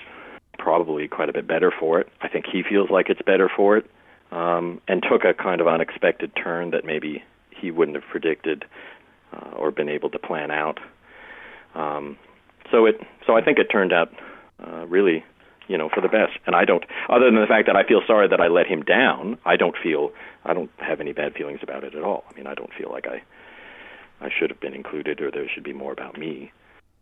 probably 0.57 1.07
quite 1.07 1.29
a 1.29 1.33
bit 1.33 1.47
better 1.47 1.71
for 1.77 1.99
it. 1.99 2.07
I 2.21 2.27
think 2.27 2.45
he 2.51 2.63
feels 2.67 2.89
like 2.89 3.09
it's 3.09 3.21
better 3.21 3.49
for 3.53 3.77
it, 3.77 3.85
um, 4.31 4.81
and 4.87 5.03
took 5.03 5.23
a 5.23 5.33
kind 5.33 5.61
of 5.61 5.67
unexpected 5.67 6.31
turn 6.35 6.71
that 6.71 6.85
maybe 6.85 7.23
he 7.49 7.71
wouldn't 7.71 7.95
have 7.95 8.09
predicted 8.09 8.65
uh, 9.33 9.51
or 9.55 9.71
been 9.71 9.89
able 9.89 10.09
to 10.09 10.19
plan 10.19 10.51
out. 10.51 10.79
Um, 11.75 12.17
so 12.71 12.85
it, 12.85 12.95
so 13.25 13.35
I 13.35 13.41
think 13.41 13.59
it 13.59 13.65
turned 13.65 13.93
out 13.93 14.11
uh, 14.65 14.85
really, 14.85 15.23
you 15.67 15.77
know, 15.77 15.89
for 15.89 16.01
the 16.01 16.07
best. 16.07 16.33
And 16.45 16.55
I 16.55 16.65
don't, 16.65 16.83
other 17.09 17.25
than 17.25 17.39
the 17.39 17.47
fact 17.47 17.67
that 17.67 17.75
I 17.75 17.83
feel 17.83 18.01
sorry 18.05 18.27
that 18.27 18.39
I 18.39 18.47
let 18.47 18.67
him 18.67 18.83
down, 18.83 19.37
I 19.45 19.55
don't 19.55 19.75
feel, 19.81 20.11
I 20.45 20.53
don't 20.53 20.71
have 20.77 20.99
any 20.99 21.13
bad 21.13 21.33
feelings 21.33 21.59
about 21.61 21.83
it 21.83 21.95
at 21.95 22.03
all. 22.03 22.23
I 22.29 22.35
mean, 22.35 22.47
I 22.47 22.53
don't 22.53 22.73
feel 22.73 22.91
like 22.91 23.07
I, 23.07 23.21
I 24.23 24.29
should 24.29 24.49
have 24.49 24.59
been 24.59 24.73
included 24.73 25.21
or 25.21 25.31
there 25.31 25.47
should 25.53 25.63
be 25.63 25.73
more 25.73 25.91
about 25.91 26.17
me. 26.17 26.51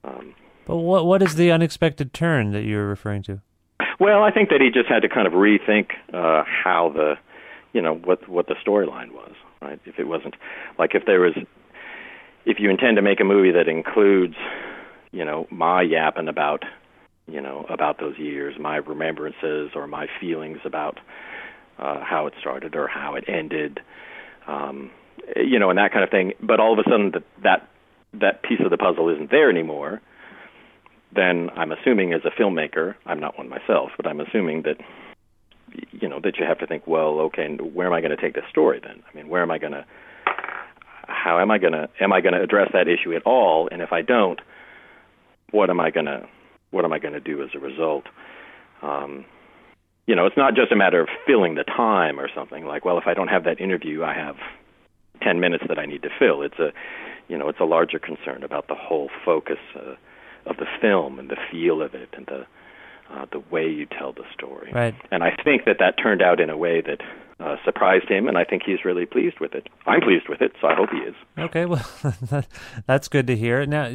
Um, 0.03 0.35
But 0.65 0.77
what 0.77 1.05
what 1.05 1.21
is 1.21 1.35
the 1.35 1.51
unexpected 1.51 2.13
turn 2.13 2.51
that 2.51 2.63
you're 2.63 2.87
referring 2.87 3.23
to? 3.23 3.41
Well, 4.01 4.23
I 4.23 4.31
think 4.31 4.49
that 4.49 4.61
he 4.61 4.71
just 4.71 4.89
had 4.89 5.03
to 5.03 5.09
kind 5.09 5.27
of 5.27 5.33
rethink 5.33 5.91
uh, 6.11 6.43
how 6.43 6.91
the, 6.91 7.15
you 7.71 7.83
know, 7.83 7.93
what 7.93 8.27
what 8.27 8.47
the 8.47 8.55
storyline 8.55 9.11
was, 9.11 9.33
right? 9.61 9.79
If 9.85 9.99
it 9.99 10.07
wasn't 10.07 10.35
like 10.79 10.95
if 10.95 11.05
there 11.05 11.19
was, 11.19 11.35
if 12.43 12.59
you 12.59 12.71
intend 12.71 12.95
to 12.95 13.03
make 13.03 13.19
a 13.19 13.23
movie 13.23 13.51
that 13.51 13.67
includes, 13.67 14.33
you 15.11 15.23
know, 15.23 15.45
my 15.51 15.83
yapping 15.83 16.27
about, 16.27 16.63
you 17.27 17.41
know, 17.41 17.65
about 17.69 17.99
those 17.99 18.17
years, 18.17 18.55
my 18.59 18.77
remembrances 18.77 19.69
or 19.75 19.85
my 19.85 20.07
feelings 20.19 20.57
about 20.65 20.99
uh, 21.77 22.03
how 22.03 22.25
it 22.25 22.33
started 22.39 22.75
or 22.75 22.87
how 22.87 23.13
it 23.13 23.25
ended, 23.27 23.81
um, 24.47 24.89
you 25.35 25.59
know, 25.59 25.69
and 25.69 25.77
that 25.77 25.91
kind 25.91 26.03
of 26.03 26.09
thing. 26.09 26.33
But 26.41 26.59
all 26.59 26.73
of 26.73 26.79
a 26.79 26.89
sudden, 26.89 27.11
that 27.11 27.23
that 27.43 27.69
that 28.13 28.41
piece 28.41 28.61
of 28.65 28.71
the 28.71 28.77
puzzle 28.77 29.09
isn't 29.09 29.29
there 29.29 29.51
anymore 29.51 30.01
then 31.15 31.49
I'm 31.55 31.71
assuming 31.71 32.13
as 32.13 32.21
a 32.25 32.41
filmmaker, 32.41 32.95
I'm 33.05 33.19
not 33.19 33.37
one 33.37 33.49
myself, 33.49 33.91
but 33.97 34.07
I'm 34.07 34.19
assuming 34.19 34.63
that 34.63 34.77
you 35.91 36.07
know 36.07 36.19
that 36.21 36.37
you 36.37 36.45
have 36.45 36.59
to 36.59 36.67
think, 36.67 36.85
well, 36.87 37.19
okay, 37.19 37.47
where 37.55 37.87
am 37.87 37.93
I 37.93 38.01
going 38.01 38.15
to 38.15 38.21
take 38.21 38.33
this 38.33 38.43
story 38.49 38.79
then? 38.81 39.03
I 39.09 39.15
mean, 39.15 39.29
where 39.29 39.41
am 39.41 39.51
I 39.51 39.57
going 39.57 39.73
to 39.73 39.85
how 41.07 41.39
am 41.39 41.51
I 41.51 41.57
going 41.57 41.73
to 41.73 41.89
am 41.99 42.13
I 42.13 42.21
going 42.21 42.33
to 42.33 42.41
address 42.41 42.69
that 42.73 42.87
issue 42.87 43.13
at 43.15 43.23
all? 43.23 43.69
And 43.71 43.81
if 43.81 43.91
I 43.91 44.01
don't, 44.01 44.39
what 45.51 45.69
am 45.69 45.79
I 45.79 45.91
going 45.91 46.05
to 46.05 46.27
what 46.71 46.85
am 46.85 46.93
I 46.93 46.99
going 46.99 47.13
to 47.13 47.19
do 47.19 47.43
as 47.43 47.49
a 47.53 47.59
result? 47.59 48.05
Um, 48.81 49.25
you 50.07 50.15
know, 50.15 50.25
it's 50.25 50.37
not 50.37 50.55
just 50.55 50.71
a 50.71 50.75
matter 50.75 51.01
of 51.01 51.09
filling 51.27 51.55
the 51.55 51.63
time 51.63 52.19
or 52.19 52.27
something 52.33 52.65
like, 52.65 52.85
well, 52.85 52.97
if 52.97 53.07
I 53.07 53.13
don't 53.13 53.27
have 53.27 53.43
that 53.43 53.61
interview, 53.61 54.03
I 54.03 54.13
have 54.13 54.35
10 55.21 55.39
minutes 55.39 55.65
that 55.67 55.77
I 55.77 55.85
need 55.85 56.01
to 56.01 56.09
fill. 56.17 56.41
It's 56.41 56.57
a, 56.59 56.71
you 57.27 57.37
know, 57.37 57.49
it's 57.49 57.59
a 57.59 57.65
larger 57.65 57.99
concern 57.99 58.43
about 58.43 58.67
the 58.67 58.75
whole 58.75 59.09
focus 59.23 59.59
uh, 59.75 59.95
of 60.45 60.57
the 60.57 60.67
film 60.79 61.19
and 61.19 61.29
the 61.29 61.37
feel 61.51 61.81
of 61.81 61.93
it 61.93 62.09
and 62.13 62.25
the 62.27 62.45
uh, 63.13 63.25
the 63.31 63.43
way 63.51 63.67
you 63.67 63.85
tell 63.85 64.13
the 64.13 64.23
story. 64.33 64.71
Right. 64.73 64.95
And 65.11 65.23
I 65.23 65.35
think 65.43 65.65
that 65.65 65.77
that 65.79 65.95
turned 66.01 66.21
out 66.21 66.39
in 66.39 66.49
a 66.49 66.57
way 66.57 66.81
that 66.81 67.01
uh, 67.41 67.57
surprised 67.65 68.07
him, 68.07 68.27
and 68.27 68.37
I 68.37 68.43
think 68.43 68.63
he's 68.65 68.85
really 68.85 69.05
pleased 69.05 69.39
with 69.39 69.53
it. 69.53 69.67
I'm 69.85 70.01
pleased 70.01 70.29
with 70.29 70.41
it, 70.41 70.53
so 70.61 70.67
I 70.67 70.75
hope 70.75 70.89
he 70.91 70.99
is. 70.99 71.15
Okay, 71.37 71.65
well, 71.65 71.85
that's 72.85 73.07
good 73.07 73.27
to 73.27 73.35
hear. 73.35 73.65
Now, 73.65 73.85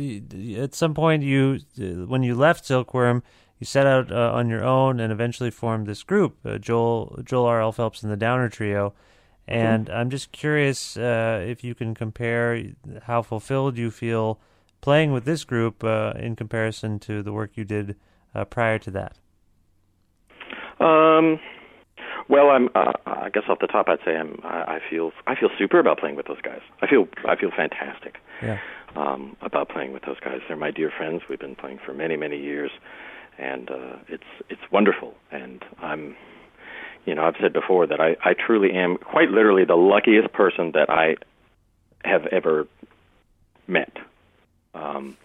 at 0.61 0.75
some 0.75 0.95
point, 0.95 1.23
you 1.23 1.61
uh, 1.81 2.07
when 2.07 2.23
you 2.23 2.35
left 2.35 2.67
Silkworm, 2.67 3.23
you 3.59 3.65
set 3.65 3.87
out 3.87 4.13
uh, 4.13 4.33
on 4.33 4.49
your 4.49 4.65
own 4.65 5.01
and 5.01 5.13
eventually 5.13 5.51
formed 5.51 5.87
this 5.87 6.03
group, 6.03 6.37
uh, 6.45 6.59
Joel 6.59 7.21
Joel 7.25 7.47
R. 7.47 7.61
L. 7.63 7.73
Phelps 7.73 8.03
and 8.03 8.13
the 8.13 8.17
Downer 8.17 8.49
Trio. 8.49 8.95
And 9.49 9.89
I'm 9.91 10.11
just 10.11 10.33
curious 10.33 10.97
uh, 10.97 11.45
if 11.47 11.63
you 11.63 11.77
can 11.77 11.95
compare 11.95 12.65
how 13.05 13.23
fulfilled 13.23 13.79
you 13.79 13.93
feel 13.93 14.41
playing 14.81 15.13
with 15.13 15.25
this 15.25 15.45
group 15.45 15.83
uh, 15.83 16.13
in 16.19 16.37
comparison 16.37 16.99
to 17.01 17.23
the 17.23 17.33
work 17.33 17.53
you 17.55 17.65
did 17.65 17.97
uh, 18.35 18.45
prior 18.45 18.79
to 18.79 18.91
that. 18.91 19.19
Um, 20.79 21.41
well, 22.29 22.51
I'm. 22.51 22.69
Uh, 22.75 22.93
I 23.07 23.31
guess 23.33 23.45
off 23.49 23.59
the 23.61 23.67
top, 23.67 23.89
I'd 23.89 23.99
say 24.05 24.17
I'm. 24.17 24.41
I, 24.45 24.77
I 24.77 24.81
feel. 24.91 25.13
I 25.27 25.35
feel 25.35 25.49
super 25.59 25.79
about 25.79 25.99
playing 25.99 26.17
with 26.17 26.27
those 26.27 26.41
guys. 26.43 26.61
I 26.83 26.87
feel. 26.87 27.09
I 27.27 27.37
feel 27.37 27.51
fantastic. 27.57 28.17
Yeah. 28.43 28.59
Um, 28.95 29.37
about 29.43 29.69
playing 29.69 29.93
with 29.93 30.05
those 30.05 30.19
guys. 30.21 30.41
They're 30.49 30.57
my 30.57 30.71
dear 30.71 30.91
friends. 30.97 31.23
We've 31.29 31.39
been 31.39 31.55
playing 31.55 31.79
for 31.85 31.93
many, 31.93 32.17
many 32.17 32.39
years, 32.39 32.71
and 33.39 33.71
uh, 33.71 33.97
it's 34.09 34.25
it's 34.49 34.61
wonderful. 34.71 35.15
And 35.31 35.65
I'm. 35.81 36.17
You 37.05 37.15
know, 37.15 37.23
I've 37.23 37.37
said 37.41 37.53
before 37.53 37.87
that 37.87 38.01
I, 38.01 38.17
I 38.25 38.35
truly 38.35 38.73
am 38.73 38.97
quite 38.97 39.31
literally 39.31 39.65
the 39.65 39.77
luckiest 39.77 40.33
person 40.33 40.73
that 40.73 40.91
I 40.91 41.15
have 42.05 42.27
ever 42.33 42.67
met. 43.69 43.97
Um, 44.77 45.17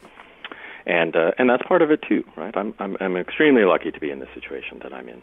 and 0.85 1.15
uh, 1.15 1.31
and 1.37 1.49
that's 1.49 1.63
part 1.67 1.81
of 1.81 1.91
it 1.91 2.01
too, 2.07 2.23
right? 2.35 2.55
I'm 2.55 2.73
I'm 2.79 2.97
I'm 2.99 3.15
extremely 3.17 3.63
lucky 3.63 3.91
to 3.91 3.99
be 3.99 4.09
in 4.09 4.19
the 4.19 4.27
situation 4.33 4.79
that 4.81 4.93
I'm 4.93 5.07
in, 5.09 5.21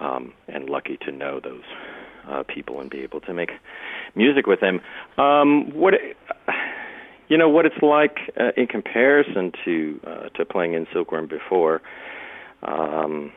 um, 0.00 0.32
and 0.46 0.68
lucky 0.68 0.98
to 1.06 1.12
know 1.12 1.40
those 1.40 1.62
uh, 2.28 2.42
people 2.42 2.80
and 2.80 2.90
be 2.90 2.98
able 3.00 3.20
to 3.22 3.32
make 3.32 3.50
music 4.14 4.46
with 4.46 4.60
them. 4.60 4.80
Um, 5.16 5.70
what 5.72 5.94
you 7.28 7.36
know, 7.36 7.48
what 7.48 7.66
it's 7.66 7.82
like 7.82 8.18
uh, 8.38 8.50
in 8.56 8.66
comparison 8.66 9.52
to 9.64 10.00
uh, 10.06 10.28
to 10.34 10.44
playing 10.44 10.74
in 10.74 10.86
Silkworm 10.92 11.28
before. 11.28 11.80
Um, 12.62 13.32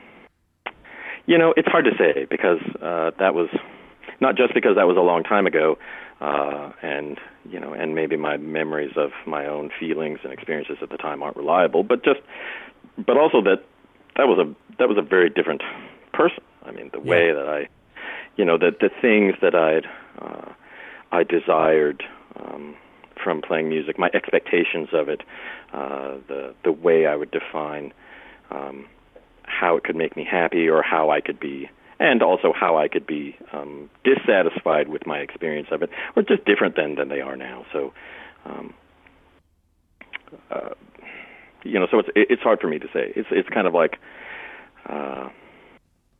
you 1.26 1.38
know, 1.38 1.54
it's 1.56 1.68
hard 1.68 1.84
to 1.84 1.92
say 1.96 2.26
because 2.28 2.58
uh, 2.82 3.12
that 3.18 3.34
was 3.34 3.48
not 4.20 4.36
just 4.36 4.54
because 4.54 4.76
that 4.76 4.86
was 4.86 4.96
a 4.96 5.00
long 5.00 5.22
time 5.22 5.46
ago, 5.46 5.78
uh, 6.22 6.70
and 6.82 7.18
you 7.50 7.58
know, 7.58 7.72
and 7.72 7.96
maybe 7.96 8.16
my 8.16 8.36
memories 8.36 8.92
of 8.96 9.10
my 9.26 9.44
own 9.44 9.70
feelings 9.78 10.20
and 10.22 10.32
experiences 10.32 10.76
at 10.80 10.88
the 10.88 10.96
time 10.96 11.20
aren't 11.20 11.36
reliable, 11.36 11.82
but 11.82 12.04
just, 12.04 12.20
but 12.96 13.16
also 13.16 13.42
that 13.42 13.64
that 14.16 14.28
was 14.28 14.38
a 14.38 14.76
that 14.78 14.88
was 14.88 14.96
a 14.96 15.02
very 15.02 15.28
different 15.28 15.62
person. 16.12 16.44
I 16.64 16.70
mean, 16.70 16.90
the 16.92 17.00
way 17.00 17.32
that 17.32 17.48
I, 17.48 17.68
you 18.36 18.44
know, 18.44 18.56
that 18.56 18.78
the 18.78 18.90
things 19.00 19.34
that 19.42 19.56
I'd 19.56 19.86
uh, 20.24 20.52
I 21.10 21.24
desired 21.24 22.04
um, 22.36 22.76
from 23.22 23.42
playing 23.42 23.68
music, 23.68 23.98
my 23.98 24.10
expectations 24.14 24.90
of 24.92 25.08
it, 25.08 25.22
uh, 25.72 26.18
the 26.28 26.54
the 26.62 26.70
way 26.70 27.06
I 27.06 27.16
would 27.16 27.32
define 27.32 27.92
um, 28.52 28.86
how 29.42 29.76
it 29.76 29.82
could 29.82 29.96
make 29.96 30.16
me 30.16 30.24
happy 30.24 30.68
or 30.68 30.82
how 30.82 31.10
I 31.10 31.20
could 31.20 31.40
be 31.40 31.68
and 32.02 32.20
also 32.22 32.52
how 32.52 32.76
I 32.76 32.88
could 32.88 33.06
be 33.06 33.36
um, 33.52 33.88
dissatisfied 34.04 34.88
with 34.88 35.06
my 35.06 35.18
experience 35.18 35.68
of 35.70 35.82
it, 35.82 35.90
or 36.16 36.22
just 36.22 36.44
different 36.44 36.74
than 36.76 36.96
than 36.96 37.08
they 37.08 37.20
are 37.20 37.36
now. 37.36 37.64
So, 37.72 37.92
um, 38.44 38.74
uh, 40.50 40.70
you 41.62 41.78
know, 41.78 41.86
so 41.90 42.00
it's 42.00 42.08
it's 42.14 42.42
hard 42.42 42.60
for 42.60 42.66
me 42.68 42.78
to 42.80 42.86
say. 42.92 43.12
It's 43.14 43.28
it's 43.30 43.48
kind 43.48 43.66
of 43.68 43.72
like, 43.74 43.98
uh, 44.88 45.28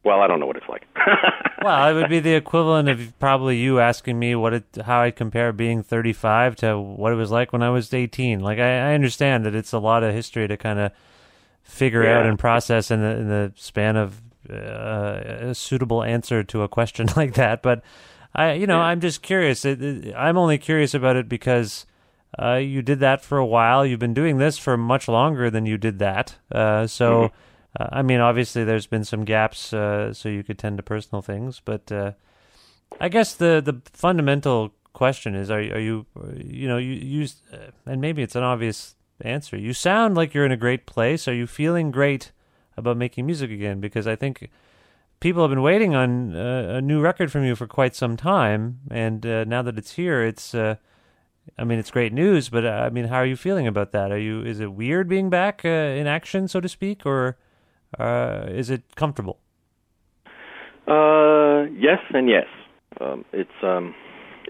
well, 0.04 0.20
I 0.20 0.28
don't 0.28 0.38
know 0.40 0.46
what 0.46 0.56
it's 0.56 0.68
like. 0.68 0.86
well, 1.64 1.88
it 1.90 1.94
would 2.00 2.08
be 2.10 2.20
the 2.20 2.34
equivalent 2.34 2.88
of 2.88 3.18
probably 3.18 3.56
you 3.58 3.80
asking 3.80 4.18
me 4.18 4.34
what 4.36 4.54
it 4.54 4.64
how 4.86 5.02
I 5.02 5.10
compare 5.10 5.52
being 5.52 5.82
35 5.82 6.56
to 6.56 6.78
what 6.78 7.12
it 7.12 7.16
was 7.16 7.32
like 7.32 7.52
when 7.52 7.62
I 7.62 7.70
was 7.70 7.92
18. 7.92 8.38
Like 8.40 8.60
I, 8.60 8.90
I 8.90 8.94
understand 8.94 9.44
that 9.46 9.54
it's 9.56 9.72
a 9.72 9.78
lot 9.80 10.04
of 10.04 10.14
history 10.14 10.46
to 10.46 10.56
kind 10.56 10.78
of 10.78 10.92
figure 11.64 12.04
Yeah. 12.04 12.18
out 12.20 12.26
and 12.26 12.38
process 12.38 12.90
in 12.90 13.00
the 13.00 13.10
in 13.16 13.28
the 13.28 13.52
span 13.56 13.96
of 13.96 14.20
uh, 14.50 15.20
a 15.50 15.54
suitable 15.54 16.02
answer 16.02 16.42
to 16.44 16.62
a 16.62 16.68
question 16.68 17.08
like 17.16 17.34
that. 17.34 17.62
But 17.62 17.82
I, 18.34 18.52
you 18.52 18.66
know, 18.66 18.80
I'm 18.80 19.00
just 19.00 19.22
curious. 19.22 19.64
It, 19.64 19.82
it, 19.82 20.14
I'm 20.16 20.38
only 20.38 20.58
curious 20.58 20.94
about 20.94 21.16
it 21.16 21.28
because 21.28 21.86
uh, 22.40 22.54
you 22.54 22.82
did 22.82 23.00
that 23.00 23.22
for 23.22 23.38
a 23.38 23.46
while. 23.46 23.84
You've 23.84 24.00
been 24.00 24.14
doing 24.14 24.38
this 24.38 24.58
for 24.58 24.76
much 24.76 25.06
longer 25.08 25.50
than 25.50 25.66
you 25.66 25.76
did 25.76 25.98
that. 25.98 26.36
Uh, 26.50 26.86
so, 26.86 27.30
uh, 27.78 27.88
I 27.92 28.02
mean, 28.02 28.20
obviously, 28.20 28.64
there's 28.64 28.86
been 28.86 29.04
some 29.04 29.24
gaps, 29.24 29.72
uh, 29.72 30.14
so 30.14 30.28
you 30.28 30.42
could 30.42 30.58
tend 30.58 30.78
to 30.78 30.82
personal 30.82 31.20
things. 31.20 31.60
But 31.62 31.92
uh, 31.92 32.12
I 33.00 33.08
guess 33.08 33.34
the 33.34 33.60
the 33.64 33.82
fundamental 33.92 34.72
question 34.94 35.34
is: 35.34 35.50
Are 35.50 35.58
are 35.58 35.80
you, 35.80 36.06
you 36.36 36.68
know, 36.68 36.78
you 36.78 36.92
use, 36.92 37.42
uh, 37.52 37.70
and 37.84 38.00
maybe 38.00 38.22
it's 38.22 38.36
an 38.36 38.42
obvious 38.44 38.94
answer. 39.20 39.56
You 39.56 39.74
sound 39.74 40.14
like 40.14 40.32
you're 40.32 40.46
in 40.46 40.52
a 40.52 40.56
great 40.56 40.86
place. 40.86 41.28
Are 41.28 41.34
you 41.34 41.46
feeling 41.46 41.90
great 41.90 42.32
about 42.76 42.96
making 42.96 43.26
music 43.26 43.50
again? 43.50 43.80
Because 43.80 44.06
I 44.06 44.16
think 44.16 44.50
people 45.20 45.42
have 45.42 45.50
been 45.50 45.62
waiting 45.62 45.94
on 45.94 46.34
uh, 46.34 46.74
a 46.76 46.80
new 46.80 47.00
record 47.00 47.30
from 47.30 47.44
you 47.44 47.54
for 47.56 47.66
quite 47.66 47.94
some 47.94 48.16
time, 48.16 48.80
and 48.90 49.24
uh, 49.24 49.44
now 49.44 49.62
that 49.62 49.78
it's 49.78 49.92
here, 49.92 50.22
it's. 50.22 50.54
Uh, 50.54 50.76
I 51.58 51.64
mean, 51.64 51.80
it's 51.80 51.90
great 51.90 52.12
news, 52.12 52.48
but 52.48 52.64
uh, 52.64 52.68
I 52.68 52.90
mean, 52.90 53.06
how 53.06 53.16
are 53.16 53.26
you 53.26 53.34
feeling 53.34 53.66
about 53.66 53.90
that? 53.92 54.12
Are 54.12 54.18
you? 54.18 54.42
Is 54.42 54.60
it 54.60 54.72
weird 54.72 55.08
being 55.08 55.28
back 55.28 55.62
uh, 55.64 55.68
in 55.68 56.06
action, 56.06 56.46
so 56.46 56.60
to 56.60 56.68
speak, 56.68 57.04
or 57.04 57.36
uh, 57.98 58.44
is 58.48 58.70
it 58.70 58.94
comfortable? 58.94 59.40
Uh, 60.86 61.64
yes 61.76 61.98
and 62.14 62.28
yes. 62.28 62.46
Um, 63.00 63.24
it's 63.32 63.50
um, 63.62 63.94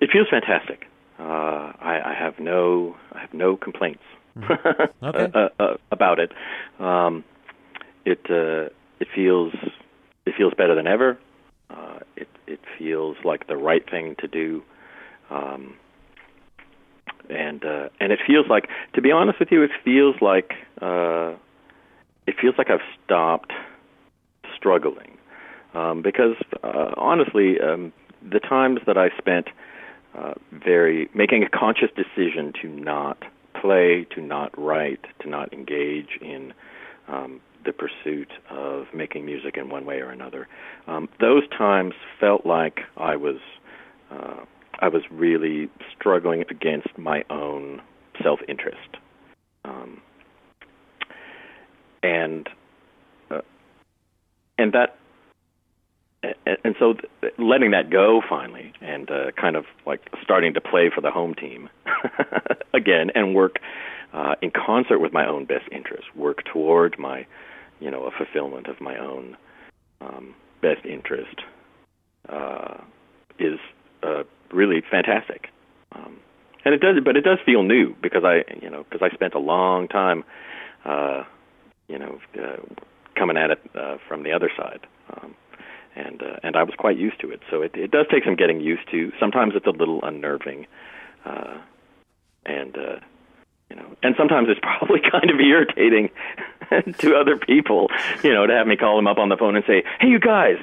it 0.00 0.10
feels 0.12 0.28
fantastic. 0.30 0.86
Uh, 1.18 1.72
I, 1.80 2.00
I 2.04 2.14
have 2.18 2.38
no 2.38 2.96
I 3.12 3.20
have 3.20 3.32
no 3.32 3.56
complaints 3.56 4.02
Okay. 4.36 5.30
uh, 5.34 5.48
uh, 5.60 5.76
about 5.90 6.18
it. 6.18 6.32
Um, 6.78 7.24
it 8.04 8.20
uh, 8.30 8.68
it 9.00 9.08
feels 9.14 9.52
it 10.26 10.34
feels 10.36 10.54
better 10.54 10.74
than 10.74 10.86
ever. 10.86 11.18
Uh, 11.70 12.00
it 12.16 12.28
it 12.46 12.60
feels 12.78 13.16
like 13.24 13.46
the 13.46 13.56
right 13.56 13.88
thing 13.90 14.16
to 14.18 14.28
do. 14.28 14.62
Um, 15.30 15.74
and 17.30 17.64
uh, 17.64 17.88
and 18.00 18.12
it 18.12 18.18
feels 18.26 18.46
like, 18.48 18.68
to 18.94 19.00
be 19.00 19.10
honest 19.10 19.38
with 19.38 19.50
you, 19.50 19.62
it 19.62 19.70
feels 19.84 20.16
like 20.20 20.52
uh, 20.80 21.34
it 22.26 22.34
feels 22.40 22.54
like 22.58 22.70
I've 22.70 22.80
stopped 23.04 23.52
struggling 24.56 25.16
um, 25.74 26.02
because 26.02 26.36
uh, 26.62 26.92
honestly, 26.96 27.60
um, 27.60 27.92
the 28.22 28.40
times 28.40 28.80
that 28.86 28.96
I 28.96 29.08
spent 29.18 29.48
uh, 30.14 30.34
very 30.52 31.08
making 31.14 31.42
a 31.42 31.48
conscious 31.48 31.88
decision 31.96 32.52
to 32.62 32.68
not 32.68 33.22
play, 33.60 34.06
to 34.14 34.20
not 34.20 34.56
write, 34.58 35.04
to 35.20 35.28
not 35.28 35.52
engage 35.52 36.18
in 36.20 36.52
um, 37.08 37.40
the 37.64 37.72
pursuit 37.72 38.30
of 38.50 38.86
making 38.94 39.24
music 39.24 39.56
in 39.56 39.68
one 39.68 39.84
way 39.84 40.00
or 40.00 40.10
another. 40.10 40.48
Um, 40.86 41.08
those 41.20 41.48
times 41.48 41.94
felt 42.20 42.46
like 42.46 42.80
I 42.96 43.16
was 43.16 43.38
uh, 44.10 44.44
I 44.80 44.88
was 44.88 45.02
really 45.10 45.70
struggling 45.96 46.44
against 46.50 46.98
my 46.98 47.24
own 47.30 47.80
self-interest, 48.22 48.96
um, 49.64 50.00
and 52.02 52.48
uh, 53.30 53.40
and 54.58 54.72
that 54.72 54.96
and, 56.22 56.56
and 56.64 56.74
so 56.78 56.94
letting 57.38 57.70
that 57.72 57.90
go 57.90 58.22
finally 58.28 58.72
and 58.80 59.10
uh, 59.10 59.30
kind 59.40 59.56
of 59.56 59.64
like 59.86 60.00
starting 60.22 60.54
to 60.54 60.60
play 60.60 60.90
for 60.94 61.00
the 61.00 61.10
home 61.10 61.34
team 61.34 61.68
again 62.74 63.10
and 63.14 63.34
work 63.34 63.56
uh, 64.12 64.34
in 64.42 64.50
concert 64.50 64.98
with 64.98 65.12
my 65.12 65.26
own 65.26 65.44
best 65.44 65.64
interests 65.70 66.06
work 66.14 66.44
toward 66.44 66.98
my 66.98 67.26
you 67.82 67.90
know 67.90 68.04
a 68.04 68.10
fulfillment 68.10 68.66
of 68.68 68.80
my 68.80 68.96
own 68.96 69.36
um, 70.00 70.34
best 70.60 70.84
interest 70.84 71.40
uh, 72.28 72.78
is 73.38 73.58
uh, 74.02 74.22
really 74.52 74.82
fantastic 74.90 75.48
um, 75.92 76.18
and 76.64 76.74
it 76.74 76.80
does 76.80 76.96
but 77.04 77.16
it 77.16 77.22
does 77.22 77.38
feel 77.44 77.62
new 77.62 77.94
because 78.02 78.22
I 78.24 78.44
you 78.62 78.70
know 78.70 78.84
because 78.84 79.02
I 79.02 79.14
spent 79.14 79.34
a 79.34 79.40
long 79.40 79.88
time 79.88 80.24
uh, 80.84 81.24
you 81.88 81.98
know 81.98 82.18
uh, 82.40 82.62
coming 83.16 83.36
at 83.36 83.50
it 83.50 83.60
uh, 83.74 83.96
from 84.08 84.22
the 84.22 84.32
other 84.32 84.50
side 84.56 84.86
um, 85.16 85.34
and 85.94 86.22
uh, 86.22 86.36
and 86.42 86.56
I 86.56 86.62
was 86.62 86.74
quite 86.78 86.96
used 86.96 87.20
to 87.20 87.30
it. 87.30 87.40
So 87.50 87.62
it 87.62 87.72
it 87.74 87.90
does 87.90 88.06
take 88.10 88.24
some 88.24 88.36
getting 88.36 88.60
used 88.60 88.90
to. 88.90 89.12
Sometimes 89.20 89.52
it's 89.54 89.66
a 89.66 89.70
little 89.70 90.00
unnerving, 90.02 90.66
uh, 91.24 91.58
and 92.46 92.76
uh, 92.76 92.96
you 93.68 93.76
know, 93.76 93.96
and 94.02 94.14
sometimes 94.16 94.48
it's 94.50 94.60
probably 94.62 95.00
kind 95.00 95.30
of 95.30 95.38
irritating 95.40 96.10
to 96.98 97.14
other 97.16 97.36
people, 97.36 97.88
you 98.22 98.32
know, 98.32 98.46
to 98.46 98.52
have 98.52 98.66
me 98.66 98.76
call 98.76 98.96
them 98.96 99.06
up 99.06 99.18
on 99.18 99.28
the 99.28 99.36
phone 99.36 99.56
and 99.56 99.64
say, 99.66 99.82
"Hey, 100.00 100.08
you 100.08 100.18
guys." 100.18 100.56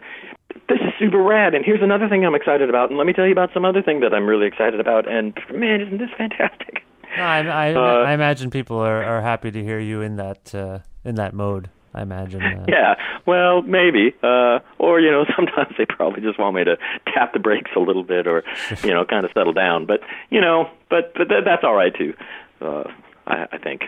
This 0.68 0.80
is 0.82 0.94
super 1.00 1.22
rad, 1.22 1.54
and 1.56 1.64
here's 1.64 1.82
another 1.82 2.08
thing 2.10 2.26
I'm 2.26 2.34
excited 2.36 2.70
about, 2.70 2.90
and 2.90 2.98
let 2.98 3.06
me 3.08 3.14
tell 3.14 3.26
you 3.26 3.32
about 3.32 3.52
some 3.54 3.66
other 3.66 3.82
thing 3.84 4.00
that 4.02 4.14
I'm 4.14 4.26
really 4.28 4.46
excited 4.48 4.80
about. 4.80 5.08
And 5.08 5.38
man, 5.54 5.82
isn't 5.82 5.98
this 6.00 6.10
fantastic? 6.18 6.84
No, 7.18 7.24
I, 7.24 7.70
I, 7.70 7.74
Uh, 7.76 8.04
I 8.04 8.14
imagine 8.14 8.50
people 8.52 8.78
are, 8.78 9.04
are 9.04 9.22
happy 9.22 9.52
to 9.52 9.64
hear 9.64 9.80
you 9.80 10.02
in 10.02 10.16
that 10.18 10.54
uh, 10.54 10.80
in 11.04 11.16
that 11.16 11.34
mode. 11.34 11.70
I 11.94 12.02
imagine. 12.04 12.42
Uh, 12.42 12.66
Yeah, 12.70 12.96
well, 13.26 13.62
maybe. 13.64 14.14
Uh, 14.22 14.60
or, 14.78 15.00
you 15.00 15.10
know, 15.12 15.26
sometimes 15.36 15.74
they 15.78 15.86
probably 15.86 16.22
just 16.22 16.38
want 16.40 16.56
me 16.56 16.64
to 16.64 16.78
tap 17.14 17.34
the 17.34 17.40
brakes 17.40 17.72
a 17.76 17.80
little 17.80 18.04
bit 18.04 18.28
or, 18.28 18.44
you 18.84 18.92
know, 18.94 19.06
kind 19.06 19.26
of 19.26 19.32
settle 19.34 19.54
down. 19.54 19.86
But, 19.88 20.02
you 20.30 20.40
know, 20.42 20.70
but, 20.90 21.14
but 21.16 21.30
th- 21.30 21.44
that's 21.46 21.64
all 21.64 21.74
right, 21.76 21.94
too, 21.96 22.14
uh, 22.62 22.84
I, 23.26 23.48
I 23.54 23.58
think. 23.58 23.84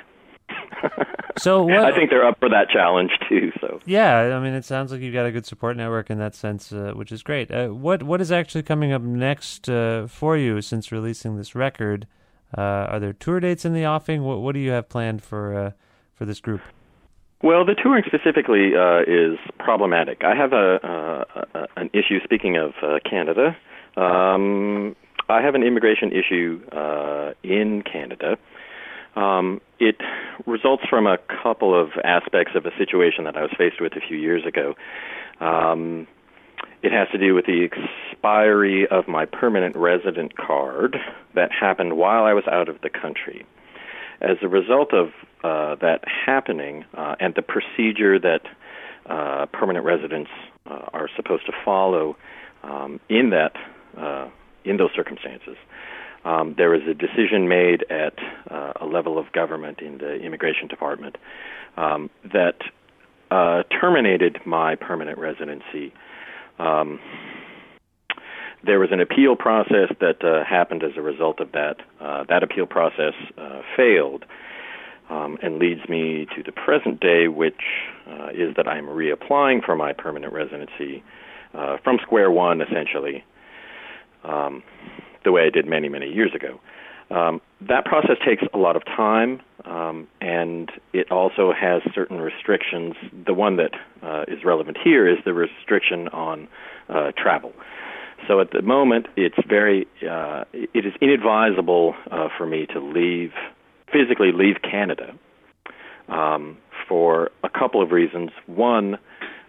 So 1.37 1.63
what? 1.63 1.85
I 1.85 1.95
think 1.95 2.09
they're 2.09 2.27
up 2.27 2.39
for 2.39 2.49
that 2.49 2.69
challenge, 2.69 3.11
too, 3.27 3.51
so. 3.61 3.79
Yeah, 3.85 4.37
I 4.37 4.39
mean, 4.39 4.53
it 4.53 4.65
sounds 4.65 4.91
like 4.91 5.01
you've 5.01 5.13
got 5.13 5.25
a 5.25 5.31
good 5.31 5.45
support 5.45 5.77
network 5.77 6.09
in 6.09 6.19
that 6.19 6.35
sense, 6.35 6.71
uh, 6.71 6.91
which 6.93 7.11
is 7.11 7.23
great. 7.23 7.49
Uh, 7.49 7.69
what 7.69 8.03
what 8.03 8.21
is 8.21 8.31
actually 8.31 8.63
coming 8.63 8.91
up 8.91 9.01
next 9.01 9.69
uh, 9.69 10.07
for 10.07 10.37
you 10.37 10.61
since 10.61 10.91
releasing 10.91 11.37
this 11.37 11.55
record? 11.55 12.05
Uh, 12.55 12.61
are 12.61 12.99
there 12.99 13.13
tour 13.13 13.39
dates 13.39 13.65
in 13.65 13.73
the 13.73 13.85
offing? 13.85 14.23
What 14.23 14.41
what 14.41 14.53
do 14.53 14.59
you 14.59 14.71
have 14.71 14.89
planned 14.89 15.23
for 15.23 15.55
uh, 15.55 15.71
for 16.13 16.25
this 16.25 16.39
group? 16.39 16.61
Well, 17.43 17.65
the 17.65 17.73
touring 17.73 18.03
specifically 18.05 18.75
uh, 18.75 19.01
is 19.07 19.39
problematic. 19.57 20.23
I 20.23 20.35
have 20.35 20.53
a, 20.53 21.25
uh, 21.55 21.65
an 21.75 21.89
issue. 21.91 22.19
Speaking 22.23 22.55
of 22.57 22.73
uh, 22.83 22.99
Canada, 23.09 23.57
um, 23.97 24.95
I 25.27 25.41
have 25.41 25.55
an 25.55 25.63
immigration 25.63 26.11
issue 26.11 26.61
uh, 26.71 27.31
in 27.41 27.81
Canada. 27.81 28.37
Um, 29.15 29.61
it 29.79 29.97
results 30.45 30.83
from 30.89 31.07
a 31.07 31.17
couple 31.43 31.79
of 31.79 31.89
aspects 32.03 32.53
of 32.55 32.65
a 32.65 32.71
situation 32.77 33.25
that 33.25 33.35
I 33.35 33.41
was 33.41 33.51
faced 33.57 33.81
with 33.81 33.93
a 33.93 34.01
few 34.07 34.17
years 34.17 34.45
ago. 34.45 34.75
Um, 35.39 36.07
it 36.83 36.91
has 36.91 37.07
to 37.11 37.17
do 37.17 37.35
with 37.35 37.45
the 37.45 37.63
expiry 37.63 38.87
of 38.87 39.07
my 39.07 39.25
permanent 39.25 39.75
resident 39.75 40.35
card 40.37 40.97
that 41.35 41.51
happened 41.51 41.97
while 41.97 42.23
I 42.23 42.33
was 42.33 42.43
out 42.47 42.69
of 42.69 42.81
the 42.81 42.89
country. 42.89 43.45
As 44.21 44.37
a 44.41 44.47
result 44.47 44.93
of 44.93 45.09
uh, 45.43 45.75
that 45.75 46.03
happening 46.07 46.85
uh, 46.95 47.15
and 47.19 47.33
the 47.35 47.41
procedure 47.41 48.19
that 48.19 48.41
uh, 49.07 49.47
permanent 49.47 49.85
residents 49.85 50.29
uh, 50.69 50.85
are 50.93 51.09
supposed 51.15 51.45
to 51.47 51.53
follow 51.65 52.15
um, 52.63 52.99
in 53.09 53.31
that 53.31 53.53
uh, 53.97 54.29
in 54.63 54.77
those 54.77 54.91
circumstances, 54.95 55.57
um, 56.23 56.53
there 56.57 56.69
was 56.69 56.81
a 56.87 56.93
decision 56.93 57.47
made 57.47 57.83
at 57.89 58.13
uh, 58.49 58.73
a 58.79 58.85
level 58.85 59.17
of 59.17 59.31
government 59.31 59.79
in 59.79 59.97
the 59.97 60.15
immigration 60.15 60.67
department 60.67 61.17
um, 61.77 62.09
that 62.31 62.61
uh, 63.31 63.63
terminated 63.63 64.37
my 64.45 64.75
permanent 64.75 65.17
residency. 65.17 65.93
Um, 66.59 66.99
there 68.63 68.79
was 68.79 68.89
an 68.91 68.99
appeal 68.99 69.35
process 69.35 69.89
that 69.99 70.23
uh, 70.23 70.43
happened 70.43 70.83
as 70.83 70.91
a 70.95 71.01
result 71.01 71.39
of 71.39 71.51
that. 71.53 71.77
Uh, 71.99 72.23
that 72.29 72.43
appeal 72.43 72.67
process 72.67 73.13
uh, 73.37 73.61
failed 73.75 74.23
um, 75.09 75.37
and 75.41 75.57
leads 75.57 75.87
me 75.89 76.27
to 76.35 76.43
the 76.43 76.51
present 76.51 76.99
day, 76.99 77.27
which 77.27 77.61
uh, 78.07 78.27
is 78.29 78.55
that 78.57 78.67
I'm 78.67 78.85
reapplying 78.85 79.65
for 79.65 79.75
my 79.75 79.93
permanent 79.93 80.33
residency 80.33 81.03
from 81.83 81.97
square 82.01 82.31
one, 82.31 82.61
essentially, 82.61 83.25
um, 84.23 84.63
the 85.23 85.31
way 85.31 85.45
I 85.45 85.49
did 85.49 85.67
many, 85.67 85.89
many 85.89 86.07
years 86.07 86.33
ago. 86.33 86.59
Um, 87.11 87.41
that 87.67 87.83
process 87.85 88.17
takes 88.25 88.43
a 88.53 88.57
lot 88.57 88.75
of 88.77 88.85
time, 88.85 89.41
um, 89.65 90.07
and 90.21 90.71
it 90.93 91.11
also 91.11 91.51
has 91.51 91.81
certain 91.93 92.19
restrictions. 92.19 92.95
The 93.25 93.33
one 93.33 93.57
that 93.57 93.71
uh, 94.01 94.23
is 94.29 94.45
relevant 94.45 94.77
here 94.81 95.07
is 95.07 95.17
the 95.25 95.33
restriction 95.33 96.07
on 96.09 96.47
uh, 96.87 97.11
travel. 97.17 97.51
So 98.27 98.39
at 98.39 98.51
the 98.51 98.61
moment, 98.61 99.07
it's 99.17 99.35
very, 99.47 99.87
uh, 100.09 100.45
it 100.53 100.85
is 100.85 100.93
inadvisable 101.01 101.95
uh, 102.09 102.29
for 102.37 102.45
me 102.45 102.65
to 102.67 102.79
leave, 102.79 103.31
physically 103.91 104.31
leave 104.31 104.57
Canada 104.61 105.13
um, 106.07 106.57
for 106.87 107.31
a 107.43 107.49
couple 107.49 107.81
of 107.81 107.91
reasons. 107.91 108.29
One, 108.45 108.97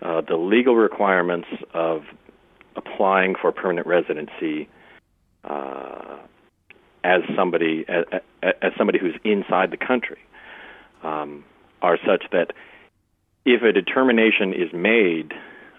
uh, 0.00 0.22
the 0.22 0.36
legal 0.36 0.74
requirements 0.74 1.48
of 1.74 2.02
applying 2.74 3.34
for 3.40 3.52
permanent 3.52 3.86
residency 3.86 4.68
uh, 5.44 6.18
as 7.04 7.22
somebody 7.36 7.84
as, 7.88 8.04
as 8.62 8.72
somebody 8.78 8.98
who's 8.98 9.14
inside 9.24 9.70
the 9.70 9.76
country 9.76 10.18
um, 11.02 11.44
are 11.80 11.98
such 12.06 12.24
that 12.32 12.52
if 13.44 13.62
a 13.62 13.72
determination 13.72 14.52
is 14.52 14.72
made 14.72 15.32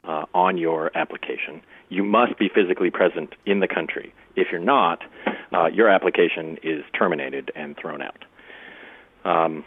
uh, 0.03 0.25
on 0.33 0.57
your 0.57 0.91
application, 0.97 1.61
you 1.87 2.03
must 2.03 2.37
be 2.37 2.49
physically 2.53 2.89
present 2.89 3.35
in 3.45 3.61
the 3.61 3.67
country. 3.69 4.13
If 4.35 4.47
you're 4.51 4.59
not, 4.59 4.99
uh, 5.53 5.67
your 5.67 5.87
application 5.87 6.57
is 6.61 6.83
terminated 6.97 7.51
and 7.55 7.77
thrown 7.77 8.01
out. 8.01 8.25
Um, 9.23 9.63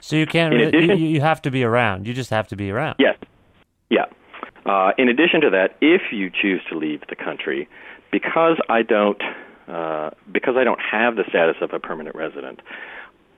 So 0.00 0.16
you 0.16 0.26
can't. 0.26 0.52
Really, 0.52 0.66
addition- 0.66 0.98
you, 0.98 1.06
you 1.06 1.20
have 1.22 1.40
to 1.42 1.50
be 1.50 1.64
around. 1.64 2.06
You 2.06 2.12
just 2.12 2.30
have 2.30 2.48
to 2.48 2.56
be 2.56 2.70
around. 2.70 2.96
Yes. 2.98 3.16
Yeah. 3.88 4.04
Uh, 4.66 4.92
in 4.98 5.08
addition 5.08 5.40
to 5.40 5.50
that, 5.50 5.76
if 5.80 6.12
you 6.12 6.30
choose 6.30 6.60
to 6.70 6.76
leave 6.76 7.00
the 7.08 7.16
country, 7.16 7.66
because 8.10 8.58
I 8.68 8.82
don't, 8.82 9.20
uh, 9.68 10.10
because 10.32 10.54
I 10.56 10.64
don't 10.64 10.80
have 10.80 11.16
the 11.16 11.24
status 11.28 11.56
of 11.60 11.72
a 11.72 11.78
permanent 11.78 12.16
resident, 12.16 12.60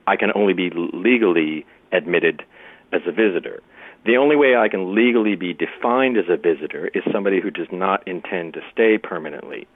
I 0.07 0.15
can 0.15 0.31
only 0.35 0.53
be 0.53 0.69
legally 0.69 1.65
admitted 1.91 2.43
as 2.91 3.01
a 3.07 3.11
visitor. 3.11 3.61
The 4.05 4.17
only 4.17 4.35
way 4.35 4.55
I 4.55 4.67
can 4.67 4.93
legally 4.93 5.35
be 5.35 5.53
defined 5.53 6.17
as 6.17 6.25
a 6.27 6.35
visitor 6.35 6.87
is 6.93 7.03
somebody 7.11 7.39
who 7.39 7.49
does 7.49 7.67
not 7.71 8.05
intend 8.07 8.53
to 8.53 8.61
stay 8.71 8.97
permanently. 8.97 9.67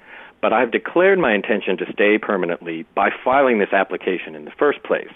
But 0.41 0.53
I've 0.53 0.71
declared 0.71 1.17
my 1.17 1.33
intention 1.33 1.77
to 1.77 1.85
stay 1.91 2.17
permanently 2.17 2.85
by 2.93 3.09
filing 3.23 3.59
this 3.59 3.71
application 3.71 4.35
in 4.35 4.45
the 4.45 4.51
first 4.51 4.83
place. 4.83 5.09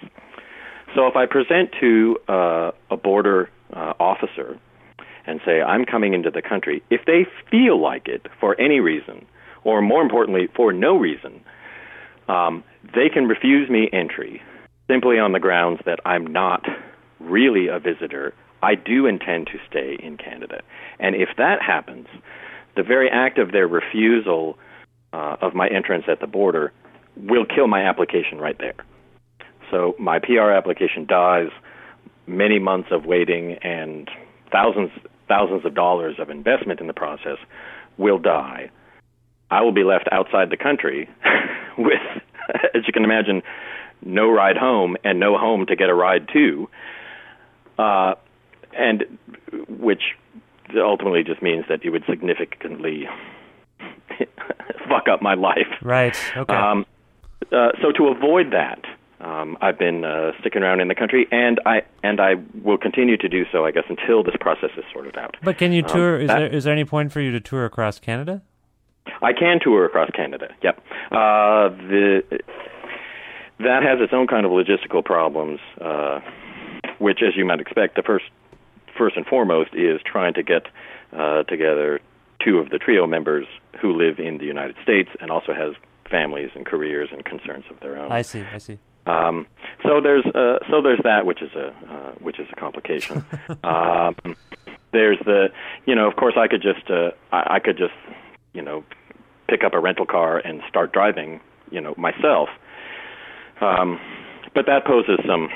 So 0.95 1.07
if 1.07 1.15
I 1.15 1.25
present 1.25 1.71
to 1.79 2.17
uh, 2.27 2.71
a 2.89 2.97
border 2.97 3.49
uh, 3.73 3.93
officer 3.99 4.57
and 5.25 5.39
say, 5.45 5.61
I'm 5.61 5.85
coming 5.85 6.13
into 6.13 6.31
the 6.31 6.41
country, 6.41 6.81
if 6.89 7.05
they 7.05 7.27
feel 7.49 7.79
like 7.79 8.07
it 8.07 8.27
for 8.39 8.59
any 8.59 8.79
reason, 8.79 9.25
or 9.63 9.81
more 9.81 10.01
importantly, 10.01 10.47
for 10.55 10.73
no 10.73 10.97
reason, 10.97 11.41
um, 12.27 12.63
they 12.95 13.09
can 13.09 13.27
refuse 13.27 13.69
me 13.69 13.89
entry 13.93 14.41
simply 14.87 15.19
on 15.19 15.31
the 15.31 15.39
grounds 15.39 15.79
that 15.85 15.99
I'm 16.05 16.27
not 16.27 16.65
really 17.19 17.67
a 17.67 17.79
visitor. 17.79 18.33
I 18.63 18.75
do 18.75 19.05
intend 19.05 19.47
to 19.47 19.59
stay 19.69 19.97
in 20.01 20.17
Canada. 20.17 20.61
And 20.99 21.15
if 21.15 21.29
that 21.37 21.61
happens, 21.61 22.07
the 22.75 22.83
very 22.83 23.09
act 23.09 23.37
of 23.37 23.51
their 23.51 23.67
refusal 23.67 24.57
uh, 25.13 25.37
of 25.41 25.53
my 25.53 25.67
entrance 25.67 26.05
at 26.07 26.19
the 26.19 26.27
border 26.27 26.71
will 27.15 27.45
kill 27.45 27.67
my 27.67 27.83
application 27.83 28.39
right 28.39 28.57
there. 28.57 28.75
So 29.69 29.95
my 29.99 30.19
PR 30.19 30.51
application 30.51 31.05
dies, 31.05 31.49
many 32.27 32.59
months 32.59 32.89
of 32.91 33.05
waiting 33.05 33.53
and 33.61 34.09
thousands 34.51 34.91
thousands 35.27 35.65
of 35.65 35.73
dollars 35.73 36.17
of 36.19 36.29
investment 36.29 36.81
in 36.81 36.87
the 36.87 36.93
process 36.93 37.37
will 37.97 38.17
die. 38.17 38.69
I 39.51 39.61
will 39.61 39.73
be 39.73 39.83
left 39.83 40.07
outside 40.11 40.49
the 40.49 40.57
country 40.57 41.09
with, 41.77 41.99
as 42.73 42.83
you 42.87 42.93
can 42.93 43.03
imagine, 43.03 43.43
no 44.03 44.31
ride 44.31 44.57
home 44.57 44.97
and 45.03 45.19
no 45.19 45.37
home 45.37 45.65
to 45.67 45.75
get 45.75 45.89
a 45.89 45.93
ride 45.93 46.27
to, 46.33 46.69
uh, 47.77 48.15
and 48.77 49.03
which 49.67 50.01
ultimately 50.75 51.23
just 51.23 51.41
means 51.41 51.65
that 51.69 51.83
it 51.83 51.89
would 51.89 52.03
significantly 52.09 53.07
fuck 54.89 55.07
up 55.11 55.21
my 55.21 55.33
life. 55.33 55.67
Right. 55.81 56.15
Okay. 56.35 56.55
Um, 56.55 56.85
uh, 57.51 57.71
so 57.81 57.91
to 57.91 58.07
avoid 58.07 58.51
that, 58.53 58.85
um, 59.19 59.57
I've 59.61 59.77
been 59.77 60.03
uh, 60.05 60.31
sticking 60.39 60.63
around 60.63 60.79
in 60.79 60.87
the 60.87 60.95
country, 60.95 61.27
and 61.31 61.59
I 61.65 61.83
and 62.01 62.19
I 62.19 62.35
will 62.63 62.77
continue 62.77 63.17
to 63.17 63.29
do 63.29 63.45
so, 63.51 63.65
I 63.65 63.71
guess, 63.71 63.83
until 63.89 64.23
this 64.23 64.35
process 64.39 64.71
is 64.77 64.83
sorted 64.91 65.17
out. 65.17 65.35
but 65.43 65.57
can 65.57 65.73
you 65.73 65.83
um, 65.83 65.89
tour? 65.89 66.19
is 66.19 66.27
that- 66.27 66.39
there 66.39 66.47
is 66.47 66.63
there 66.63 66.73
any 66.73 66.85
point 66.85 67.11
for 67.11 67.19
you 67.21 67.31
to 67.31 67.39
tour 67.39 67.65
across 67.65 67.99
Canada? 67.99 68.41
I 69.21 69.33
can 69.33 69.59
tour 69.61 69.85
across 69.85 70.09
Canada. 70.11 70.53
Yep. 70.61 70.83
Uh, 71.11 71.69
the 71.69 72.23
that 73.59 73.83
has 73.83 73.99
its 74.01 74.13
own 74.13 74.27
kind 74.27 74.45
of 74.45 74.51
logistical 74.51 75.05
problems, 75.05 75.59
uh, 75.79 76.19
which, 76.97 77.19
as 77.21 77.35
you 77.35 77.45
might 77.45 77.59
expect, 77.59 77.95
the 77.95 78.01
first 78.01 78.25
first 78.97 79.15
and 79.15 79.25
foremost 79.25 79.73
is 79.73 80.01
trying 80.03 80.33
to 80.33 80.43
get 80.43 80.67
uh, 81.13 81.43
together 81.43 81.99
two 82.43 82.57
of 82.57 82.69
the 82.69 82.77
trio 82.77 83.07
members 83.07 83.45
who 83.79 83.93
live 83.93 84.19
in 84.19 84.37
the 84.37 84.45
United 84.45 84.75
States 84.83 85.09
and 85.19 85.31
also 85.31 85.53
has 85.53 85.73
families 86.09 86.49
and 86.55 86.65
careers 86.65 87.09
and 87.11 87.23
concerns 87.23 87.65
of 87.69 87.79
their 87.79 87.97
own. 87.97 88.11
I 88.11 88.21
see. 88.21 88.43
I 88.53 88.57
see. 88.57 88.79
Um, 89.05 89.47
so 89.83 90.01
there's 90.01 90.25
uh, 90.25 90.59
so 90.69 90.81
there's 90.81 90.99
that, 91.03 91.25
which 91.25 91.41
is 91.41 91.51
a 91.55 91.67
uh, 91.67 92.11
which 92.19 92.39
is 92.39 92.47
a 92.51 92.55
complication. 92.55 93.25
um, 93.63 94.15
there's 94.91 95.17
the 95.25 95.49
you 95.85 95.95
know, 95.95 96.07
of 96.07 96.15
course, 96.15 96.35
I 96.37 96.47
could 96.47 96.61
just 96.61 96.89
uh, 96.89 97.11
I, 97.31 97.55
I 97.55 97.59
could 97.59 97.77
just 97.77 97.93
you 98.53 98.61
know 98.61 98.83
pick 99.51 99.65
up 99.65 99.73
a 99.73 99.79
rental 99.79 100.05
car 100.05 100.37
and 100.37 100.61
start 100.69 100.93
driving 100.93 101.41
you 101.71 101.81
know 101.81 101.93
myself. 101.97 102.49
Um, 103.59 103.99
but 104.55 104.65
that 104.65 104.85
poses 104.85 105.19
some 105.27 105.49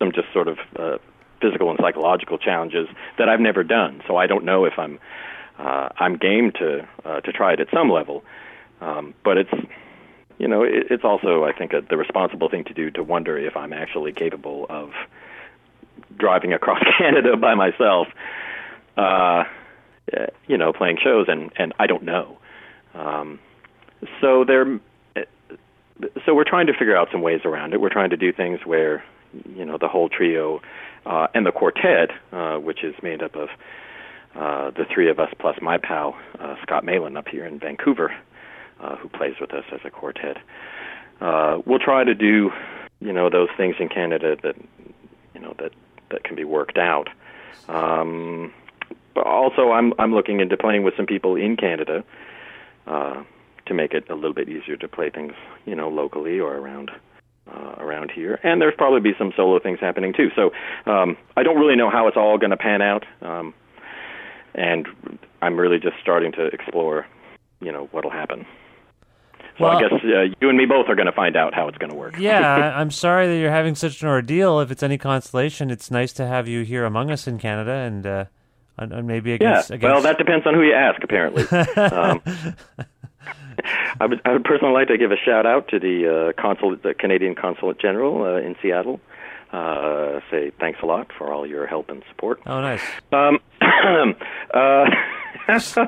some 0.00 0.12
just 0.12 0.32
sort 0.32 0.48
of 0.48 0.58
uh, 0.76 0.98
physical 1.40 1.70
and 1.70 1.78
psychological 1.80 2.36
challenges 2.36 2.88
that 3.16 3.28
I've 3.28 3.40
never 3.40 3.62
done. 3.62 4.02
So 4.06 4.16
I 4.16 4.26
don't 4.26 4.44
know 4.44 4.64
if 4.64 4.74
I'm 4.76 4.98
uh, 5.58 5.88
I'm 5.98 6.16
game 6.16 6.50
to 6.58 6.86
uh, 7.04 7.20
to 7.20 7.32
try 7.32 7.52
it 7.52 7.60
at 7.60 7.68
some 7.72 7.90
level. 7.90 8.24
Um, 8.80 9.14
but 9.24 9.38
it's 9.38 9.54
you 10.38 10.48
know 10.48 10.62
it, 10.64 10.86
it's 10.90 11.04
also 11.04 11.44
I 11.44 11.52
think 11.52 11.72
a, 11.72 11.80
the 11.80 11.96
responsible 11.96 12.48
thing 12.48 12.64
to 12.64 12.74
do 12.74 12.90
to 12.90 13.04
wonder 13.04 13.38
if 13.38 13.56
I'm 13.56 13.72
actually 13.72 14.12
capable 14.12 14.66
of 14.68 14.90
driving 16.16 16.52
across 16.52 16.82
Canada 16.98 17.36
by 17.36 17.54
myself. 17.54 18.08
Uh, 18.96 19.44
you 20.46 20.56
know, 20.56 20.72
playing 20.72 20.98
shows, 21.02 21.26
and 21.28 21.52
and 21.56 21.72
I 21.78 21.86
don't 21.86 22.02
know. 22.02 22.38
Um, 22.98 23.38
so 24.20 24.44
there, 24.44 24.80
so 26.24 26.34
we're 26.34 26.44
trying 26.44 26.66
to 26.66 26.72
figure 26.72 26.96
out 26.96 27.08
some 27.12 27.22
ways 27.22 27.40
around 27.44 27.72
it. 27.72 27.80
We're 27.80 27.88
trying 27.88 28.10
to 28.10 28.16
do 28.16 28.32
things 28.32 28.60
where 28.64 29.04
you 29.54 29.64
know 29.64 29.78
the 29.78 29.88
whole 29.88 30.08
trio 30.08 30.60
uh, 31.06 31.28
and 31.34 31.46
the 31.46 31.52
quartet, 31.52 32.10
uh, 32.32 32.56
which 32.56 32.82
is 32.82 32.94
made 33.02 33.22
up 33.22 33.36
of 33.36 33.48
uh, 34.34 34.70
the 34.70 34.84
three 34.92 35.08
of 35.08 35.18
us 35.18 35.32
plus 35.38 35.56
my 35.60 35.78
pal 35.78 36.16
uh, 36.40 36.56
Scott 36.62 36.84
Malin 36.84 37.16
up 37.16 37.28
here 37.28 37.46
in 37.46 37.58
Vancouver, 37.58 38.14
uh, 38.80 38.96
who 38.96 39.08
plays 39.08 39.34
with 39.40 39.52
us 39.52 39.64
as 39.72 39.80
a 39.84 39.90
quartet. 39.90 40.38
Uh, 41.20 41.58
we'll 41.66 41.78
try 41.78 42.04
to 42.04 42.14
do 42.14 42.50
you 43.00 43.12
know 43.12 43.30
those 43.30 43.48
things 43.56 43.76
in 43.78 43.88
Canada 43.88 44.36
that 44.42 44.56
you 45.34 45.40
know 45.40 45.54
that 45.58 45.72
that 46.10 46.24
can 46.24 46.34
be 46.34 46.44
worked 46.44 46.78
out. 46.78 47.08
Um, 47.68 48.52
but 49.14 49.26
also, 49.26 49.72
I'm 49.72 49.92
I'm 49.98 50.14
looking 50.14 50.40
into 50.40 50.56
playing 50.56 50.82
with 50.82 50.94
some 50.96 51.06
people 51.06 51.36
in 51.36 51.56
Canada 51.56 52.04
uh, 52.88 53.22
to 53.66 53.74
make 53.74 53.92
it 53.92 54.08
a 54.10 54.14
little 54.14 54.34
bit 54.34 54.48
easier 54.48 54.76
to 54.76 54.88
play 54.88 55.10
things, 55.10 55.34
you 55.66 55.74
know, 55.74 55.88
locally 55.88 56.40
or 56.40 56.56
around 56.56 56.90
uh, 57.52 57.74
around 57.78 58.10
here. 58.10 58.38
And 58.42 58.60
there's 58.60 58.74
probably 58.76 59.00
be 59.00 59.16
some 59.18 59.32
solo 59.36 59.58
things 59.58 59.78
happening 59.80 60.12
too. 60.12 60.28
So 60.36 60.50
um, 60.90 61.16
I 61.36 61.42
don't 61.42 61.56
really 61.58 61.76
know 61.76 61.90
how 61.90 62.06
it's 62.08 62.16
all 62.16 62.38
going 62.38 62.50
to 62.50 62.56
pan 62.56 62.82
out, 62.82 63.04
um, 63.22 63.54
and 64.54 64.86
I'm 65.40 65.56
really 65.56 65.78
just 65.78 65.96
starting 66.02 66.32
to 66.32 66.46
explore, 66.46 67.06
you 67.60 67.72
know, 67.72 67.88
what'll 67.92 68.10
happen. 68.10 68.46
So 69.58 69.64
I 69.64 69.80
guess 69.80 69.92
uh, 69.92 70.34
you 70.40 70.48
and 70.48 70.56
me 70.56 70.66
both 70.66 70.88
are 70.88 70.94
going 70.94 71.06
to 71.06 71.12
find 71.12 71.36
out 71.36 71.52
how 71.52 71.66
it's 71.66 71.78
going 71.78 71.90
to 71.90 71.96
work. 71.96 72.16
Yeah, 72.16 72.72
I'm 72.76 72.92
sorry 72.92 73.26
that 73.26 73.38
you're 73.38 73.50
having 73.50 73.74
such 73.74 74.02
an 74.02 74.08
ordeal. 74.08 74.60
If 74.60 74.70
it's 74.70 74.84
any 74.84 74.98
consolation, 74.98 75.70
it's 75.70 75.90
nice 75.90 76.12
to 76.14 76.26
have 76.26 76.46
you 76.46 76.62
here 76.62 76.84
among 76.84 77.10
us 77.10 77.26
in 77.26 77.38
Canada, 77.38 77.72
and 77.72 78.06
uh, 78.06 78.24
and, 78.78 78.92
and 78.92 79.06
maybe 79.06 79.30
Yeah. 79.40 79.60
against. 79.68 79.82
Well, 79.82 80.02
that 80.02 80.18
depends 80.18 80.46
on 80.46 80.54
who 80.54 80.62
you 80.62 80.74
ask, 80.74 81.02
apparently. 81.02 81.42
um, 81.76 82.22
I 84.00 84.06
would, 84.06 84.20
I 84.24 84.32
would 84.32 84.44
personally 84.44 84.72
like 84.74 84.88
to 84.88 84.98
give 84.98 85.10
a 85.10 85.16
shout 85.16 85.46
out 85.46 85.68
to 85.68 85.78
the 85.80 86.32
uh, 86.36 86.40
consulate, 86.40 86.82
the 86.82 86.94
Canadian 86.94 87.34
Consulate 87.34 87.78
General 87.80 88.22
uh, 88.22 88.36
in 88.40 88.54
Seattle. 88.62 89.00
Uh, 89.52 90.20
say 90.30 90.52
thanks 90.60 90.78
a 90.82 90.86
lot 90.86 91.10
for 91.16 91.32
all 91.32 91.46
your 91.46 91.66
help 91.66 91.88
and 91.88 92.02
support. 92.10 92.40
Oh, 92.46 92.60
nice. 92.60 92.82
Um, 93.12 93.38
uh, 94.54 94.84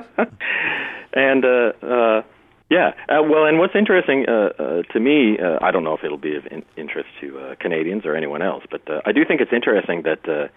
and 1.13 1.45
uh, 1.45 1.71
uh, 1.83 2.21
yeah, 2.69 2.91
uh, 3.09 3.21
well, 3.21 3.45
and 3.45 3.59
what's 3.59 3.75
interesting 3.75 4.25
uh, 4.27 4.49
uh, 4.57 4.81
to 4.93 4.99
me, 4.99 5.37
uh, 5.39 5.59
I 5.61 5.71
don't 5.71 5.83
know 5.83 5.93
if 5.93 6.03
it'll 6.03 6.17
be 6.17 6.35
of 6.35 6.47
in- 6.47 6.65
interest 6.75 7.09
to 7.21 7.37
uh, 7.39 7.55
Canadians 7.59 8.05
or 8.05 8.15
anyone 8.15 8.41
else, 8.41 8.63
but 8.71 8.81
uh, 8.89 9.01
I 9.05 9.11
do 9.11 9.23
think 9.25 9.41
it's 9.41 9.53
interesting 9.53 10.01
that 10.03 10.27
uh, 10.27 10.47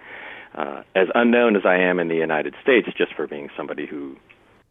uh, 0.55 0.83
as 0.95 1.09
unknown 1.15 1.57
as 1.57 1.63
I 1.65 1.77
am 1.77 1.99
in 1.99 2.09
the 2.09 2.15
United 2.15 2.55
States, 2.63 2.89
just 2.97 3.15
for 3.15 3.27
being 3.27 3.49
somebody 3.57 3.87
who 3.87 4.17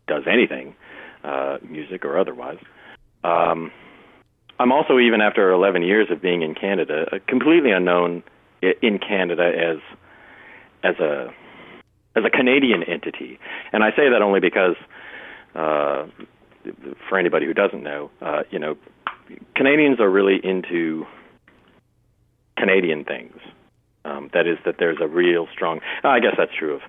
does 0.08 0.24
anything, 0.32 0.76
uh, 1.24 1.58
music 1.68 2.06
or 2.06 2.18
otherwise. 2.18 2.60
Um, 3.24 3.72
I'm 4.60 4.72
also, 4.72 5.00
even 5.00 5.22
after 5.22 5.52
11 5.52 5.84
years 5.84 6.08
of 6.12 6.22
being 6.22 6.42
in 6.42 6.56
Canada, 6.56 7.20
completely 7.28 7.72
unknown 7.72 8.24
in 8.82 9.00
Canada 9.00 9.52
as 9.56 9.78
as 10.84 11.00
a 11.00 11.34
as 12.16 12.24
a 12.26 12.30
Canadian 12.30 12.84
entity, 12.84 13.40
and 13.72 13.84
I 13.84 13.90
say 13.92 14.10
that 14.10 14.22
only 14.22 14.40
because, 14.40 14.76
uh, 15.56 16.06
for 17.10 17.18
anybody 17.18 17.46
who 17.46 17.54
doesn't 17.54 17.82
know, 17.82 18.12
uh, 18.22 18.44
you 18.52 18.60
know, 18.60 18.78
Canadians 19.56 20.00
are 20.00 20.10
really 20.10 20.40
into 20.44 21.08
Canadian 22.58 23.04
things. 23.04 23.36
Um, 24.06 24.30
that 24.34 24.48
is, 24.48 24.58
that 24.66 24.76
there's 24.80 24.98
a 25.02 25.08
real 25.08 25.48
strong. 25.54 25.80
I 26.04 26.20
guess 26.20 26.34
that's 26.38 26.52
true 26.58 26.76
of. 26.76 26.82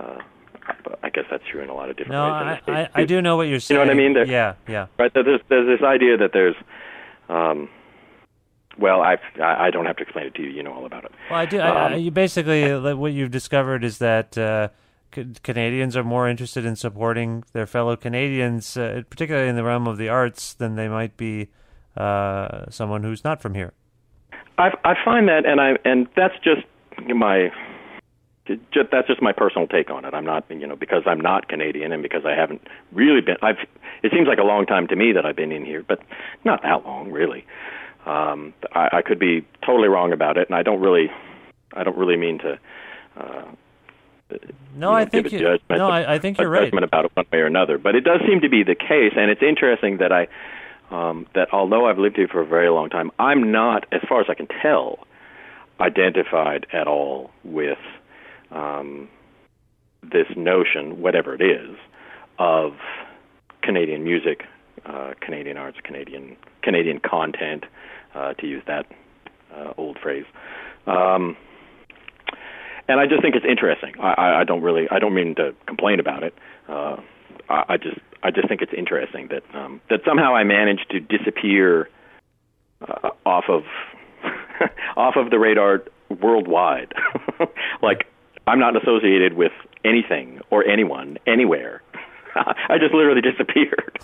Uh, 0.00 0.18
I 1.02 1.10
guess 1.10 1.24
that's 1.30 1.42
true 1.50 1.60
in 1.60 1.68
a 1.68 1.74
lot 1.74 1.90
of 1.90 1.96
different 1.96 2.12
No, 2.12 2.46
ways. 2.46 2.60
the 2.64 2.72
I, 2.72 2.80
I, 2.82 2.88
I 3.02 3.04
do 3.04 3.20
know 3.20 3.36
what 3.36 3.48
you're 3.48 3.58
saying. 3.60 3.78
You 3.80 3.84
know 3.84 3.90
what 3.90 3.94
I 3.94 3.98
mean? 3.98 4.14
There- 4.14 4.24
Yeah, 4.26 4.54
yeah. 4.68 4.86
Right. 4.98 5.12
There's 5.12 5.40
there's 5.48 5.66
this 5.78 5.84
idea 5.86 6.16
that 6.18 6.30
there's, 6.32 6.54
um, 7.28 7.68
well, 8.78 9.02
I 9.02 9.18
I 9.42 9.70
don't 9.70 9.86
have 9.86 9.96
to 9.96 10.02
explain 10.04 10.26
it 10.26 10.34
to 10.36 10.42
you. 10.42 10.50
You 10.50 10.62
know 10.62 10.72
all 10.72 10.86
about 10.86 11.04
it. 11.04 11.10
Well, 11.28 11.38
I 11.40 11.46
do. 11.46 11.58
I, 11.58 11.68
I, 11.68 11.92
Um, 11.94 12.00
you 12.00 12.10
basically 12.10 12.72
what 12.94 13.12
you've 13.12 13.32
discovered 13.32 13.82
is 13.84 13.98
that 13.98 14.38
uh, 14.38 14.68
Canadians 15.42 15.96
are 15.96 16.04
more 16.04 16.28
interested 16.28 16.64
in 16.64 16.76
supporting 16.76 17.44
their 17.52 17.66
fellow 17.66 17.96
Canadians, 17.96 18.76
uh, 18.76 19.02
particularly 19.10 19.48
in 19.48 19.56
the 19.56 19.64
realm 19.64 19.86
of 19.88 19.98
the 19.98 20.08
arts, 20.08 20.54
than 20.54 20.76
they 20.76 20.88
might 20.88 21.16
be 21.16 21.48
uh, 21.96 22.70
someone 22.70 23.02
who's 23.02 23.24
not 23.24 23.42
from 23.42 23.54
here. 23.54 23.72
I 24.58 24.72
I 24.84 24.94
find 25.04 25.28
that, 25.28 25.46
and 25.46 25.60
I 25.60 25.78
and 25.84 26.08
that's 26.16 26.34
just 26.42 26.62
my. 27.14 27.50
Just, 28.72 28.90
that's 28.90 29.06
just 29.06 29.22
my 29.22 29.30
personal 29.30 29.68
take 29.68 29.88
on 29.88 30.04
it. 30.04 30.14
I'm 30.14 30.24
not, 30.24 30.44
you 30.50 30.66
know, 30.66 30.74
because 30.74 31.04
I'm 31.06 31.20
not 31.20 31.46
Canadian 31.46 31.92
and 31.92 32.02
because 32.02 32.26
I 32.26 32.32
haven't 32.32 32.66
really 32.90 33.20
been. 33.20 33.36
I've. 33.40 33.58
It 34.02 34.10
seems 34.12 34.26
like 34.26 34.38
a 34.38 34.42
long 34.42 34.66
time 34.66 34.88
to 34.88 34.96
me 34.96 35.12
that 35.12 35.24
I've 35.24 35.36
been 35.36 35.52
in 35.52 35.64
here, 35.64 35.84
but 35.86 36.00
not 36.44 36.62
that 36.62 36.84
long, 36.84 37.12
really. 37.12 37.46
Um, 38.04 38.52
I, 38.74 38.88
I 38.94 39.02
could 39.02 39.20
be 39.20 39.46
totally 39.64 39.86
wrong 39.86 40.12
about 40.12 40.36
it, 40.38 40.48
and 40.48 40.56
I 40.56 40.64
don't 40.64 40.80
really, 40.80 41.08
I 41.72 41.84
don't 41.84 41.96
really 41.96 42.16
mean 42.16 42.38
to. 42.40 42.58
Uh, 43.16 43.44
No, 44.32 44.38
you 44.74 44.78
know, 44.80 44.92
I 44.92 45.04
think 45.04 45.32
you, 45.32 45.58
no, 45.70 45.88
I, 45.88 46.14
I 46.14 46.18
think 46.18 46.38
you're 46.38 46.48
right. 46.48 46.64
judgment 46.64 46.84
about 46.84 47.04
it 47.04 47.12
one 47.14 47.26
way 47.30 47.38
or 47.38 47.46
another. 47.46 47.78
But 47.78 47.94
it 47.94 48.00
does 48.00 48.20
seem 48.26 48.40
to 48.40 48.48
be 48.48 48.64
the 48.64 48.74
case, 48.74 49.12
and 49.16 49.30
it's 49.30 49.42
interesting 49.42 49.98
that 49.98 50.10
I 50.10 50.26
um, 50.92 51.26
that 51.34 51.48
although 51.52 51.88
I've 51.88 51.98
lived 51.98 52.16
here 52.16 52.28
for 52.28 52.40
a 52.40 52.46
very 52.46 52.68
long 52.68 52.90
time, 52.90 53.10
I'm 53.18 53.50
not, 53.50 53.86
as 53.92 54.00
far 54.08 54.20
as 54.20 54.26
I 54.28 54.34
can 54.34 54.46
tell, 54.62 54.98
identified 55.80 56.66
at 56.72 56.86
all 56.86 57.30
with 57.44 57.78
um, 58.50 59.08
this 60.02 60.26
notion, 60.36 61.00
whatever 61.00 61.34
it 61.34 61.42
is, 61.42 61.76
of 62.38 62.72
Canadian 63.62 64.04
music, 64.04 64.42
uh, 64.84 65.12
Canadian 65.20 65.56
arts, 65.56 65.78
Canadian 65.82 66.36
Canadian 66.62 67.00
content, 67.00 67.64
uh, 68.14 68.34
to 68.34 68.46
use 68.46 68.62
that 68.66 68.86
uh, 69.54 69.72
old 69.76 69.98
phrase. 70.02 70.24
Um, 70.86 71.36
and 72.88 73.00
I 73.00 73.06
just 73.06 73.22
think 73.22 73.34
it's 73.34 73.46
interesting. 73.48 73.94
I, 74.00 74.12
I, 74.12 74.40
I 74.40 74.44
don't 74.44 74.62
really, 74.62 74.88
I 74.90 74.98
don't 74.98 75.14
mean 75.14 75.34
to 75.36 75.54
complain 75.66 76.00
about 76.00 76.22
it. 76.22 76.34
Uh, 76.68 76.96
I, 77.48 77.64
I 77.70 77.76
just, 77.76 77.98
I 78.22 78.30
just 78.30 78.48
think 78.48 78.62
it's 78.62 78.72
interesting 78.76 79.28
that 79.28 79.42
um, 79.54 79.80
that 79.90 80.00
somehow 80.04 80.34
I 80.34 80.44
managed 80.44 80.90
to 80.90 81.00
disappear 81.00 81.88
uh, 82.80 83.10
off 83.26 83.44
of 83.48 83.64
off 84.96 85.16
of 85.16 85.30
the 85.30 85.38
radar 85.38 85.82
worldwide. 86.20 86.92
like 87.82 88.06
I'm 88.46 88.58
not 88.58 88.76
associated 88.76 89.34
with 89.34 89.52
anything 89.84 90.40
or 90.50 90.64
anyone 90.64 91.18
anywhere. 91.26 91.82
I 92.34 92.78
just 92.78 92.94
literally 92.94 93.20
disappeared, 93.20 93.98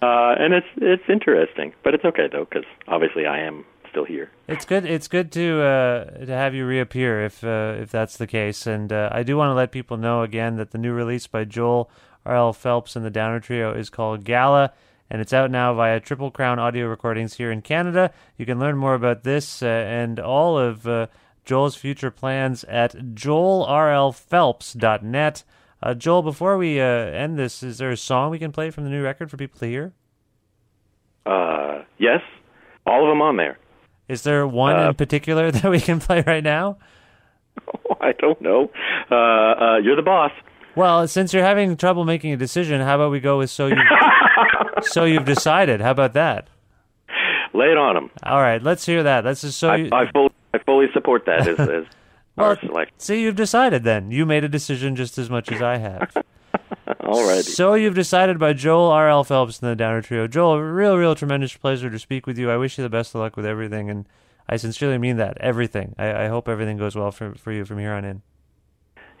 uh, 0.00 0.34
and 0.38 0.54
it's 0.54 0.66
it's 0.76 1.02
interesting, 1.08 1.74
but 1.84 1.94
it's 1.94 2.04
okay 2.04 2.28
though 2.32 2.46
because 2.46 2.64
obviously 2.88 3.26
I 3.26 3.40
am 3.40 3.64
still 3.90 4.04
here. 4.04 4.30
It's 4.46 4.64
good. 4.64 4.84
It's 4.84 5.08
good 5.08 5.32
to 5.32 5.62
uh, 5.62 6.04
to 6.24 6.32
have 6.32 6.54
you 6.54 6.66
reappear 6.66 7.24
if 7.24 7.42
uh, 7.42 7.74
if 7.78 7.90
that's 7.90 8.16
the 8.16 8.26
case. 8.26 8.66
And 8.66 8.92
uh, 8.92 9.08
I 9.12 9.22
do 9.22 9.36
want 9.36 9.50
to 9.50 9.54
let 9.54 9.72
people 9.72 9.96
know 9.96 10.22
again 10.22 10.56
that 10.56 10.70
the 10.70 10.78
new 10.78 10.92
release 10.92 11.26
by 11.26 11.44
Joel 11.44 11.90
R.L. 12.26 12.52
Phelps 12.52 12.96
and 12.96 13.04
the 13.04 13.10
Downer 13.10 13.40
Trio 13.40 13.72
is 13.72 13.88
called 13.90 14.24
Gala, 14.24 14.72
and 15.08 15.20
it's 15.22 15.32
out 15.32 15.50
now 15.50 15.72
via 15.74 16.00
Triple 16.00 16.30
Crown 16.30 16.58
Audio 16.58 16.86
Recordings 16.86 17.34
here 17.34 17.50
in 17.52 17.62
Canada. 17.62 18.10
You 18.36 18.44
can 18.46 18.58
learn 18.58 18.76
more 18.76 18.94
about 18.94 19.22
this 19.22 19.62
uh, 19.62 19.66
and 19.66 20.18
all 20.18 20.58
of 20.58 20.86
uh, 20.86 21.06
Joel's 21.44 21.76
future 21.76 22.10
plans 22.10 22.64
at 22.64 22.92
joelrlphelps.net. 22.94 25.44
Uh, 25.82 25.94
Joel, 25.94 26.22
before 26.22 26.56
we 26.58 26.80
uh, 26.80 26.84
end 26.84 27.38
this, 27.38 27.62
is 27.62 27.78
there 27.78 27.90
a 27.90 27.96
song 27.96 28.30
we 28.30 28.38
can 28.38 28.52
play 28.52 28.70
from 28.70 28.84
the 28.84 28.90
new 28.90 29.02
record 29.02 29.30
for 29.30 29.36
people 29.36 29.58
to 29.60 29.66
hear? 29.66 29.92
Uh, 31.24 31.82
yes, 31.98 32.20
all 32.86 33.04
of 33.04 33.08
them 33.10 33.22
on 33.22 33.36
there. 33.36 33.58
Is 34.08 34.22
there 34.22 34.46
one 34.46 34.76
Uh, 34.76 34.88
in 34.88 34.94
particular 34.94 35.50
that 35.52 35.70
we 35.70 35.80
can 35.80 36.00
play 36.00 36.22
right 36.26 36.44
now? 36.44 36.78
I 38.00 38.12
don't 38.12 38.40
know. 38.40 38.70
Uh, 39.10 39.14
uh, 39.14 39.76
you're 39.78 39.96
the 39.96 40.02
boss. 40.02 40.30
Well, 40.76 41.08
since 41.08 41.32
you're 41.32 41.42
having 41.42 41.76
trouble 41.78 42.04
making 42.04 42.32
a 42.32 42.36
decision, 42.36 42.82
how 42.82 42.96
about 42.96 43.10
we 43.10 43.18
go 43.18 43.38
with 43.38 43.48
so 43.50 43.66
you 43.66 43.76
so 44.82 45.04
you've 45.04 45.24
decided? 45.24 45.80
How 45.80 45.90
about 45.90 46.12
that? 46.12 46.48
Lay 47.54 47.70
it 47.70 47.78
on 47.78 47.94
them. 47.94 48.10
All 48.22 48.40
right, 48.42 48.62
let's 48.62 48.84
hear 48.84 49.02
that. 49.02 49.22
That's 49.22 49.40
just 49.40 49.58
so 49.58 49.70
I, 49.70 49.76
you. 49.76 49.88
I, 49.90 50.10
fully, 50.12 50.30
I 50.52 50.58
fully 50.58 50.86
support 50.92 51.24
that 51.24 51.48
as, 51.48 51.58
as 51.58 51.84
well, 52.36 52.56
see, 52.98 53.22
you've 53.22 53.36
decided. 53.36 53.84
Then 53.84 54.10
you 54.10 54.26
made 54.26 54.44
a 54.44 54.48
decision 54.48 54.94
just 54.94 55.16
as 55.16 55.30
much 55.30 55.50
as 55.50 55.62
I 55.62 55.78
have. 55.78 56.14
All 57.00 57.26
right. 57.26 57.44
So 57.44 57.72
you've 57.72 57.94
decided 57.94 58.38
by 58.38 58.52
Joel 58.52 58.90
R. 58.90 59.08
L. 59.08 59.24
Phelps 59.24 59.60
and 59.60 59.70
the 59.70 59.76
Downer 59.76 60.02
Trio. 60.02 60.26
Joel, 60.26 60.60
real, 60.60 60.98
real 60.98 61.14
tremendous 61.14 61.56
pleasure 61.56 61.88
to 61.88 61.98
speak 61.98 62.26
with 62.26 62.36
you. 62.36 62.50
I 62.50 62.58
wish 62.58 62.76
you 62.76 62.84
the 62.84 62.90
best 62.90 63.14
of 63.14 63.22
luck 63.22 63.36
with 63.36 63.46
everything, 63.46 63.88
and 63.88 64.06
I 64.46 64.56
sincerely 64.56 64.98
mean 64.98 65.16
that. 65.16 65.38
Everything. 65.38 65.94
I, 65.98 66.24
I 66.24 66.28
hope 66.28 66.48
everything 66.50 66.76
goes 66.76 66.94
well 66.94 67.10
for 67.10 67.34
for 67.34 67.52
you 67.52 67.64
from 67.64 67.78
here 67.78 67.94
on 67.94 68.04
in. 68.04 68.22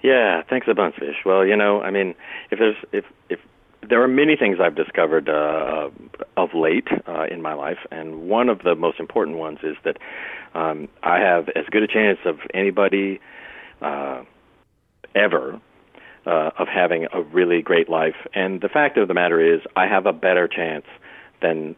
Yeah, 0.02 0.42
thanks 0.48 0.66
a 0.68 0.74
bunch, 0.74 0.96
Vish. 0.98 1.24
Well, 1.24 1.44
you 1.44 1.56
know, 1.56 1.80
I 1.80 1.90
mean, 1.90 2.14
if 2.50 2.58
there's 2.58 2.76
if 2.92 3.04
if 3.28 3.40
there 3.88 4.02
are 4.02 4.08
many 4.08 4.36
things 4.36 4.58
I've 4.60 4.74
discovered 4.74 5.28
uh, 5.28 5.90
of 6.36 6.50
late 6.54 6.88
uh, 7.08 7.24
in 7.30 7.42
my 7.42 7.54
life, 7.54 7.78
and 7.90 8.28
one 8.28 8.48
of 8.48 8.60
the 8.62 8.74
most 8.74 9.00
important 9.00 9.38
ones 9.38 9.58
is 9.62 9.76
that 9.84 9.98
um, 10.54 10.88
I 11.02 11.18
have 11.20 11.48
as 11.50 11.64
good 11.70 11.82
a 11.82 11.86
chance 11.86 12.18
of 12.24 12.38
anybody 12.54 13.20
uh, 13.80 14.22
ever 15.14 15.60
uh, 16.26 16.50
of 16.58 16.68
having 16.68 17.06
a 17.12 17.22
really 17.22 17.62
great 17.62 17.88
life. 17.88 18.16
And 18.34 18.60
the 18.60 18.68
fact 18.68 18.98
of 18.98 19.08
the 19.08 19.14
matter 19.14 19.40
is, 19.40 19.60
I 19.76 19.86
have 19.86 20.06
a 20.06 20.12
better 20.12 20.48
chance 20.48 20.84
than 21.40 21.76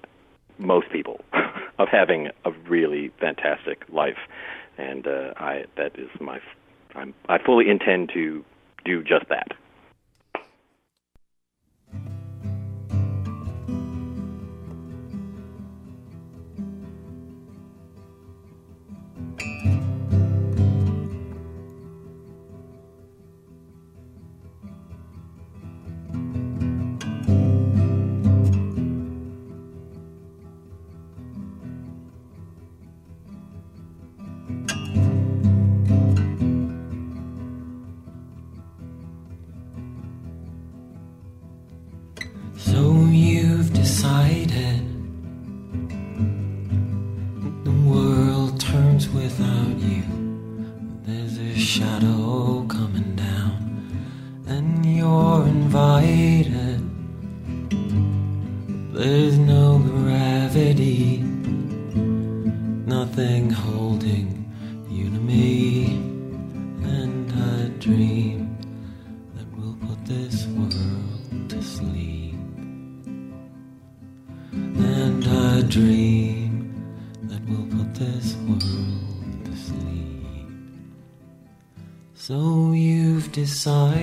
most 0.59 0.91
people 0.91 1.21
of 1.79 1.89
having 1.89 2.29
a 2.45 2.51
really 2.69 3.11
fantastic 3.21 3.85
life, 3.93 4.19
and 4.77 5.07
uh, 5.07 5.35
I 5.37 5.65
that 5.77 5.99
is 5.99 6.09
my 6.21 6.41
I'm, 6.99 7.15
I 7.29 7.39
fully 7.39 7.69
intend 7.69 8.11
to 8.15 8.45
do 8.85 9.03
just 9.03 9.29
that. 9.29 9.49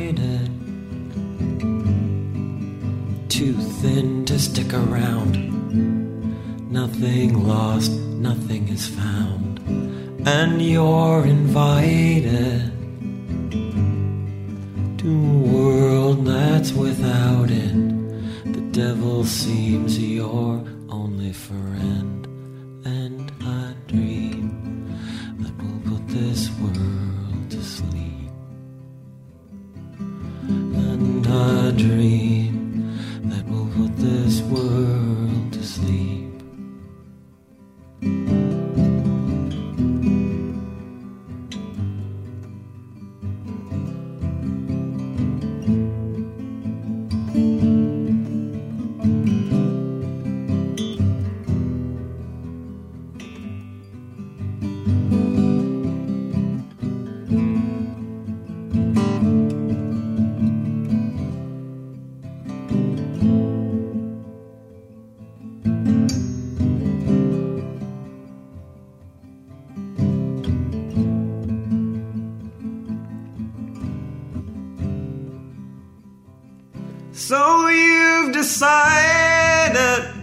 So 0.06 0.12
too 3.28 3.54
thin 3.82 4.24
to 4.26 4.38
stick 4.38 4.72
around. 4.72 5.34
Nothing 6.72 7.48
lost, 7.48 7.92
nothing 7.92 8.68
is 8.68 8.88
found, 8.88 9.60
and 10.28 10.62
you're 10.62 11.26
invited 11.26 12.75
So 77.28 77.70
you've 77.70 78.34
decided 78.34 80.14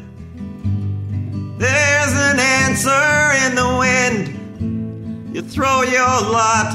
there's 1.59 2.13
an 2.13 2.39
answer 2.39 3.33
in 3.45 3.57
the 3.57 3.77
wind. 3.81 5.35
You 5.35 5.43
throw 5.43 5.83
your 5.83 6.21
lot 6.31 6.73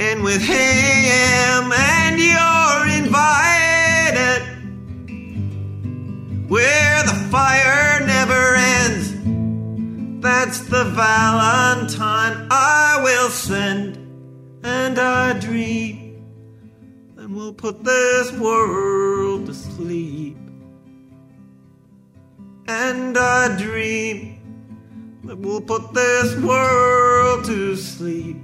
in 0.00 0.22
with 0.22 0.42
him 0.42 1.72
and 1.72 2.20
you're 2.20 2.86
invited 3.02 4.42
where 6.48 7.02
the 7.02 7.28
fire 7.32 8.06
never 8.06 8.54
ends. 8.54 9.12
That's 10.22 10.60
the 10.60 10.84
Valentine 10.84 12.46
I 12.48 13.00
will 13.02 13.28
send, 13.28 13.96
and 14.62 15.00
I 15.00 15.36
dream 15.40 16.04
and 17.24 17.34
we'll 17.34 17.54
put 17.54 17.82
this 17.82 18.30
world 18.32 19.46
to 19.46 19.54
sleep. 19.76 20.36
And 22.68 23.16
I 23.18 23.56
dream 23.56 25.20
that 25.24 25.36
we'll 25.38 25.60
put 25.60 25.92
this 25.92 26.36
world 26.40 27.44
to 27.46 27.76
sleep. 27.76 28.36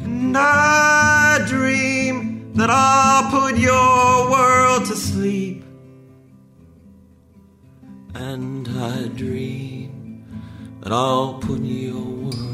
And 0.00 0.36
I 0.36 1.44
dream 1.46 2.52
that 2.54 2.70
I'll 2.70 3.30
put 3.30 3.58
your 3.58 4.30
world 4.30 4.86
to 4.86 4.96
sleep. 4.96 5.64
And 8.14 8.68
I 8.68 9.08
dream 9.08 10.24
that 10.80 10.92
I'll 10.92 11.34
put 11.34 11.60
your 11.60 12.02
world 12.02 12.53